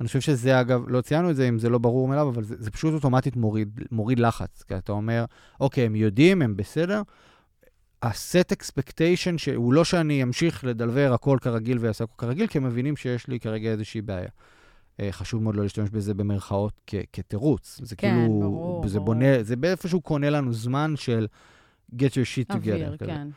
אני 0.00 0.06
חושב 0.06 0.20
שזה, 0.20 0.60
אגב, 0.60 0.84
לא 0.88 1.00
ציינו 1.00 1.30
את 1.30 1.36
זה 1.36 1.48
אם 1.48 1.58
זה 1.58 1.68
לא 1.68 1.78
ברור 1.78 2.08
מאליו, 2.08 2.28
אבל 2.28 2.44
זה, 2.44 2.54
זה 2.58 2.70
פשוט 2.70 2.94
אוטומטית 2.94 3.36
מוריד, 3.36 3.80
מוריד 3.90 4.18
לחץ. 4.18 4.62
כי 4.62 4.76
אתה 4.76 4.92
אומר, 4.92 5.24
אוקיי, 5.60 5.86
הם 5.86 5.96
יודעים, 5.96 6.42
הם 6.42 6.56
בסדר. 6.56 7.02
הסט 8.02 8.52
אקספקטיישן, 8.52 9.38
שהוא 9.38 9.72
לא 9.72 9.84
שאני 9.84 10.22
אמשיך 10.22 10.64
לדלבר 10.64 11.12
הכל 11.12 11.38
כרגיל 11.40 11.78
ואעשה 11.80 12.04
הכל 12.04 12.14
כרגיל, 12.18 12.46
כי 12.46 12.58
הם 12.58 12.64
מבינים 12.64 12.96
שיש 12.96 13.28
לי 13.28 13.40
כרגע 13.40 13.70
איזושהי 13.70 14.02
בעיה. 14.02 14.28
אה, 15.00 15.12
חשוב 15.12 15.42
מאוד 15.42 15.56
לא 15.56 15.62
להשתמש 15.62 15.90
בזה 15.90 16.14
במרכאות 16.14 16.80
כ- 16.86 16.94
כתירוץ. 17.12 17.80
זה 17.82 17.96
כן, 17.96 18.14
כאילו, 18.14 18.40
ברור, 18.40 18.88
זה 18.88 18.94
ברור. 18.98 19.06
בונה, 19.06 19.42
זה 19.42 19.56
באיפשהו 19.56 20.00
קונה 20.00 20.30
לנו 20.30 20.52
זמן 20.52 20.94
של 20.96 21.26
get 21.92 22.10
your 22.10 22.26
shit 22.34 22.52
together. 22.52 22.56
אוויר, 22.56 22.96
כן. 22.96 23.28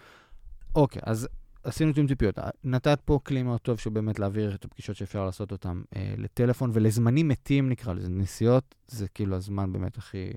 אוקיי, 0.75 1.01
אז 1.05 1.27
עשינו 1.63 1.93
תיאום 1.93 2.07
ציפיות. 2.07 2.35
נתת 2.63 2.99
פה 3.05 3.19
כלי 3.23 3.43
מאוד 3.43 3.59
טוב 3.59 3.79
שהוא 3.79 3.93
באמת 3.93 4.19
להעביר 4.19 4.55
את 4.55 4.65
הפגישות 4.65 4.95
שאפשר 4.95 5.25
לעשות 5.25 5.51
אותן 5.51 5.81
אה, 5.95 6.13
לטלפון 6.17 6.69
ולזמנים 6.73 7.27
מתים 7.27 7.69
נקרא 7.69 7.93
לזה. 7.93 8.09
נסיעות 8.09 8.75
זה 8.87 9.07
כאילו 9.07 9.35
הזמן 9.35 9.73
באמת 9.73 9.97
הכי 9.97 10.29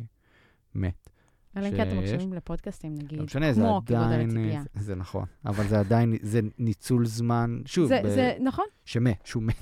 מת. 0.74 1.08
אלא 1.56 1.66
אם 1.66 1.76
כן 1.76 1.88
אתם. 1.88 1.98
מקשיבים 1.98 2.32
לפודקאסטים, 2.32 2.94
נגיד, 2.94 3.18
לא 3.18 3.24
משנה, 3.24 3.52
זה 3.52 3.60
כמו 3.60 3.80
כגודל 3.86 4.02
עדיין... 4.02 4.30
זה, 4.30 4.58
זה 4.74 4.94
נכון, 4.94 5.24
אבל 5.46 5.66
זה 5.66 5.80
עדיין, 5.80 6.14
זה 6.22 6.40
ניצול 6.58 7.06
זמן, 7.06 7.60
שוב, 7.66 7.88
זה, 7.88 8.00
ב- 8.04 8.08
זה, 8.08 8.36
נכון, 8.40 8.64
שמת, 8.84 9.16
שהוא 9.24 9.42
מת 9.42 9.54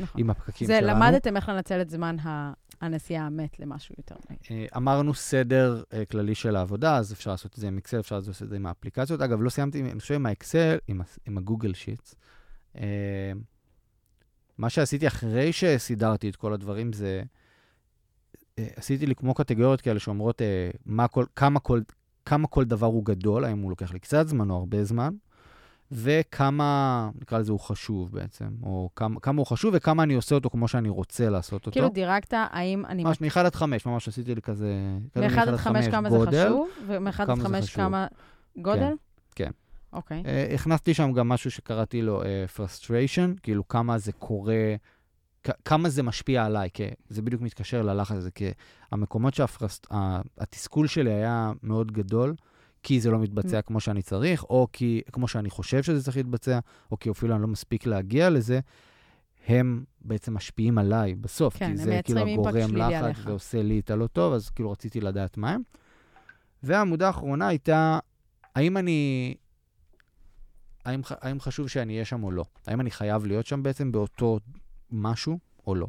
נכון. 0.00 0.20
עם 0.20 0.30
הפקקים 0.30 0.66
זה, 0.66 0.78
שלנו. 0.80 1.00
למדתם 1.00 1.36
איך 1.36 1.48
לנצל 1.48 1.80
את 1.80 1.90
זמן 1.90 2.16
ה- 2.18 2.52
הנסיעה 2.80 3.26
המת 3.26 3.60
למשהו 3.60 3.94
יותר 3.98 4.14
נעים. 4.30 4.40
אה, 4.50 4.76
אמרנו 4.76 5.14
סדר 5.14 5.82
אה, 5.92 6.04
כללי 6.04 6.34
של 6.34 6.56
העבודה, 6.56 6.96
אז 6.96 7.12
אפשר 7.12 7.30
לעשות 7.30 7.52
את 7.54 7.56
זה 7.56 7.68
עם 7.68 7.78
אקסל, 7.78 8.00
אפשר 8.00 8.16
לעשות 8.16 8.42
את 8.42 8.48
זה 8.48 8.56
עם 8.56 8.66
האפליקציות. 8.66 9.20
אגב, 9.20 9.42
לא 9.42 9.50
סיימתי, 9.50 9.80
אני 9.80 10.00
חושב 10.00 10.14
עם 10.14 10.26
האקסל, 10.26 10.78
עם, 11.26 11.38
הגוגל 11.38 11.74
שיטס. 11.74 12.14
אה, 12.78 13.32
מה 14.58 14.70
שעשיתי 14.70 15.06
אחרי 15.06 15.52
שסידרתי 15.52 16.28
את 16.28 16.36
כל 16.36 16.52
הדברים 16.52 16.92
זה, 16.92 17.22
עשיתי 18.56 19.06
לי 19.06 19.14
כמו 19.14 19.34
קטגוריות 19.34 19.80
כאלה 19.80 19.98
שאומרות 19.98 20.42
מה 20.86 21.08
כל, 21.08 21.24
כמה, 21.36 21.60
כל, 21.60 21.80
כמה 22.24 22.46
כל 22.46 22.64
דבר 22.64 22.86
הוא 22.86 23.04
גדול, 23.04 23.44
האם 23.44 23.58
הוא 23.58 23.70
לוקח 23.70 23.92
לי 23.92 23.98
קצת 23.98 24.28
זמן 24.28 24.50
או 24.50 24.56
הרבה 24.56 24.84
זמן, 24.84 25.14
וכמה, 25.92 27.10
נקרא 27.20 27.38
לזה, 27.38 27.52
הוא 27.52 27.60
חשוב 27.60 28.12
בעצם, 28.12 28.48
או 28.62 28.90
כמה, 28.96 29.20
כמה 29.20 29.38
הוא 29.38 29.46
חשוב 29.46 29.74
וכמה 29.76 30.02
אני 30.02 30.14
עושה 30.14 30.34
אותו 30.34 30.50
כמו 30.50 30.68
שאני 30.68 30.88
רוצה 30.88 31.30
לעשות 31.30 31.52
אותו. 31.66 31.70
כאילו 31.70 31.88
דירגת, 31.88 32.34
האם 32.36 32.86
אני... 32.86 33.04
ממש 33.04 33.20
מ-1 33.20 33.38
עד 33.40 33.54
5, 33.54 33.86
ממש 33.86 34.08
עשיתי 34.08 34.34
לי 34.34 34.42
כזה... 34.42 34.74
כזה 35.14 35.28
מ-1 35.28 35.40
עד 35.40 35.56
5 35.56 35.86
כמה 35.88 36.10
זה 36.10 36.16
גודל. 36.16 36.46
חשוב, 36.46 36.68
ומ-1 36.86 37.10
עד 37.18 37.26
כמה 37.26 37.36
זה 37.36 37.42
5 37.48 37.64
חשוב. 37.64 37.76
כמה 37.76 38.06
גודל? 38.56 38.92
כן. 39.34 39.50
אוקיי. 39.92 40.22
אה, 40.26 40.50
הכנסתי 40.54 40.94
שם 40.94 41.12
גם 41.12 41.28
משהו 41.28 41.50
שקראתי 41.50 42.02
לו 42.02 42.22
אה, 42.22 42.44
frustration, 42.56 43.40
כאילו 43.42 43.68
כמה 43.68 43.98
זה 43.98 44.12
קורה, 44.12 44.74
כ- 45.44 45.50
כמה 45.64 45.88
זה 45.88 46.02
משפיע 46.02 46.44
עליי, 46.44 46.68
כי 46.74 46.82
זה 47.08 47.22
בדיוק 47.22 47.42
מתקשר 47.42 47.82
ללחץ 47.82 48.16
הזה, 48.16 48.30
כי 48.30 48.50
המקומות 48.92 49.34
שהתסכול 49.34 50.86
שלי 50.86 51.12
היה 51.12 51.52
מאוד 51.62 51.92
גדול, 51.92 52.34
כי 52.84 53.00
זה 53.00 53.10
לא 53.10 53.18
מתבצע 53.18 53.62
כמו 53.62 53.80
שאני 53.80 54.02
צריך, 54.02 54.44
או 54.44 54.68
כי, 54.72 55.02
כמו 55.12 55.28
שאני 55.28 55.50
חושב 55.50 55.82
שזה 55.82 56.04
צריך 56.04 56.16
להתבצע, 56.16 56.58
או 56.90 56.98
כי 56.98 57.10
אפילו 57.10 57.34
אני 57.34 57.42
לא 57.42 57.48
מספיק 57.48 57.86
להגיע 57.86 58.30
לזה, 58.30 58.60
הם 59.46 59.84
בעצם 60.00 60.34
משפיעים 60.34 60.78
עליי 60.78 61.14
בסוף, 61.14 61.56
כן, 61.56 61.70
כי 61.70 61.76
זה 61.76 62.00
כאילו 62.04 62.20
הגורם 62.26 62.68
שלילי 62.68 63.10
לחץ. 63.10 63.22
ועושה 63.26 63.62
לי 63.62 63.80
את 63.80 63.90
הלא 63.90 64.06
טוב, 64.06 64.32
אז 64.32 64.50
כאילו 64.50 64.70
רציתי 64.70 65.00
לדעת 65.00 65.36
מה 65.36 65.50
הם. 65.50 65.62
והעמודה 66.62 67.06
האחרונה 67.06 67.48
הייתה, 67.48 67.98
האם 68.54 68.76
אני, 68.76 69.34
האם, 70.84 71.00
האם 71.10 71.40
חשוב 71.40 71.68
שאני 71.68 71.92
אהיה 71.92 72.04
שם 72.04 72.24
או 72.24 72.30
לא? 72.30 72.44
האם 72.66 72.80
אני 72.80 72.90
חייב 72.90 73.26
להיות 73.26 73.46
שם 73.46 73.62
בעצם 73.62 73.92
באותו 73.92 74.38
משהו 74.90 75.38
או 75.66 75.74
לא? 75.74 75.86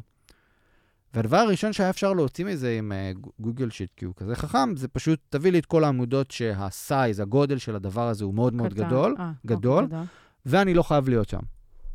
והדבר 1.14 1.36
הראשון 1.36 1.72
שהיה 1.72 1.90
אפשר 1.90 2.12
להוציא 2.12 2.44
מזה 2.44 2.76
עם 2.78 2.92
uh, 2.92 3.28
גוגל 3.40 3.70
שיט, 3.70 3.90
כי 3.96 4.04
הוא 4.04 4.14
כזה 4.16 4.36
חכם, 4.36 4.76
זה 4.76 4.88
פשוט 4.88 5.20
תביא 5.28 5.52
לי 5.52 5.58
את 5.58 5.66
כל 5.66 5.84
העמודות 5.84 6.30
שהסייז, 6.30 7.20
הגודל 7.20 7.58
של 7.58 7.76
הדבר 7.76 8.08
הזה 8.08 8.24
הוא 8.24 8.34
מאוד 8.34 8.54
מאוד 8.54 8.72
קטן. 8.72 8.86
גדול, 8.86 9.16
אה, 9.18 9.32
גדול. 9.46 9.84
אוקיי, 9.84 9.98
ואני 10.46 10.74
לא 10.74 10.82
חייב 10.82 11.08
להיות 11.08 11.28
שם. 11.28 11.40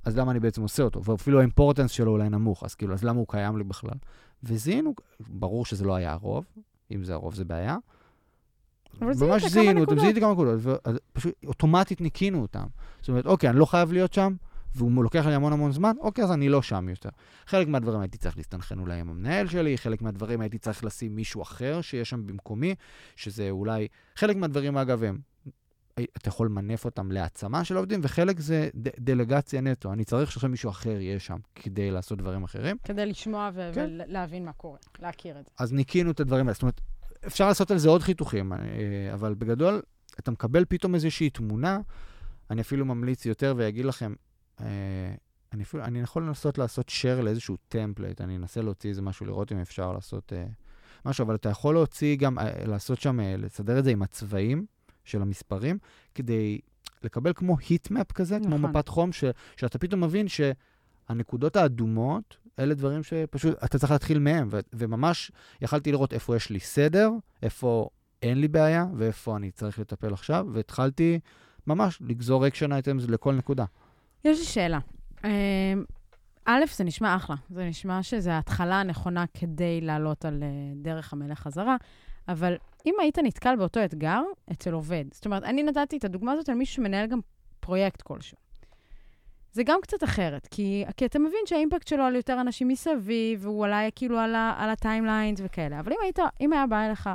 אז 0.05 0.17
למה 0.17 0.31
אני 0.31 0.39
בעצם 0.39 0.61
עושה 0.61 0.83
אותו? 0.83 1.03
ואפילו 1.03 1.39
האימפורטנס 1.39 1.91
שלו 1.91 2.11
אולי 2.11 2.29
נמוך, 2.29 2.63
אז 2.63 2.75
כאילו, 2.75 2.93
אז 2.93 3.03
למה 3.03 3.19
הוא 3.19 3.27
קיים 3.29 3.57
לי 3.57 3.63
בכלל? 3.63 3.97
וזיהינו, 4.43 4.93
ברור 5.19 5.65
שזה 5.65 5.85
לא 5.85 5.95
היה 5.95 6.11
הרוב, 6.11 6.45
אם 6.91 7.03
זה 7.03 7.13
הרוב 7.13 7.35
זה 7.35 7.45
בעיה. 7.45 7.77
ממש 9.01 9.43
זיהינו 9.45 9.81
אותם. 9.81 9.99
זיהיתי 9.99 10.21
כמה 10.21 10.31
נקודות, 10.31 10.59
ופשוט 10.63 11.33
אוטומטית 11.45 12.01
ניקינו 12.01 12.41
אותם. 12.41 12.65
זאת 12.99 13.09
אומרת, 13.09 13.25
אוקיי, 13.25 13.49
אני 13.49 13.59
לא 13.59 13.65
חייב 13.65 13.91
להיות 13.91 14.13
שם, 14.13 14.35
והוא 14.75 15.03
לוקח 15.03 15.25
לי 15.25 15.33
המון 15.33 15.53
המון 15.53 15.71
זמן, 15.71 15.95
אוקיי, 15.99 16.23
אז 16.23 16.31
אני 16.31 16.49
לא 16.49 16.61
שם 16.61 16.89
יותר. 16.89 17.09
חלק 17.45 17.67
מהדברים 17.67 17.99
הייתי 18.01 18.17
צריך 18.17 18.37
להסתנכרן 18.37 18.79
אולי 18.79 18.99
עם 18.99 19.09
המנהל 19.09 19.47
שלי, 19.47 19.77
חלק 19.77 20.01
מהדברים 20.01 20.41
הייתי 20.41 20.57
צריך 20.57 20.83
לשים 20.83 21.15
מישהו 21.15 21.41
אחר 21.41 21.81
שיהיה 21.81 22.05
שם 22.05 22.27
במקומי, 22.27 22.75
שזה 23.15 23.49
אולי... 23.49 23.87
חלק 24.15 24.35
מהדברים, 24.35 24.77
אגב, 24.77 25.03
הם... 25.03 25.19
אתה 25.99 26.29
יכול 26.29 26.47
למנף 26.47 26.85
אותם 26.85 27.11
להעצמה 27.11 27.63
של 27.63 27.75
העובדים, 27.75 27.99
וחלק 28.03 28.39
זה 28.39 28.69
ד- 28.75 28.89
דלגציה 28.99 29.61
נטו. 29.61 29.93
אני 29.93 30.05
צריך 30.05 30.31
שעכשיו 30.31 30.49
מישהו 30.49 30.69
אחר 30.69 31.01
יהיה 31.01 31.19
שם 31.19 31.37
כדי 31.55 31.91
לעשות 31.91 32.17
דברים 32.17 32.43
אחרים. 32.43 32.77
כדי 32.83 33.05
לשמוע 33.05 33.49
ו- 33.53 33.71
כן. 33.73 33.89
ולהבין 34.07 34.45
מה 34.45 34.53
קורה, 34.53 34.77
להכיר 34.99 35.39
את 35.39 35.45
זה. 35.45 35.51
אז 35.59 35.73
ניקינו 35.73 36.11
את 36.11 36.19
הדברים 36.19 36.45
האלה. 36.45 36.53
זאת 36.53 36.61
אומרת, 36.61 36.81
אפשר 37.27 37.47
לעשות 37.47 37.71
על 37.71 37.77
זה 37.77 37.89
עוד 37.89 38.01
חיתוכים, 38.01 38.53
אה, 38.53 38.57
אבל 39.13 39.33
בגדול, 39.33 39.81
אתה 40.19 40.31
מקבל 40.31 40.65
פתאום 40.69 40.95
איזושהי 40.95 41.29
תמונה, 41.29 41.79
אני 42.49 42.61
אפילו 42.61 42.85
ממליץ 42.85 43.25
יותר 43.25 43.53
ואגיד 43.57 43.85
לכם, 43.85 44.13
אני, 45.53 45.63
אפילו, 45.63 45.83
אני 45.83 45.99
יכול 45.99 46.23
לנסות 46.23 46.57
לעשות 46.57 46.89
share 46.89 47.21
לאיזשהו 47.21 47.57
template, 47.67 48.21
אני 48.21 48.35
אנסה 48.35 48.61
להוציא 48.61 48.89
איזה 48.89 49.01
משהו, 49.01 49.25
לראות 49.25 49.51
אם 49.51 49.57
אפשר 49.57 49.93
לעשות 49.93 50.33
אה, 50.33 50.45
משהו, 51.05 51.25
אבל 51.25 51.35
אתה 51.35 51.49
יכול 51.49 51.73
להוציא 51.73 52.15
גם, 52.15 52.39
אה, 52.39 52.65
לעשות 52.65 53.01
שם, 53.01 53.19
אה, 53.19 53.35
לסדר 53.37 53.79
את 53.79 53.83
זה 53.83 53.91
עם 53.91 54.01
הצבעים 54.01 54.65
של 55.03 55.21
המספרים, 55.21 55.77
כדי 56.15 56.59
לקבל 57.03 57.33
כמו 57.35 57.57
heat 57.69 57.93
map 57.93 58.11
כזה, 58.11 58.37
כמו 58.39 58.57
נכון. 58.57 58.69
מפת 58.69 58.87
חום, 58.87 59.11
ש, 59.11 59.23
שאתה 59.57 59.79
פתאום 59.79 60.03
מבין 60.03 60.27
שהנקודות 60.27 61.55
האדומות, 61.55 62.37
אלה 62.59 62.73
דברים 62.73 63.03
שפשוט, 63.03 63.63
אתה 63.65 63.79
צריך 63.79 63.91
להתחיל 63.91 64.19
מהם, 64.19 64.47
ו- 64.51 64.59
וממש 64.73 65.31
יכלתי 65.61 65.91
לראות 65.91 66.13
איפה 66.13 66.35
יש 66.35 66.49
לי 66.49 66.59
סדר, 66.59 67.11
איפה 67.43 67.89
אין 68.21 68.41
לי 68.41 68.47
בעיה, 68.47 68.85
ואיפה 68.95 69.35
אני 69.35 69.51
צריך 69.51 69.79
לטפל 69.79 70.13
עכשיו, 70.13 70.47
והתחלתי 70.51 71.19
ממש 71.67 72.01
לגזור 72.01 72.47
action 72.47 72.71
items 72.71 73.03
לכל 73.07 73.35
נקודה. 73.35 73.65
יש 74.25 74.39
לי 74.39 74.45
שאלה. 74.45 74.79
אמ, 75.23 75.29
א', 76.45 76.63
זה 76.75 76.83
נשמע 76.83 77.15
אחלה. 77.15 77.35
זה 77.49 77.65
נשמע 77.65 78.03
שזו 78.03 78.29
ההתחלה 78.29 78.79
הנכונה 78.79 79.25
כדי 79.33 79.81
לעלות 79.81 80.25
על 80.25 80.43
אה, 80.43 80.47
דרך 80.75 81.13
המלך 81.13 81.39
חזרה, 81.39 81.75
אבל 82.27 82.55
אם 82.85 82.93
היית 82.99 83.19
נתקל 83.19 83.55
באותו 83.55 83.85
אתגר 83.85 84.21
אצל 84.51 84.73
עובד, 84.73 85.05
זאת 85.11 85.25
אומרת, 85.25 85.43
אני 85.43 85.63
נתתי 85.63 85.97
את 85.97 86.03
הדוגמה 86.03 86.31
הזאת 86.31 86.49
על 86.49 86.55
מישהו 86.55 86.75
שמנהל 86.75 87.07
גם 87.07 87.19
פרויקט 87.59 88.01
כלשהו. 88.01 88.37
זה 89.53 89.63
גם 89.63 89.79
קצת 89.81 90.03
אחרת, 90.03 90.47
כי, 90.51 90.85
כי 90.97 91.05
אתה 91.05 91.19
מבין 91.19 91.39
שה 91.45 91.59
impact 91.59 91.87
שלו 91.87 92.03
על 92.03 92.15
יותר 92.15 92.41
אנשים 92.41 92.67
מסביב, 92.67 93.45
והוא 93.45 93.65
עלה 93.65 93.91
כאילו 93.95 94.19
על, 94.19 94.35
על 94.35 94.69
ה 94.69 94.76
timelines 94.76 95.39
וכאלה. 95.43 95.79
אבל 95.79 95.91
אם, 95.91 95.97
היית, 96.03 96.19
אם 96.41 96.53
היה 96.53 96.67
בא 96.67 96.85
אליך 96.85 97.09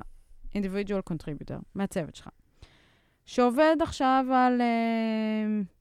individual 0.55 1.13
contributor 1.13 1.59
מהצוות 1.75 2.15
שלך, 2.15 2.29
שעובד 3.25 3.77
עכשיו 3.81 4.25
על... 4.31 4.61
אה, 4.61 5.76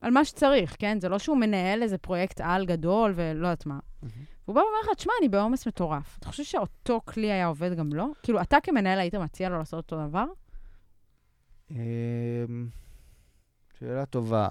על 0.00 0.10
מה 0.10 0.24
שצריך, 0.24 0.76
כן? 0.78 1.00
זה 1.00 1.08
לא 1.08 1.18
שהוא 1.18 1.36
מנהל 1.36 1.82
איזה 1.82 1.98
פרויקט 1.98 2.40
על 2.44 2.66
גדול 2.66 3.12
ולא 3.16 3.46
יודעת 3.46 3.66
מה. 3.66 3.78
והוא 4.02 4.54
בא 4.54 4.60
ואומר 4.60 4.76
לך, 4.82 4.96
תשמע, 4.96 5.12
אני 5.20 5.28
בעומס 5.28 5.66
מטורף. 5.66 6.16
אתה 6.18 6.28
חושב 6.28 6.44
שאותו 6.44 7.00
כלי 7.04 7.32
היה 7.32 7.46
עובד 7.46 7.74
גם 7.76 7.92
לו? 7.92 8.06
כאילו, 8.22 8.42
אתה 8.42 8.56
כמנהל 8.62 8.98
היית 8.98 9.14
מציע 9.14 9.48
לו 9.48 9.58
לעשות 9.58 9.92
אותו 9.92 10.08
דבר? 10.08 10.24
אמ, 11.70 11.76
שאלה 13.78 14.06
טובה. 14.06 14.48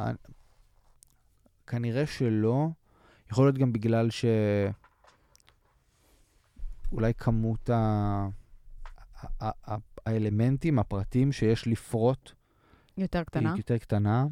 כנראה 1.68 2.06
שלא. 2.08 2.68
יכול 3.32 3.46
להיות 3.46 3.58
גם 3.58 3.74
בגלל 3.74 4.10
ש... 4.10 4.26
אולי 6.92 7.14
כמות 7.14 7.70
ה- 7.70 8.28
האלמנטים, 10.06 10.80
הפרטים 10.80 11.32
שיש 11.32 11.68
לפרוט, 11.68 12.32
יותר 12.98 13.24
קטנה. 13.24 13.50
היא 13.54 13.60
יותר 13.60 13.78
קטנה. 13.78 14.26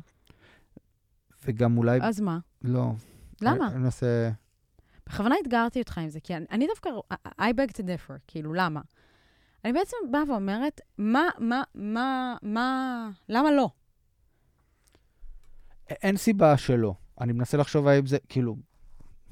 וגם 1.48 1.78
אולי... 1.78 2.00
אז 2.02 2.22
מה? 2.22 2.40
לא. 2.62 2.92
למה? 3.42 3.68
אני 3.68 3.78
מנסה... 3.78 4.32
בכוונה 5.08 5.36
אתגרתי 5.42 5.80
אותך 5.80 5.98
עם 5.98 6.10
זה, 6.10 6.20
כי 6.20 6.36
אני, 6.36 6.46
אני 6.52 6.68
דווקא, 6.68 6.90
I 7.42 7.54
beg 7.54 7.72
to 7.72 7.80
differ, 7.80 8.14
כאילו, 8.28 8.54
למה? 8.54 8.82
אני 9.66 9.74
בעצם 9.74 9.98
באה 10.12 10.22
ואומרת, 10.28 10.82
מה, 10.98 11.24
מה, 11.40 11.64
מה, 11.76 12.36
מה, 12.42 13.10
למה 13.30 13.52
לא? 13.52 13.70
אין 15.90 16.18
סיבה 16.18 16.58
שלא. 16.58 16.94
אני 17.22 17.34
מנסה 17.34 17.58
לחשוב 17.58 17.88
האם 17.88 18.06
זה, 18.06 18.18
כאילו, 18.30 18.56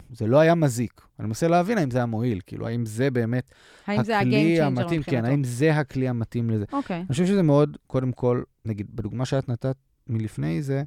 זה 0.09 0.27
לא 0.27 0.39
היה 0.39 0.55
מזיק. 0.55 1.01
אני 1.19 1.27
מנסה 1.27 1.47
להבין 1.47 1.77
האם 1.77 1.91
זה 1.91 1.97
היה 1.97 2.05
מועיל, 2.05 2.41
כאילו, 2.45 2.67
האם 2.67 2.85
זה 2.85 3.11
באמת 3.11 3.51
האם 3.87 4.03
זה 4.03 4.19
הכלי 4.19 4.59
changer 4.59 4.63
המתאים? 4.63 5.03
כן, 5.03 5.25
האם 5.25 5.43
זה 5.43 5.75
הכלי 5.75 6.07
המתאים 6.09 6.49
לזה. 6.49 6.65
אוקיי. 6.73 6.97
אני 6.97 7.07
חושב 7.07 7.25
שזה 7.25 7.43
מאוד, 7.43 7.77
קודם 7.87 8.11
כל, 8.11 8.43
נגיד, 8.65 8.95
בדוגמה 8.95 9.25
שאת 9.25 9.49
נתת 9.49 9.75
מלפני 10.07 10.61
זה, 10.61 10.83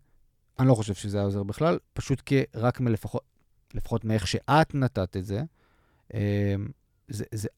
אני 0.59 0.68
לא 0.68 0.74
חושב 0.74 0.94
שזה 0.94 1.16
היה 1.16 1.24
עוזר 1.24 1.42
בכלל, 1.42 1.78
פשוט 1.92 2.20
כי 2.20 2.42
רק 2.54 2.80
מלפחות, 2.80 3.22
לפחות 3.74 4.04
מאיך 4.04 4.26
שאת 4.26 4.74
נתת 4.74 5.16
את 5.16 5.24
זה, 5.24 5.42
אמ, 6.14 6.18
זה, 7.09 7.24
זה, 7.34 7.48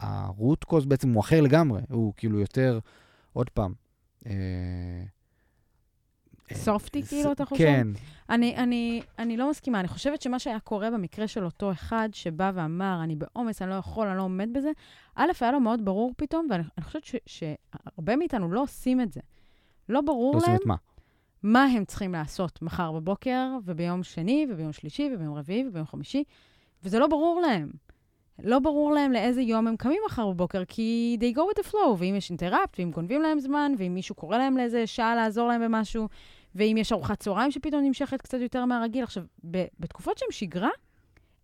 הרוט 0.00 0.64
קוז 0.64 0.86
בעצם 0.86 1.12
הוא 1.12 1.20
אחר 1.20 1.40
לגמרי, 1.40 1.80
הוא 1.90 2.12
כאילו 2.16 2.40
יותר, 2.40 2.78
עוד 3.32 3.50
פעם, 3.50 3.74
אה, 4.26 4.32
אה, 6.52 6.56
סופטי, 6.56 7.02
ס- 7.02 7.08
כאילו, 7.08 7.32
אתה 7.32 7.44
חושב? 7.44 7.64
כן, 7.64 7.86
אני, 8.30 8.56
אני, 8.56 9.02
אני 9.18 9.36
לא 9.36 9.50
מסכימה, 9.50 9.80
אני 9.80 9.88
חושבת 9.88 10.22
שמה 10.22 10.38
שהיה 10.38 10.60
קורה 10.60 10.90
במקרה 10.90 11.28
של 11.28 11.44
אותו 11.44 11.72
אחד 11.72 12.08
שבא 12.12 12.52
ואמר, 12.54 13.00
אני 13.04 13.16
בעומס, 13.16 13.62
אני 13.62 13.70
לא 13.70 13.74
יכול, 13.74 14.06
אני 14.08 14.16
לא 14.18 14.22
עומד 14.22 14.48
בזה, 14.52 14.70
א', 15.14 15.30
היה 15.40 15.52
לו 15.52 15.60
מאוד 15.60 15.84
ברור 15.84 16.12
פתאום, 16.16 16.46
ואני 16.50 16.62
אני 16.78 16.84
חושבת 16.84 17.04
ש, 17.04 17.14
שהרבה 17.26 18.16
מאיתנו 18.16 18.52
לא 18.52 18.62
עושים 18.62 19.00
את 19.00 19.12
זה. 19.12 19.20
לא 19.88 20.00
ברור 20.00 20.32
לא 20.32 20.38
עושים 20.38 20.52
להם 20.52 20.60
את 20.62 20.66
מה? 20.66 20.74
מה 21.42 21.64
הם 21.64 21.84
צריכים 21.84 22.12
לעשות 22.12 22.62
מחר 22.62 22.92
בבוקר, 22.92 23.48
וביום 23.64 24.02
שני, 24.02 24.46
וביום 24.50 24.72
שלישי, 24.72 25.10
וביום 25.14 25.34
רביעי, 25.34 25.68
וביום 25.68 25.86
חמישי, 25.86 26.24
וזה 26.82 26.98
לא 26.98 27.06
ברור 27.06 27.40
להם. 27.40 27.70
לא 28.42 28.58
ברור 28.58 28.92
להם 28.92 29.12
לאיזה 29.12 29.40
יום 29.40 29.68
הם 29.68 29.76
קמים 29.76 30.02
מחר 30.06 30.30
בבוקר, 30.30 30.62
כי 30.68 31.18
they 31.20 31.36
go 31.36 31.40
with 31.40 31.64
the 31.64 31.70
flow, 31.70 31.96
ואם 31.98 32.14
יש 32.16 32.30
אינטראפט, 32.30 32.78
ואם 32.78 32.90
גונבים 32.90 33.22
להם 33.22 33.40
זמן, 33.40 33.72
ואם 33.78 33.94
מישהו 33.94 34.14
קורא 34.14 34.38
להם 34.38 34.56
לאיזה 34.56 34.86
שעה 34.86 35.14
לעזור 35.14 35.48
להם 35.48 35.62
במשהו, 35.64 36.08
ואם 36.54 36.76
יש 36.78 36.92
ארוחת 36.92 37.20
צהריים 37.20 37.50
שפתאום 37.50 37.82
נמשכת 37.84 38.22
קצת 38.22 38.38
יותר 38.40 38.64
מהרגיל. 38.64 39.02
עכשיו, 39.02 39.24
בתקופות 39.80 40.18
שהן 40.18 40.28
שגרה, 40.30 40.70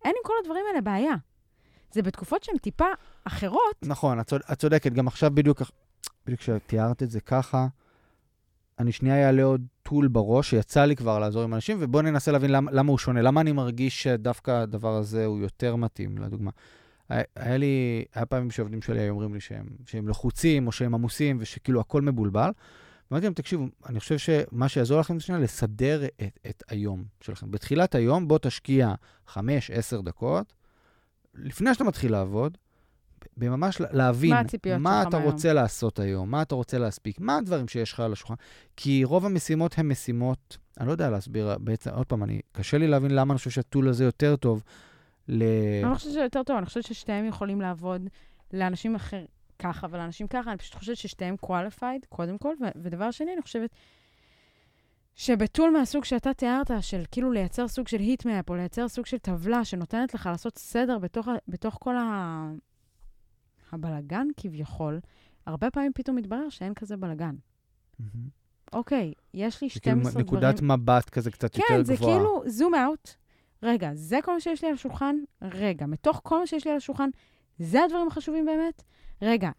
אין 0.05 0.13
עם 0.17 0.23
כל 0.23 0.33
הדברים 0.41 0.63
האלה 0.69 0.81
בעיה. 0.81 1.15
זה 1.91 2.01
בתקופות 2.01 2.43
שהן 2.43 2.57
טיפה 2.57 2.85
אחרות. 3.23 3.75
נכון, 3.85 4.19
את 4.19 4.59
צודקת. 4.59 4.93
גם 4.93 5.07
עכשיו 5.07 5.31
בדיוק, 5.33 5.61
בדיוק 6.25 6.39
כשתיארת 6.39 7.03
את 7.03 7.11
זה 7.11 7.21
ככה, 7.21 7.67
אני 8.79 8.91
שנייה 8.91 9.27
אעלה 9.27 9.43
עוד 9.43 9.65
טול 9.89 10.07
בראש, 10.07 10.49
שיצא 10.49 10.85
לי 10.85 10.95
כבר 10.95 11.19
לעזור 11.19 11.43
עם 11.43 11.53
אנשים, 11.53 11.77
ובואו 11.79 12.01
ננסה 12.01 12.31
להבין 12.31 12.51
למה, 12.51 12.71
למה 12.71 12.91
הוא 12.91 12.97
שונה. 12.97 13.21
למה 13.21 13.41
אני 13.41 13.51
מרגיש 13.51 14.03
שדווקא 14.03 14.51
הדבר 14.51 14.95
הזה 14.95 15.25
הוא 15.25 15.39
יותר 15.39 15.75
מתאים, 15.75 16.17
לדוגמה. 16.17 16.51
היה, 17.09 17.57
לי, 17.57 18.05
היה 18.15 18.25
פעמים 18.25 18.51
שעובדים 18.51 18.81
שלי 18.81 18.99
היו 18.99 19.13
אומרים 19.13 19.33
לי 19.33 19.39
שהם, 19.39 19.67
שהם 19.85 20.07
לחוצים, 20.07 20.67
או 20.67 20.71
שהם 20.71 20.93
עמוסים, 20.93 21.37
ושכאילו 21.39 21.79
הכל 21.79 22.01
מבולבל. 22.01 22.49
ואמרתי 23.11 23.25
להם, 23.25 23.33
תקשיבו, 23.33 23.65
אני 23.85 23.99
חושב 23.99 24.17
שמה 24.17 24.69
שיעזור 24.69 24.99
לכם 24.99 25.19
זה 25.19 25.25
שנייה 25.25 25.41
לסדר 25.41 26.05
את, 26.05 26.39
את 26.49 26.63
היום 26.69 27.03
שלכם. 27.21 27.51
בתחילת 27.51 27.95
היום, 27.95 28.27
בוא 28.27 28.37
תשקיע 28.41 28.93
5-10 29.29 29.37
דקות, 30.03 30.53
לפני 31.35 31.73
שאתה 31.73 31.83
מתחיל 31.83 32.11
לעבוד, 32.11 32.57
בממש 33.37 33.81
להבין 33.91 34.33
מה 34.33 34.77
מה 34.77 35.01
אתה 35.01 35.17
מהיום? 35.17 35.31
רוצה 35.31 35.53
לעשות 35.53 35.99
היום, 35.99 36.31
מה 36.31 36.41
אתה 36.41 36.55
רוצה 36.55 36.77
להספיק, 36.77 37.19
מה 37.19 37.37
הדברים 37.37 37.67
שיש 37.67 37.93
לך 37.93 37.99
על 37.99 38.13
השולחן. 38.13 38.33
כי 38.77 39.03
רוב 39.03 39.25
המשימות 39.25 39.77
הן 39.77 39.87
משימות, 39.87 40.57
אני 40.79 40.87
לא 40.87 40.91
יודע 40.91 41.09
להסביר, 41.09 41.57
בעצם, 41.59 41.89
עוד 41.89 42.05
פעם, 42.05 42.23
אני, 42.23 42.41
קשה 42.51 42.77
לי 42.77 42.87
להבין 42.87 43.11
למה 43.11 43.33
אני 43.33 43.37
חושב 43.37 43.49
שהטול 43.49 43.89
הזה 43.89 44.03
יותר 44.03 44.35
טוב 44.35 44.63
ל... 45.27 45.43
אני 45.83 45.89
לא 45.91 45.95
חושבת 45.95 46.11
שזה 46.11 46.21
יותר 46.21 46.43
טוב, 46.43 46.57
אני 46.57 46.65
חושבת 46.65 46.83
ששתיהם 46.83 47.25
יכולים 47.25 47.61
לעבוד 47.61 48.09
לאנשים 48.53 48.95
אחר 48.95 49.25
ככה 49.59 49.87
ולאנשים 49.91 50.27
ככה, 50.27 50.49
אני 50.49 50.57
פשוט 50.57 50.75
חושבת 50.75 50.97
ששתיהם 50.97 51.35
qualified, 51.45 52.05
קודם 52.09 52.37
כל, 52.37 52.53
ו- 52.61 52.81
ודבר 52.83 53.11
שני, 53.11 53.33
אני 53.33 53.41
חושבת 53.41 53.69
שבטול 55.15 55.69
מהסוג 55.69 56.03
שאתה 56.03 56.33
תיארת, 56.33 56.71
של 56.81 57.03
כאילו 57.11 57.31
לייצר 57.31 57.67
סוג 57.67 57.87
של 57.87 57.99
היטמאפ, 57.99 58.49
או 58.49 58.55
לייצר 58.55 58.87
סוג 58.87 59.05
של 59.05 59.17
טבלה 59.17 59.65
שנותנת 59.65 60.13
לך 60.13 60.25
לעשות 60.25 60.57
סדר 60.57 60.97
בתוך, 60.97 61.27
בתוך 61.47 61.77
כל 61.81 61.95
ה... 61.95 62.49
הבלגן 63.71 64.27
כביכול, 64.37 64.99
הרבה 65.45 65.71
פעמים 65.71 65.91
פתאום 65.95 66.15
מתברר 66.15 66.49
שאין 66.49 66.73
כזה 66.73 66.97
בלגן. 66.97 67.35
אוקיי, 68.73 69.13
יש 69.33 69.61
לי 69.61 69.69
זה 69.73 69.79
כאילו 69.79 69.95
12 70.01 70.11
דברים... 70.11 70.25
נקודת 70.25 70.61
מבט 70.61 71.09
כזה 71.09 71.31
קצת 71.31 71.55
יותר 71.55 71.63
כן, 71.67 71.81
גבוהה. 71.81 71.83
זה 71.83 71.97
כאילו 71.97 72.43
זום 72.45 72.75
אאוט. 72.75 73.09
רגע, 73.63 73.91
זה 73.93 74.19
כל 74.23 74.33
מה 74.33 74.39
שיש 74.39 74.61
לי 74.61 74.67
על 74.67 74.73
השולחן? 74.73 75.15
רגע, 75.41 75.85
מתוך 75.85 76.21
כל 76.23 76.39
מה 76.39 76.47
שיש 76.47 76.65
לי 76.65 76.71
על 76.71 76.77
השולחן, 76.77 77.09
זה 77.59 77.83
הדברים 77.83 78.07
החשובים 78.07 78.45
באמת? 78.45 78.83
רגע, 79.21 79.49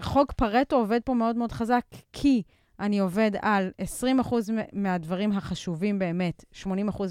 חוק 0.00 0.32
פרטו 0.32 0.76
עובד 0.76 1.00
פה 1.04 1.14
מאוד 1.14 1.36
מאוד 1.36 1.52
חזק, 1.52 1.84
כי 2.12 2.42
אני 2.80 2.98
עובד 2.98 3.30
על 3.42 3.70
20% 4.02 4.06
מ- 4.52 4.82
מהדברים 4.82 5.32
החשובים 5.32 5.98
באמת, 5.98 6.44
80% 6.62 6.66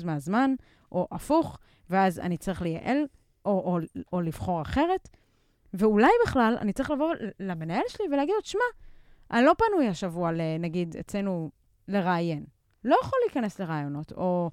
מהזמן, 0.05 0.51
או 0.91 1.07
הפוך, 1.11 1.57
ואז 1.89 2.19
אני 2.19 2.37
צריך 2.37 2.61
לייעל, 2.61 3.05
או, 3.45 3.51
או, 3.51 3.79
או 4.13 4.21
לבחור 4.21 4.61
אחרת. 4.61 5.09
ואולי 5.73 6.11
בכלל 6.25 6.57
אני 6.61 6.73
צריך 6.73 6.91
לבוא 6.91 7.13
למנהל 7.39 7.83
שלי 7.87 8.05
ולהגיד 8.11 8.33
לו, 8.35 8.41
שמע, 8.43 8.61
אני 9.31 9.45
לא 9.45 9.53
פנוי 9.57 9.87
השבוע, 9.87 10.31
נגיד, 10.59 10.95
אצלנו 10.97 11.51
לראיין. 11.87 12.45
לא 12.83 12.97
יכול 13.03 13.19
להיכנס 13.25 13.59
לרעיונות, 13.59 14.11
או, 14.11 14.51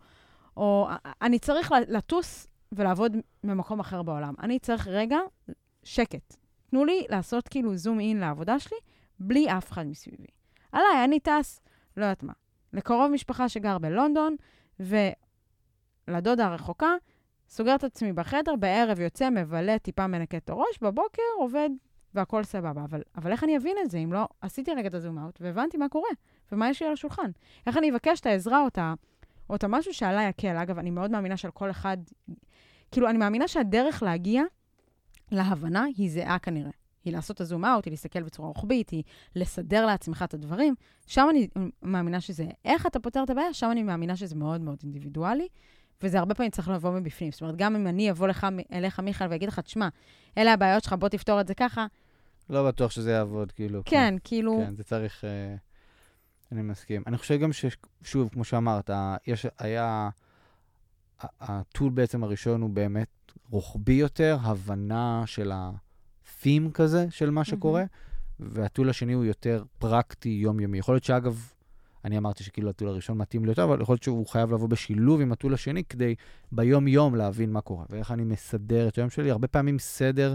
או 0.57 0.89
אני 1.23 1.39
צריך 1.39 1.73
לטוס 1.89 2.47
ולעבוד 2.73 3.17
ממקום 3.45 3.81
אחר 3.81 4.03
בעולם. 4.03 4.35
אני 4.43 4.59
צריך 4.59 4.89
רגע 4.89 5.19
שקט. 5.85 6.37
תנו 6.71 6.85
לי 6.85 7.07
לעשות 7.11 7.49
כאילו 7.49 7.77
זום 7.77 8.01
אין 8.01 8.19
לעבודה 8.21 8.59
שלי, 8.59 8.79
בלי 9.19 9.51
אף 9.51 9.73
אחד 9.73 9.87
מסביבי. 9.87 10.27
עליי, 10.73 11.05
אני 11.05 11.21
טס, 11.21 11.61
לא 11.97 12.05
יודעת 12.05 12.23
מה, 12.23 12.33
לקרוב 12.73 13.11
משפחה 13.11 13.49
שגר 13.49 13.79
בלונדון, 13.79 14.37
ולדודה 14.81 16.47
הרחוקה, 16.47 16.95
סוגר 17.53 17.75
את 17.75 17.85
עצמי 17.85 18.13
בחדר, 18.13 18.57
בערב 18.57 19.01
יוצא, 19.01 19.31
מבלה, 19.31 19.79
טיפה 19.79 20.07
מנקה 20.07 20.37
את 20.37 20.51
הראש, 20.51 20.79
בבוקר 20.83 21.23
עובד, 21.39 21.71
והכל 22.15 22.45
סבבה. 22.45 22.85
אבל, 22.85 23.03
אבל 23.17 23.33
איך 23.33 23.45
אני 23.45 23.57
אבין 23.57 23.77
את 23.85 23.91
זה 23.91 23.99
אם 23.99 24.13
לא 24.13 24.29
עשיתי 24.41 24.75
רגע 24.75 24.89
את 24.89 24.95
הזום 24.95 25.19
אאוט 25.19 25.39
והבנתי 25.41 25.77
מה 25.77 25.89
קורה, 25.89 26.11
ומה 26.53 26.71
יש 26.71 26.83
לי 26.83 26.87
על 26.87 26.93
השולחן? 26.93 27.31
איך 27.67 27.77
אני 27.77 27.91
אבקש 27.91 28.21
את 28.21 28.27
העזרה 28.27 28.67
או 29.49 29.55
את, 29.55 29.65
המשהו 29.65 29.95
שעליי 29.95 30.29
יקל? 30.29 30.57
אגב, 30.57 30.79
אני 30.79 30.91
מאוד 30.91 31.11
מאמינה 31.11 31.37
שעל 31.37 31.51
כל 31.51 31.71
אחד, 31.71 31.97
כאילו, 32.91 33.09
אני 33.09 33.19
מאמינה 33.19 33.49
שהדרך 33.49 34.03
להגיע 34.03 34.43
להבנה 35.33 35.85
היא 35.97 36.11
זהה 36.11 36.39
כנראה. 36.39 36.71
היא 37.05 37.13
לעשות 37.13 37.37
את 37.37 37.41
הזום 37.41 37.65
אאוט, 37.65 37.85
היא 37.85 37.93
להסתכל 37.93 38.23
בצורה 38.23 38.49
רוחבית, 38.49 38.91
היא 38.91 39.03
לסדר 39.37 39.87
לעצמך 39.87 40.23
את 40.29 40.35
הדברים. 40.35 40.75
שם 41.07 41.27
אני 41.31 41.49
מאמינה 41.83 42.21
שזה 42.21 42.47
איך 42.65 42.87
אתה 42.87 43.01
פותר 43.01 43.23
את 43.23 43.31
הבעיה, 43.31 43.55
שם 43.55 43.71
אני 43.71 43.83
מאמינה 43.83 44.17
שזה 44.17 44.37
מאוד 44.37 44.61
מאוד 44.61 44.79
אינדיבידואלי, 44.83 45.49
וזה 46.03 46.19
הרבה 46.19 46.35
פעמים 46.35 46.51
צריך 46.51 46.69
לבוא 46.69 46.91
מבפנים. 46.91 47.33
זאת 47.33 47.41
אומרת, 47.41 47.57
גם 47.57 47.77
אם 47.77 47.87
אני 47.87 48.11
אבוא 48.11 48.29
לך, 48.29 48.47
אליך, 48.73 49.01
מיכאל, 49.01 49.27
ואגיד 49.31 49.49
לך, 49.49 49.59
תשמע, 49.59 49.89
אלה 50.39 50.53
הבעיות 50.53 50.85
שלך, 50.85 50.93
בוא 50.93 51.09
תפתור 51.09 51.41
את 51.41 51.49
זה 51.49 51.55
ככה. 51.55 51.87
לא 52.51 52.69
בטוח 52.69 52.91
שזה 52.91 53.13
יעבוד, 53.13 53.53
כאילו. 53.53 53.83
כן, 53.85 54.15
כאילו... 54.25 54.63
כן, 54.67 54.75
זה 54.77 54.85
צריך... 54.85 55.25
אה, 55.25 55.55
אני 56.53 56.63
מסכים. 56.63 57.03
אני 57.07 57.19
חושב 57.19 57.37
גם 57.37 57.51
ששוב, 57.53 58.29
כמו 58.33 58.45
שאמרת, 58.45 58.91
יש, 59.27 59.47
היה... 59.59 60.09
הטול 61.41 61.91
בעצם 61.91 62.25
הראשון 62.25 62.63
הוא 62.63 62.71
באמת 62.71 63.33
רוחבי 63.51 63.93
יותר, 63.93 64.39
הבנה 64.43 65.23
של 65.27 65.53
ה-theme 65.53 66.73
כזה 66.75 67.07
של 67.11 67.31
מה 67.31 67.45
שקורה, 67.45 67.85
והטול 68.41 68.91
השני 68.91 69.13
הוא 69.13 69.25
יותר 69.25 69.65
פרקטי, 69.79 70.29
יומיומי. 70.29 70.79
יכול 70.79 70.95
להיות 70.95 71.05
שאגב, 71.05 71.53
אני 72.05 72.19
אמרתי 72.19 72.45
שכאילו 72.45 72.71
הטול 72.71 72.89
הראשון 72.89 73.19
מתאים 73.19 73.45
לי 73.45 73.51
יותר, 73.51 73.65
אבל 73.65 73.81
יכול 73.81 73.93
להיות 73.93 74.03
שהוא 74.03 74.27
חייב 74.27 74.53
לבוא 74.53 74.69
בשילוב 74.69 75.21
עם 75.21 75.33
הטול 75.33 75.55
השני 75.55 75.85
כדי 75.85 76.15
ביום-יום 76.53 77.15
להבין 77.15 77.53
מה 77.53 77.61
קורה, 77.61 77.85
ואיך 77.91 78.11
אני 78.11 78.25
מסדר 78.25 78.89
את 78.89 78.99
היום 78.99 79.11
שלי. 79.11 79.31
הרבה 79.31 79.49
פעמים 79.49 79.79
סדר 79.79 80.35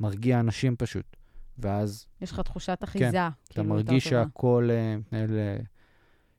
מרגיע 0.00 0.40
אנשים 0.40 0.76
פשוט, 0.76 1.16
ואז... 1.58 2.06
יש 2.20 2.32
לך 2.32 2.40
תחושת 2.40 2.78
אחיזה. 2.84 3.04
כן, 3.04 3.10
כאילו, 3.10 3.30
אתה 3.48 3.62
מרגיש 3.62 4.08
שהכל 4.08 4.68
uh, 4.70 5.00
מתנהל... 5.00 5.30
Uh, 5.30 5.64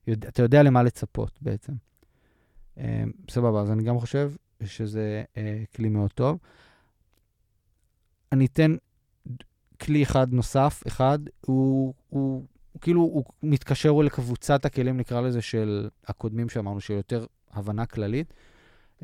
יודע, 0.07 0.29
אתה 0.29 0.41
יודע 0.41 0.63
למה 0.63 0.83
לצפות 0.83 1.39
בעצם. 1.41 1.73
Uh, 2.77 2.81
סבבה, 3.29 3.61
אז 3.61 3.71
אני 3.71 3.83
גם 3.83 3.99
חושב 3.99 4.31
שזה 4.63 5.23
uh, 5.33 5.37
כלי 5.75 5.89
מאוד 5.89 6.11
טוב. 6.11 6.39
אני 8.31 8.45
אתן 8.45 8.75
כלי 9.81 10.03
אחד 10.03 10.33
נוסף, 10.33 10.83
אחד, 10.87 11.19
הוא, 11.45 11.93
הוא 12.09 12.45
כאילו, 12.81 13.01
הוא 13.01 13.23
מתקשר 13.43 13.91
לקבוצת 13.91 14.65
הכלים, 14.65 14.97
נקרא 14.97 15.21
לזה, 15.21 15.41
של 15.41 15.89
הקודמים 16.07 16.49
שאמרנו, 16.49 16.81
של 16.81 16.93
יותר 16.93 17.25
הבנה 17.51 17.85
כללית. 17.85 18.33
Uh, 18.99 19.03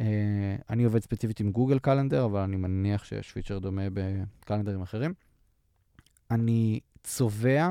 אני 0.69 0.83
עובד 0.83 0.99
ספציפית 1.03 1.39
עם 1.39 1.51
גוגל 1.51 1.79
קלנדר, 1.79 2.25
אבל 2.25 2.39
אני 2.39 2.55
מניח 2.57 3.03
שיש 3.03 3.31
פיצ'ר 3.31 3.59
דומה 3.59 3.81
בקלנדרים 3.93 4.81
אחרים. 4.81 5.13
אני 6.31 6.79
צובע 7.03 7.69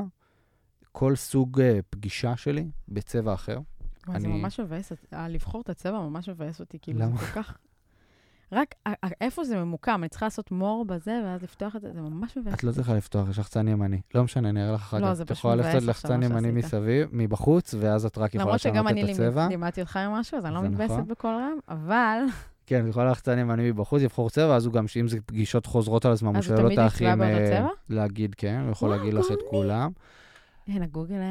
כל 0.91 1.15
סוג 1.15 1.61
uh, 1.61 1.63
פגישה 1.89 2.37
שלי 2.37 2.71
בצבע 2.87 3.33
אחר. 3.33 3.59
וואי, 4.07 4.19
זה 4.19 4.27
אני- 4.27 4.41
ממש 4.41 4.59
מבאס, 4.59 4.91
ה- 5.11 5.27
לבחור 5.27 5.61
את 5.61 5.69
הצבע 5.69 5.99
ממש 5.99 6.29
מבאס 6.29 6.59
אותי, 6.59 6.77
כאילו, 6.81 6.99
למה? 6.99 7.11
זה 7.17 7.25
כל 7.25 7.31
כך... 7.43 7.57
רק 8.53 8.75
ה- 8.85 8.89
ה- 8.89 9.09
איפה 9.21 9.43
זה 9.43 9.57
ממוקם, 9.57 9.99
אני 10.01 10.09
צריכה 10.09 10.25
לעשות 10.25 10.51
מור 10.51 10.85
בזה, 10.85 11.21
ואז 11.25 11.43
לפתוח 11.43 11.75
את 11.75 11.81
זה, 11.81 11.91
זה 11.93 12.01
ממש 12.01 12.37
מבאס. 12.37 12.53
את 12.53 12.63
לא 12.63 12.71
צריכה 12.71 12.93
לפתוח, 12.93 13.29
יש 13.29 13.39
לחצן 13.39 13.67
ימני. 13.67 14.01
לא 14.15 14.23
משנה, 14.23 14.49
אני 14.49 14.63
אראה 14.63 14.73
לך 14.73 14.81
אחר 14.81 14.97
כך. 14.97 15.03
לא, 15.03 15.13
זה 15.13 15.23
את 15.23 15.27
פשוט 15.27 15.37
יכולה 15.39 15.55
מבאס 15.55 15.65
לעשות 15.73 15.89
עכשיו, 15.89 16.11
לחצן 16.11 16.19
מה 16.19 16.25
ימני 16.25 16.61
שעשית. 16.61 16.65
מסביב, 16.73 17.07
מבחוץ, 17.11 17.75
ואז 17.79 18.05
את 18.05 18.17
רק 18.17 18.29
יכולה 18.35 18.43
למרות 18.43 18.55
לשנות 18.55 18.75
שגם 18.75 18.87
את 18.87 18.91
אני 18.91 19.03
לימד- 19.03 19.13
הצבע. 19.21 19.47
לימדתי 19.47 19.81
אותך 19.81 19.97
עם 19.97 20.11
משהו, 20.11 20.37
אז 20.37 20.45
אני 20.45 20.53
לא 20.53 20.61
מתבאסת 20.61 20.91
נכון. 20.91 21.07
בקול 21.07 21.31
רם, 21.35 21.57
אבל... 21.69 22.19
כן, 22.65 22.83
את 22.83 22.89
יכולה 22.89 23.11
לחצן 23.11 23.39
ימני 23.39 23.71
מבחוץ, 23.71 24.01
לבחור 24.01 24.29
צבע, 24.29 24.47
ואז 24.49 24.65
הוא 24.65 24.73
גם, 24.73 24.87
שאם 24.87 25.07
זה 25.07 25.17
פגישות 25.25 25.65
חוזרות 25.65 26.05
על 26.05 26.11
עצמם, 26.13 26.27
הוא 26.29 26.37
אז 26.37 26.43
שואל 26.43 26.65
אותך 26.65 27.01
אם 27.01 27.21
אה? 27.21 27.67
להגיד 27.89 28.35
כן, 28.35 28.59
הוא 28.63 28.71
יכול 28.71 28.89
להגיד 28.89 29.13
לך 29.13 29.25
את. 29.33 29.37
כולם. 29.49 29.91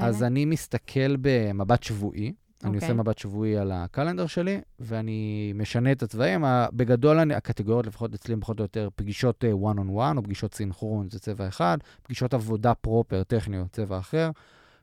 אז 0.03 0.23
אני 0.23 0.45
מסתכל 0.45 1.17
במבט 1.21 1.83
שבועי. 1.83 2.33
אני 2.65 2.75
עושה 2.75 2.87
אוקיי. 2.87 3.01
מבט 3.01 3.19
שבועי 3.19 3.57
על 3.57 3.73
הקלנדר 3.73 4.27
שלי, 4.27 4.61
ואני 4.81 5.53
משנה 5.55 5.93
את 5.93 6.03
הצבעים. 6.03 6.45
בגדול, 6.73 7.19
אני, 7.19 7.35
הקטגוריות, 7.35 7.87
לפחות 7.87 8.15
אצלי, 8.15 8.37
פחות 8.41 8.59
או 8.59 8.65
יותר 8.65 8.89
פגישות 8.97 9.45
אה, 9.45 9.53
one 9.53 9.77
on 9.77 9.91
one, 9.91 10.17
או 10.17 10.23
פגישות 10.23 10.55
סינכרון, 10.55 11.11
זה 11.11 11.19
צבע 11.19 11.49
אחד, 11.49 11.79
פגישות 12.03 12.35
עבודה 12.35 12.75
פרופר, 12.75 13.23
טכניות, 13.23 13.71
צבע 13.73 13.99
אחר, 13.99 14.31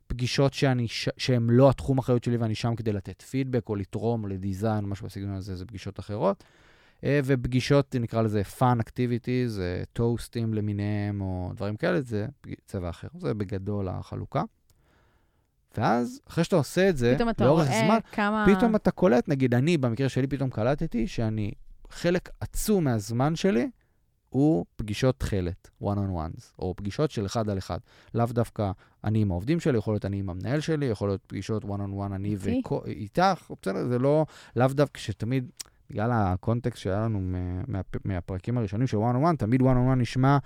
פגישות 0.07 0.53
שאני, 0.53 0.87
ש- 0.87 1.09
שהן 1.17 1.47
לא 1.49 1.69
התחום 1.69 1.97
אחריות 1.97 2.23
שלי 2.23 2.37
ואני 2.37 2.55
שם 2.55 2.75
כדי 2.75 2.93
לתת 2.93 3.21
פידבק, 3.21 3.69
או 3.69 3.75
לתרום, 3.75 4.23
או 4.23 4.27
לדיזיין, 4.27 4.85
משהו 4.85 5.05
בסגנון 5.07 5.35
הזה, 5.35 5.55
זה 5.55 5.65
פגישות 5.65 5.99
אחרות. 5.99 6.43
אה, 7.03 7.19
ופגישות, 7.23 7.95
נקרא 7.99 8.21
לזה 8.21 8.41
fun 8.59 8.79
activities, 8.79 9.59
אה, 9.59 9.83
טוסטים 9.93 10.53
למיניהם, 10.53 11.21
או 11.21 11.51
דברים 11.55 11.75
כאלה, 11.75 12.01
זה 12.01 12.25
צבע 12.65 12.89
אחר. 12.89 13.07
זה 13.17 13.33
בגדול 13.33 13.87
החלוקה. 13.87 14.43
ואז, 15.77 16.21
אחרי 16.29 16.43
שאתה 16.43 16.55
עושה 16.55 16.89
את 16.89 16.97
זה, 16.97 17.13
פתאום 17.15 17.29
אתה 17.29 17.45
לאורך 17.45 17.67
רואה 17.67 17.85
זמן, 17.85 17.99
כמה... 18.11 18.45
פתאום 18.55 18.75
אתה 18.75 18.91
קולט, 18.91 19.29
נגיד, 19.29 19.53
אני, 19.53 19.77
במקרה 19.77 20.09
שלי, 20.09 20.27
פתאום 20.27 20.49
קלטתי 20.49 21.07
שאני, 21.07 21.51
חלק 21.89 22.29
עצום 22.39 22.83
מהזמן 22.83 23.35
שלי, 23.35 23.69
הוא 24.29 24.65
פגישות 24.75 25.19
תכלת, 25.19 25.69
one 25.83 25.85
on 25.85 26.09
ones, 26.09 26.41
או 26.59 26.73
פגישות 26.77 27.11
של 27.11 27.25
אחד 27.25 27.49
על 27.49 27.57
אחד. 27.57 27.77
לאו 28.13 28.25
דווקא 28.25 28.71
אני 29.03 29.21
עם 29.21 29.31
העובדים 29.31 29.59
שלי, 29.59 29.77
יכול 29.77 29.93
להיות 29.93 30.05
אני 30.05 30.19
עם 30.19 30.29
המנהל 30.29 30.59
שלי, 30.59 30.85
יכול 30.85 31.09
להיות 31.09 31.21
פגישות 31.27 31.63
one 31.63 31.67
on 31.67 31.99
one 31.99 32.15
אני? 32.15 32.35
ואיתך, 32.39 33.51
בסדר, 33.61 33.87
זה 33.87 33.99
לא, 33.99 34.25
לאו 34.55 34.67
דווקא 34.67 34.99
שתמיד, 34.99 35.49
בגלל 35.89 36.11
הקונטקסט 36.13 36.81
שהיה 36.81 36.99
לנו 36.99 37.19
מה, 37.19 37.61
מה, 37.67 37.81
מהפרקים 38.05 38.57
הראשונים 38.57 38.87
של 38.87 38.97
one 38.97 39.15
on 39.15 39.33
one, 39.33 39.37
תמיד 39.37 39.61
one 39.61 39.65
on 39.65 39.93
one 39.93 39.95
נשמע 39.95 40.37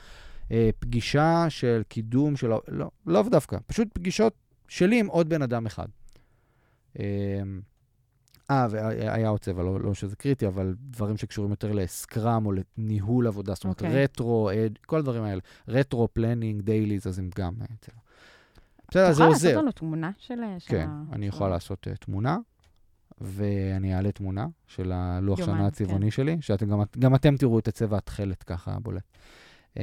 אה, 0.51 0.69
פגישה 0.79 1.45
של 1.49 1.81
קידום 1.87 2.35
של, 2.35 2.51
לא, 2.67 2.91
לאו 3.05 3.23
דווקא, 3.23 3.57
פשוט 3.67 3.87
פגישות 3.93 4.33
שלי 4.71 4.99
עם 4.99 5.07
עוד 5.07 5.29
בן 5.29 5.41
אדם 5.41 5.65
אחד. 5.65 5.87
אה, 6.99 7.05
אה, 8.51 8.67
והיה 8.69 9.29
עוד 9.29 9.39
צבע, 9.39 9.63
לא, 9.63 9.79
לא 9.79 9.93
שזה 9.93 10.15
קריטי, 10.15 10.47
אבל 10.47 10.75
דברים 10.79 11.17
שקשורים 11.17 11.51
יותר 11.51 11.71
לסקראם 11.71 12.45
או 12.45 12.51
לניהול 12.77 13.27
עבודה, 13.27 13.53
זאת 13.53 13.63
אומרת, 13.63 13.81
אוקיי. 13.81 13.93
okay. 13.95 14.03
רטרו, 14.03 14.49
אד, 14.51 14.79
כל 14.85 14.99
הדברים 14.99 15.23
האלה. 15.23 15.41
רטרו, 15.67 16.07
פלנינג, 16.13 16.61
דייליז, 16.61 17.07
אז 17.07 17.19
הם 17.19 17.29
גם 17.35 17.53
אה, 17.61 17.65
צבע. 17.81 17.95
בסדר, 18.89 19.13
זה 19.13 19.13
תוכל 19.13 19.29
לעשות 19.29 19.45
עוזר. 19.45 19.61
לנו 19.61 19.71
תמונה 19.71 20.11
של... 20.17 20.39
של 20.59 20.69
כן, 20.69 20.87
ה- 20.89 21.03
אני 21.13 21.25
של 21.25 21.35
יכול 21.35 21.49
לעשות 21.49 21.87
uh, 21.87 21.97
תמונה, 21.97 22.37
ואני 23.21 23.95
אעלה 23.95 24.11
תמונה 24.11 24.47
של 24.67 24.91
הלוח 24.91 25.45
שנה 25.45 25.67
הצבעוני 25.67 26.05
כן. 26.05 26.11
שלי, 26.11 26.37
שאתם 26.41 26.69
גם, 26.69 26.81
גם 26.99 27.15
אתם 27.15 27.37
תראו 27.37 27.59
את 27.59 27.67
הצבע 27.67 27.97
התכלת 27.97 28.43
ככה 28.43 28.79
בולט. 28.79 29.03
Uh, 29.75 29.79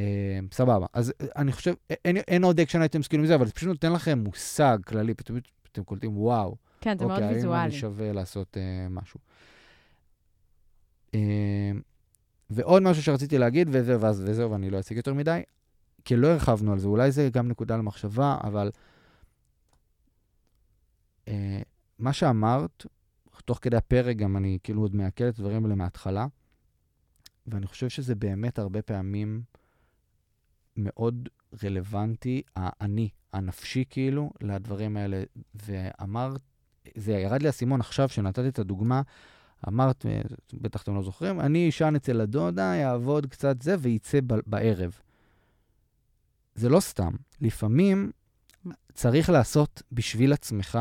סבבה. 0.52 0.86
אז 0.92 1.10
uh, 1.22 1.24
אני 1.36 1.52
חושב, 1.52 1.74
אין, 2.04 2.16
אין 2.16 2.44
עוד 2.44 2.60
action 2.60 2.80
items 2.80 3.08
כאילו 3.08 3.22
מזה, 3.22 3.34
אבל 3.34 3.46
זה 3.46 3.52
פשוט 3.52 3.68
נותן 3.68 3.92
לכם 3.92 4.18
מושג 4.18 4.78
כללי, 4.86 5.14
פתאום 5.14 5.38
אתם 5.72 5.84
קולטים, 5.84 6.18
וואו, 6.18 6.56
כן, 6.80 6.98
זה 6.98 7.06
מאוד 7.06 7.14
אוקיי, 7.14 7.26
האם 7.28 7.34
ויזואלי. 7.34 7.62
אני 7.62 7.72
שווה 7.72 8.12
לעשות 8.12 8.56
uh, 8.56 8.90
משהו. 8.90 9.20
Uh, 11.12 11.18
ועוד 12.50 12.82
משהו 12.82 13.02
שרציתי 13.02 13.38
להגיד, 13.38 13.68
וזה, 13.72 13.96
ואז 14.00 14.22
וזהו, 14.26 14.50
ואני 14.50 14.70
לא 14.70 14.78
אציג 14.78 14.96
יותר 14.96 15.14
מדי, 15.14 15.42
כי 16.04 16.16
לא 16.16 16.28
הרחבנו 16.28 16.72
על 16.72 16.78
זה, 16.78 16.88
אולי 16.88 17.12
זה 17.12 17.28
גם 17.32 17.48
נקודה 17.48 17.76
למחשבה, 17.76 18.38
אבל 18.42 18.70
uh, 21.26 21.30
מה 21.98 22.12
שאמרת, 22.12 22.86
תוך 23.44 23.58
כדי 23.62 23.76
הפרק 23.76 24.16
גם 24.16 24.36
אני 24.36 24.58
כאילו 24.62 24.82
עוד 24.82 24.94
מעכל 24.94 25.28
את 25.28 25.38
הדברים 25.38 25.64
האלה 25.64 25.74
מההתחלה, 25.74 26.26
ואני 27.46 27.66
חושב 27.66 27.88
שזה 27.88 28.14
באמת 28.14 28.58
הרבה 28.58 28.82
פעמים 28.82 29.42
מאוד 30.78 31.28
רלוונטי, 31.64 32.42
האני, 32.56 33.08
הנפשי 33.32 33.84
כאילו, 33.90 34.30
לדברים 34.40 34.96
האלה. 34.96 35.22
ואמרת, 35.54 36.40
זה 36.94 37.12
ירד 37.12 37.42
לי 37.42 37.48
האסימון 37.48 37.80
עכשיו 37.80 38.08
שנתתי 38.08 38.48
את 38.48 38.58
הדוגמה, 38.58 39.02
אמרת, 39.68 40.06
אה, 40.06 40.20
בטח 40.54 40.82
אתם 40.82 40.94
לא 40.94 41.02
זוכרים, 41.02 41.40
אני 41.40 41.68
אשן 41.68 41.94
אצל 41.96 42.20
הדודה, 42.20 42.62
יעבוד 42.62 43.26
קצת 43.26 43.62
זה 43.62 43.76
ויצא 43.78 44.18
ב- 44.26 44.40
בערב. 44.46 44.98
זה 46.54 46.68
לא 46.68 46.80
סתם. 46.80 47.12
לפעמים 47.40 48.10
צריך 48.94 49.30
לעשות 49.30 49.82
בשביל 49.92 50.32
עצמך, 50.32 50.78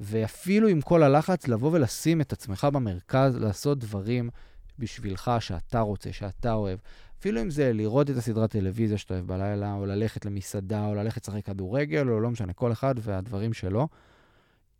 ואפילו 0.00 0.68
עם 0.68 0.80
כל 0.80 1.02
הלחץ, 1.02 1.48
לבוא 1.48 1.70
ולשים 1.72 2.20
את 2.20 2.32
עצמך 2.32 2.66
במרכז, 2.72 3.36
לעשות 3.36 3.78
דברים 3.78 4.30
בשבילך 4.78 5.30
שאתה 5.40 5.80
רוצה, 5.80 6.12
שאתה 6.12 6.52
אוהב. 6.52 6.78
אפילו 7.20 7.42
אם 7.42 7.50
זה 7.50 7.72
לראות 7.72 8.10
את 8.10 8.16
הסדרת 8.16 8.50
טלוויזיה 8.50 8.98
שאתה 8.98 9.14
אוהב 9.14 9.26
בלילה, 9.26 9.74
או 9.74 9.86
ללכת 9.86 10.24
למסעדה, 10.24 10.86
או 10.86 10.94
ללכת 10.94 11.22
לשחק 11.22 11.44
כדורגל, 11.44 12.08
או 12.10 12.20
לא 12.20 12.30
משנה, 12.30 12.52
כל 12.52 12.72
אחד 12.72 12.94
והדברים 12.98 13.52
שלו. 13.52 13.88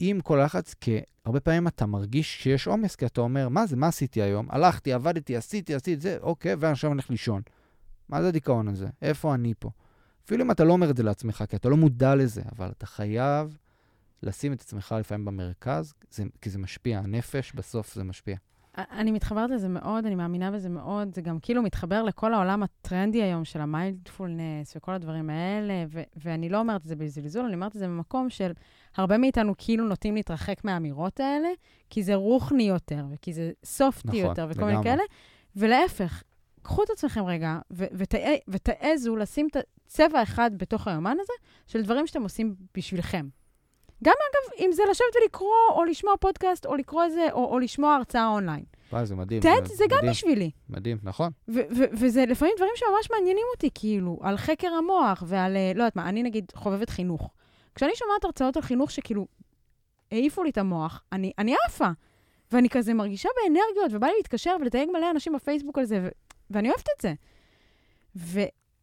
עם 0.01 0.20
כל 0.20 0.41
הלחץ, 0.41 0.74
כי 0.74 1.01
הרבה 1.24 1.41
פעמים 1.41 1.68
אתה 1.68 1.87
מרגיש 1.87 2.43
שיש 2.43 2.66
עומס, 2.66 2.97
כי 2.97 3.07
אתה 3.07 3.20
אומר, 3.20 3.49
מה 3.49 3.66
זה, 3.66 3.76
מה 3.76 3.87
עשיתי 3.87 4.22
היום? 4.22 4.47
הלכתי, 4.51 4.93
עבדתי, 4.93 5.37
עשיתי, 5.37 5.74
עשיתי 5.74 5.97
זה, 6.01 6.18
אוקיי, 6.20 6.55
ועכשיו 6.59 6.91
אני 6.91 6.95
הולך 6.95 7.11
לישון. 7.11 7.43
מה 8.09 8.22
זה 8.22 8.28
הדיכאון 8.28 8.68
הזה? 8.68 8.87
איפה 9.03 9.34
אני 9.34 9.55
פה? 9.59 9.70
אפילו 10.24 10.45
אם 10.45 10.51
אתה 10.51 10.64
לא 10.64 10.72
אומר 10.72 10.91
את 10.91 10.97
זה 10.97 11.03
לעצמך, 11.03 11.45
כי 11.49 11.57
אתה 11.57 11.68
לא 11.68 11.76
מודע 11.76 12.14
לזה, 12.14 12.43
אבל 12.57 12.70
אתה 12.70 12.87
חייב 12.87 13.59
לשים 14.22 14.53
את 14.53 14.61
עצמך 14.61 14.95
לפעמים 15.01 15.24
במרכז, 15.24 15.95
זה, 16.11 16.24
כי 16.41 16.51
זה 16.51 16.59
משפיע. 16.59 16.99
הנפש, 16.99 17.53
בסוף 17.53 17.95
זה 17.95 18.05
משפיע. 18.05 18.37
אני 18.79 19.11
מתחברת 19.11 19.51
לזה 19.51 19.68
מאוד, 19.68 20.07
אני 20.07 20.14
מאמינה 20.14 20.51
בזה 20.51 20.68
מאוד. 20.68 21.14
זה 21.14 21.20
גם 21.20 21.39
כאילו 21.41 21.62
מתחבר 21.62 22.03
לכל 22.03 22.35
העולם 22.35 22.62
הטרנדי 22.62 23.22
היום 23.22 23.45
של 23.45 23.61
המיינדפולנס 23.61 24.77
וכל 24.77 24.93
הדברים 24.93 25.31
האלה, 25.31 25.85
ו- 25.89 26.03
ואני 26.24 26.49
לא 26.49 26.59
אומרת 26.59 26.81
את 26.83 26.87
זה 26.87 26.97
בזלזול, 26.97 27.45
אני 27.45 27.55
אומרת 27.55 27.77
את 27.77 27.81
זה 27.81 27.87
במקום 27.87 28.31
של 28.31 28.53
הרבה 28.97 29.18
מאיתנו 29.18 29.55
כאילו 29.59 29.85
נוטים 29.85 30.14
להתרחק 30.14 30.64
מהאמירות 30.64 31.20
האלה, 31.20 31.49
כי 31.91 32.03
זה 32.03 32.14
רוחני 32.14 32.62
יותר, 32.62 33.05
וכי 33.11 33.33
זה 33.33 33.53
סופטי 33.64 34.09
נכון, 34.09 34.20
יותר, 34.20 34.47
וכל 34.51 34.64
מיני. 34.64 34.83
כאלה, 34.83 35.03
ולהפך, 35.57 36.22
קחו 36.62 36.83
את 36.83 36.91
עצמכם 36.91 37.24
רגע, 37.24 37.59
ו- 37.72 37.87
ותע- 37.93 38.39
ותעזו 38.49 39.16
לשים 39.16 39.49
את 39.51 39.57
הצבע 39.87 40.22
אחד 40.22 40.51
בתוך 40.57 40.89
היומן 40.89 41.16
הזה, 41.20 41.33
של 41.66 41.83
דברים 41.83 42.07
שאתם 42.07 42.22
עושים 42.22 42.55
בשבילכם. 42.77 43.29
גם 44.05 44.14
אגב, 44.30 44.64
אם 44.66 44.70
זה 44.72 44.82
לשבת 44.90 45.16
ולקרוא, 45.22 45.51
או 45.70 45.84
לשמוע 45.84 46.14
פודקאסט, 46.20 46.66
או 46.66 46.74
לקרוא 46.74 47.05
איזה, 47.05 47.26
או, 47.32 47.44
או 47.44 47.59
לשמוע 47.59 47.94
הרצאה 47.94 48.26
אונליין. 48.26 48.64
וואי, 48.92 49.07
זה 49.07 49.14
מדהים. 49.14 49.42
טד 49.42 49.64
זה 49.64 49.84
גם 49.88 49.97
מדהים, 49.99 50.11
בשבילי. 50.11 50.51
מדהים, 50.68 50.99
נכון. 51.03 51.30
ו- 51.49 51.61
ו- 51.76 51.84
וזה 51.92 52.24
לפעמים 52.26 52.55
דברים 52.57 52.72
שממש 52.76 53.11
מעניינים 53.11 53.44
אותי, 53.55 53.70
כאילו, 53.74 54.18
על 54.22 54.36
חקר 54.36 54.68
המוח 54.68 55.22
ועל, 55.26 55.57
אה, 55.57 55.72
לא 55.74 55.82
יודעת 55.82 55.97
מה, 55.97 56.09
אני 56.09 56.22
נגיד 56.22 56.53
חובבת 56.55 56.90
חינוך. 56.90 57.30
כשאני 57.74 57.92
שומעת 57.94 58.24
הרצאות 58.24 58.57
על 58.57 58.62
חינוך 58.62 58.90
שכאילו 58.90 59.26
העיפו 60.12 60.42
לי 60.42 60.51
את 60.51 60.59
המוח, 60.59 61.03
אני, 61.12 61.32
אני 61.38 61.55
עפה. 61.68 61.88
ואני 62.53 62.68
כזה 62.68 62.94
מרגישה 62.94 63.28
באנרגיות, 63.36 63.92
ובא 63.92 64.07
לי 64.07 64.12
להתקשר 64.16 64.57
ולתייג 64.61 64.88
מלא 64.92 65.11
אנשים 65.11 65.32
בפייסבוק 65.32 65.78
על 65.78 65.84
זה, 65.84 66.01
ו- 66.03 66.09
ואני 66.51 66.68
אוהבת 66.68 66.86
את 66.97 67.03
זה. 67.03 67.14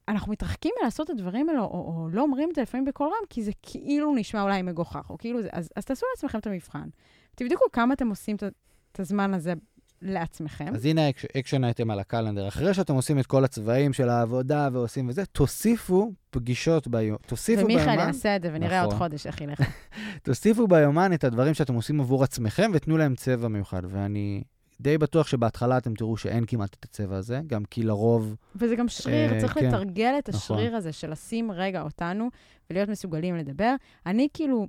ואנחנו 0.07 0.31
מתרחקים 0.31 0.71
מלעשות 0.81 1.09
את 1.09 1.15
הדברים 1.15 1.49
האלו, 1.49 1.63
או, 1.63 1.67
או 1.67 2.09
לא 2.11 2.21
אומרים 2.21 2.49
את 2.49 2.55
זה 2.55 2.61
לפעמים 2.61 2.85
בקול 2.85 3.07
רם, 3.07 3.27
כי 3.29 3.43
זה 3.43 3.51
כאילו 3.61 4.15
נשמע 4.15 4.41
אולי 4.41 4.61
מגוחך, 4.61 5.09
או 5.09 5.17
כאילו 5.17 5.41
זה, 5.41 5.49
אז, 5.51 5.69
אז 5.75 5.85
תעשו 5.85 6.05
לעצמכם 6.15 6.39
את 6.39 6.47
המבחן. 6.47 6.89
תבדקו 7.35 7.65
כמה 7.71 7.93
אתם 7.93 8.09
עושים 8.09 8.35
את, 8.35 8.99
הזמן 8.99 9.33
הזה 9.33 9.53
לעצמכם. 10.01 10.75
אז 10.75 10.85
הנה 10.85 11.01
action 11.09 11.63
item 11.63 11.91
על 11.91 11.99
ה 11.99 12.04
calendar. 12.04 12.47
אחרי 12.47 12.73
שאתם 12.73 12.93
עושים 12.93 13.19
את 13.19 13.25
כל 13.25 13.43
הצבעים 13.43 13.93
של 13.93 14.09
העבודה 14.09 14.69
ועושים 14.73 15.09
וזה, 15.09 15.25
תוסיפו 15.25 16.11
פגישות 16.29 16.87
ביום. 16.87 17.17
תוסיפו 17.25 17.63
ומיכאל 17.63 17.85
ביומן, 17.85 18.07
יעשה 18.07 18.35
את 18.35 18.41
זה, 18.41 18.49
ונראה 18.53 18.81
עוד 18.81 18.93
נכון. 18.93 19.07
חודש 19.07 19.27
איך 19.27 19.41
ילך. 19.41 19.59
תוסיפו 20.23 20.67
ביומן 20.67 21.13
את 21.13 21.23
הדברים 21.23 21.53
שאתם 21.53 21.73
עושים 21.73 21.99
עבור 21.99 22.23
עצמכם 22.23 22.71
ותנו 22.73 22.97
להם 22.97 23.15
צבע 23.15 23.47
מיוחד. 23.47 23.81
ואני 23.89 24.43
די 24.83 24.97
בטוח 24.97 25.27
שבהתחלה 25.27 25.77
אתם 25.77 25.93
תראו 25.93 26.17
שאין 26.17 26.45
כמעט 26.45 26.75
את 26.79 26.85
הצבע 26.85 27.17
הזה, 27.17 27.41
גם 27.47 27.65
כי 27.65 27.83
לרוב... 27.83 28.35
וזה 28.55 28.75
גם 28.75 28.87
שריר, 28.87 29.33
אה, 29.33 29.39
צריך 29.39 29.53
כן, 29.53 29.67
לתרגל 29.67 30.15
את 30.19 30.29
נכון. 30.29 30.39
השריר 30.39 30.75
הזה 30.75 30.91
של 30.91 31.11
לשים 31.11 31.51
רגע 31.51 31.81
אותנו 31.81 32.29
ולהיות 32.69 32.89
מסוגלים 32.89 33.35
לדבר. 33.35 33.75
אני 34.05 34.27
כאילו, 34.33 34.67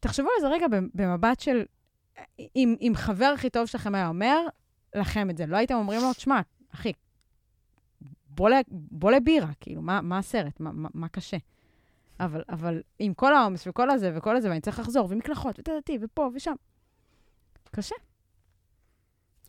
תחשבו 0.00 0.28
על 0.36 0.40
זה 0.40 0.48
רגע 0.48 0.66
במבט 0.94 1.40
של, 1.40 1.64
אם, 2.56 2.76
אם 2.80 2.92
חבר 2.94 3.32
הכי 3.34 3.50
טוב 3.50 3.66
שלכם 3.66 3.94
היה 3.94 4.08
אומר 4.08 4.40
לכם 4.94 5.30
את 5.30 5.36
זה, 5.36 5.46
לא 5.46 5.56
הייתם 5.56 5.74
אומרים 5.74 6.00
לו, 6.00 6.12
תשמע, 6.12 6.40
אחי, 6.74 6.92
בוא, 8.28 8.50
ל, 8.50 8.52
בוא 8.70 9.10
לבירה, 9.10 9.50
כאילו, 9.60 9.82
מה, 9.82 10.00
מה 10.00 10.18
הסרט? 10.18 10.60
מה, 10.60 10.72
מה, 10.72 10.88
מה 10.94 11.08
קשה? 11.08 11.36
אבל, 12.20 12.42
אבל 12.48 12.82
עם 12.98 13.14
כל 13.14 13.34
העומס 13.34 13.66
וכל 13.66 13.90
הזה 13.90 14.12
וכל 14.14 14.36
הזה, 14.36 14.48
ואני 14.48 14.60
צריך 14.60 14.78
לחזור, 14.78 15.06
ומקלחות, 15.10 15.58
וטטטי, 15.58 15.98
ופה 16.00 16.30
ושם. 16.34 16.54
קשה. 17.70 17.94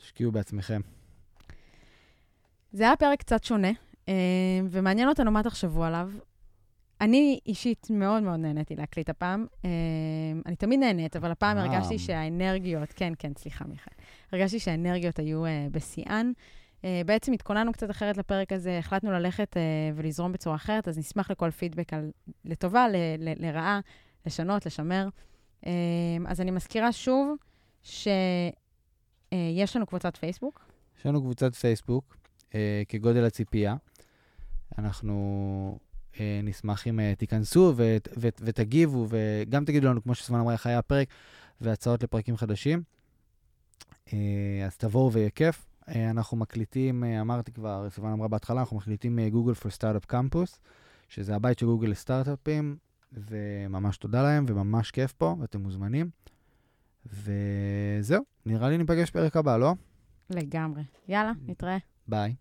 תשקיעו 0.06 0.32
בעצמכם. 0.32 0.82
זה 2.72 2.84
היה 2.84 2.96
פרק 2.96 3.20
קצת 3.20 3.44
שונה, 3.44 3.72
אה, 4.10 4.14
ומעניין 4.70 5.10
אותנו 5.10 5.32
מה 5.32 5.44
תחשבו 5.44 5.84
עליו. 5.84 6.12
אני 7.02 7.40
אישית 7.46 7.88
מאוד 7.90 8.24
מאוד 8.24 8.40
נהניתי 8.40 8.76
להקליט 8.76 9.10
הפעם. 9.10 9.46
אה, 9.66 9.70
אני 10.46 10.56
תמיד 10.56 10.80
נהנית, 10.80 11.16
אבל 11.16 11.32
הפעם. 11.32 11.58
הרגשתי 11.58 12.00
שהאנרגיות, 12.00 12.94
כן, 12.94 13.14
כן, 13.20 13.32
סליחה, 13.38 13.66
מיכאל. 13.66 13.94
הרגשתי 14.32 14.60
שהאנרגיות 14.60 15.20
היו 15.20 15.46
אה, 15.46 15.68
בשיאן. 15.72 16.32
בעצם 17.06 17.34
התכוננו 17.34 17.74
קצת 17.74 17.90
אחרת 17.90 18.18
לפרק 18.18 18.52
הזה, 18.52 18.78
החלטנו 18.78 19.12
ללכת 19.12 19.58
ולזרום 19.96 20.32
בצורה 20.32 20.56
אחרת, 20.56 20.88
אז 20.88 20.98
נשמח 20.98 21.32
לכל 21.32 21.52
פידבק 21.52 21.94
על, 21.94 22.12
לטובה, 22.46 22.88
ל, 22.88 22.96
ל, 23.18 23.46
לרעה, 23.46 23.80
לשנות, 24.26 24.66
לשמר. 24.66 25.08
אז 26.28 26.42
אני 26.42 26.52
מזכירה 26.52 26.92
שוב 26.92 27.36
שיש 29.34 29.76
לנו 29.76 29.86
קבוצת 29.86 30.18
פייסבוק. 30.18 30.62
יש 31.00 31.06
לנו 31.06 31.22
קבוצת 31.22 31.56
פייסבוק, 31.56 32.18
אה, 32.56 32.84
כגודל 32.88 33.26
הציפייה. 33.26 33.76
אנחנו 34.78 35.80
אה, 36.20 36.40
נשמח 36.44 36.88
אם 36.88 37.00
אה, 37.00 37.14
תיכנסו 37.18 37.74
ו- 37.76 37.98
ו- 38.18 38.30
ותגיבו, 38.40 39.08
וגם 39.10 39.66
תגידו 39.66 39.88
לנו, 39.88 40.04
כמו 40.04 40.16
שסבן 40.16 40.40
אמרה, 40.40 40.54
איך 40.54 40.68
היה 40.68 40.80
הפרק, 40.80 41.08
והצעות 41.62 42.04
לפרקים 42.04 42.38
חדשים. 42.38 42.84
אה, 44.14 44.66
אז 44.66 44.78
תבואו 44.78 45.12
ויהיה 45.12 45.30
כיף. 45.30 45.66
אה, 45.90 46.10
אנחנו 46.10 46.38
מקליטים, 46.38 47.04
אה, 47.04 47.22
אמרתי 47.22 47.52
כבר, 47.52 47.88
סבן 47.90 48.10
אמרה 48.10 48.28
בהתחלה, 48.28 48.60
אנחנו 48.60 48.78
מקליטים 48.78 49.20
גוגל 49.30 49.54
for 49.54 49.78
Startup 49.78 50.12
Campus, 50.12 50.58
שזה 51.10 51.36
הבית 51.36 51.60
של 51.60 51.66
גוגל 51.66 51.88
לסטארט-אפים, 51.88 52.78
וממש 53.14 53.98
תודה 53.98 54.24
להם, 54.24 54.46
וממש 54.48 54.92
כיף 54.92 55.14
פה, 55.14 55.36
ואתם 55.40 55.62
מוזמנים. 55.62 56.10
וזהו, 57.06 58.24
נראה 58.46 58.70
לי 58.70 58.78
ניפגש 58.78 59.10
פרק 59.10 59.38
הבא, 59.38 59.58
לא? 59.58 59.74
לגמרי. 60.30 60.84
יאללה, 61.08 61.32
נתראה. 61.48 61.78
ביי. 62.08 62.36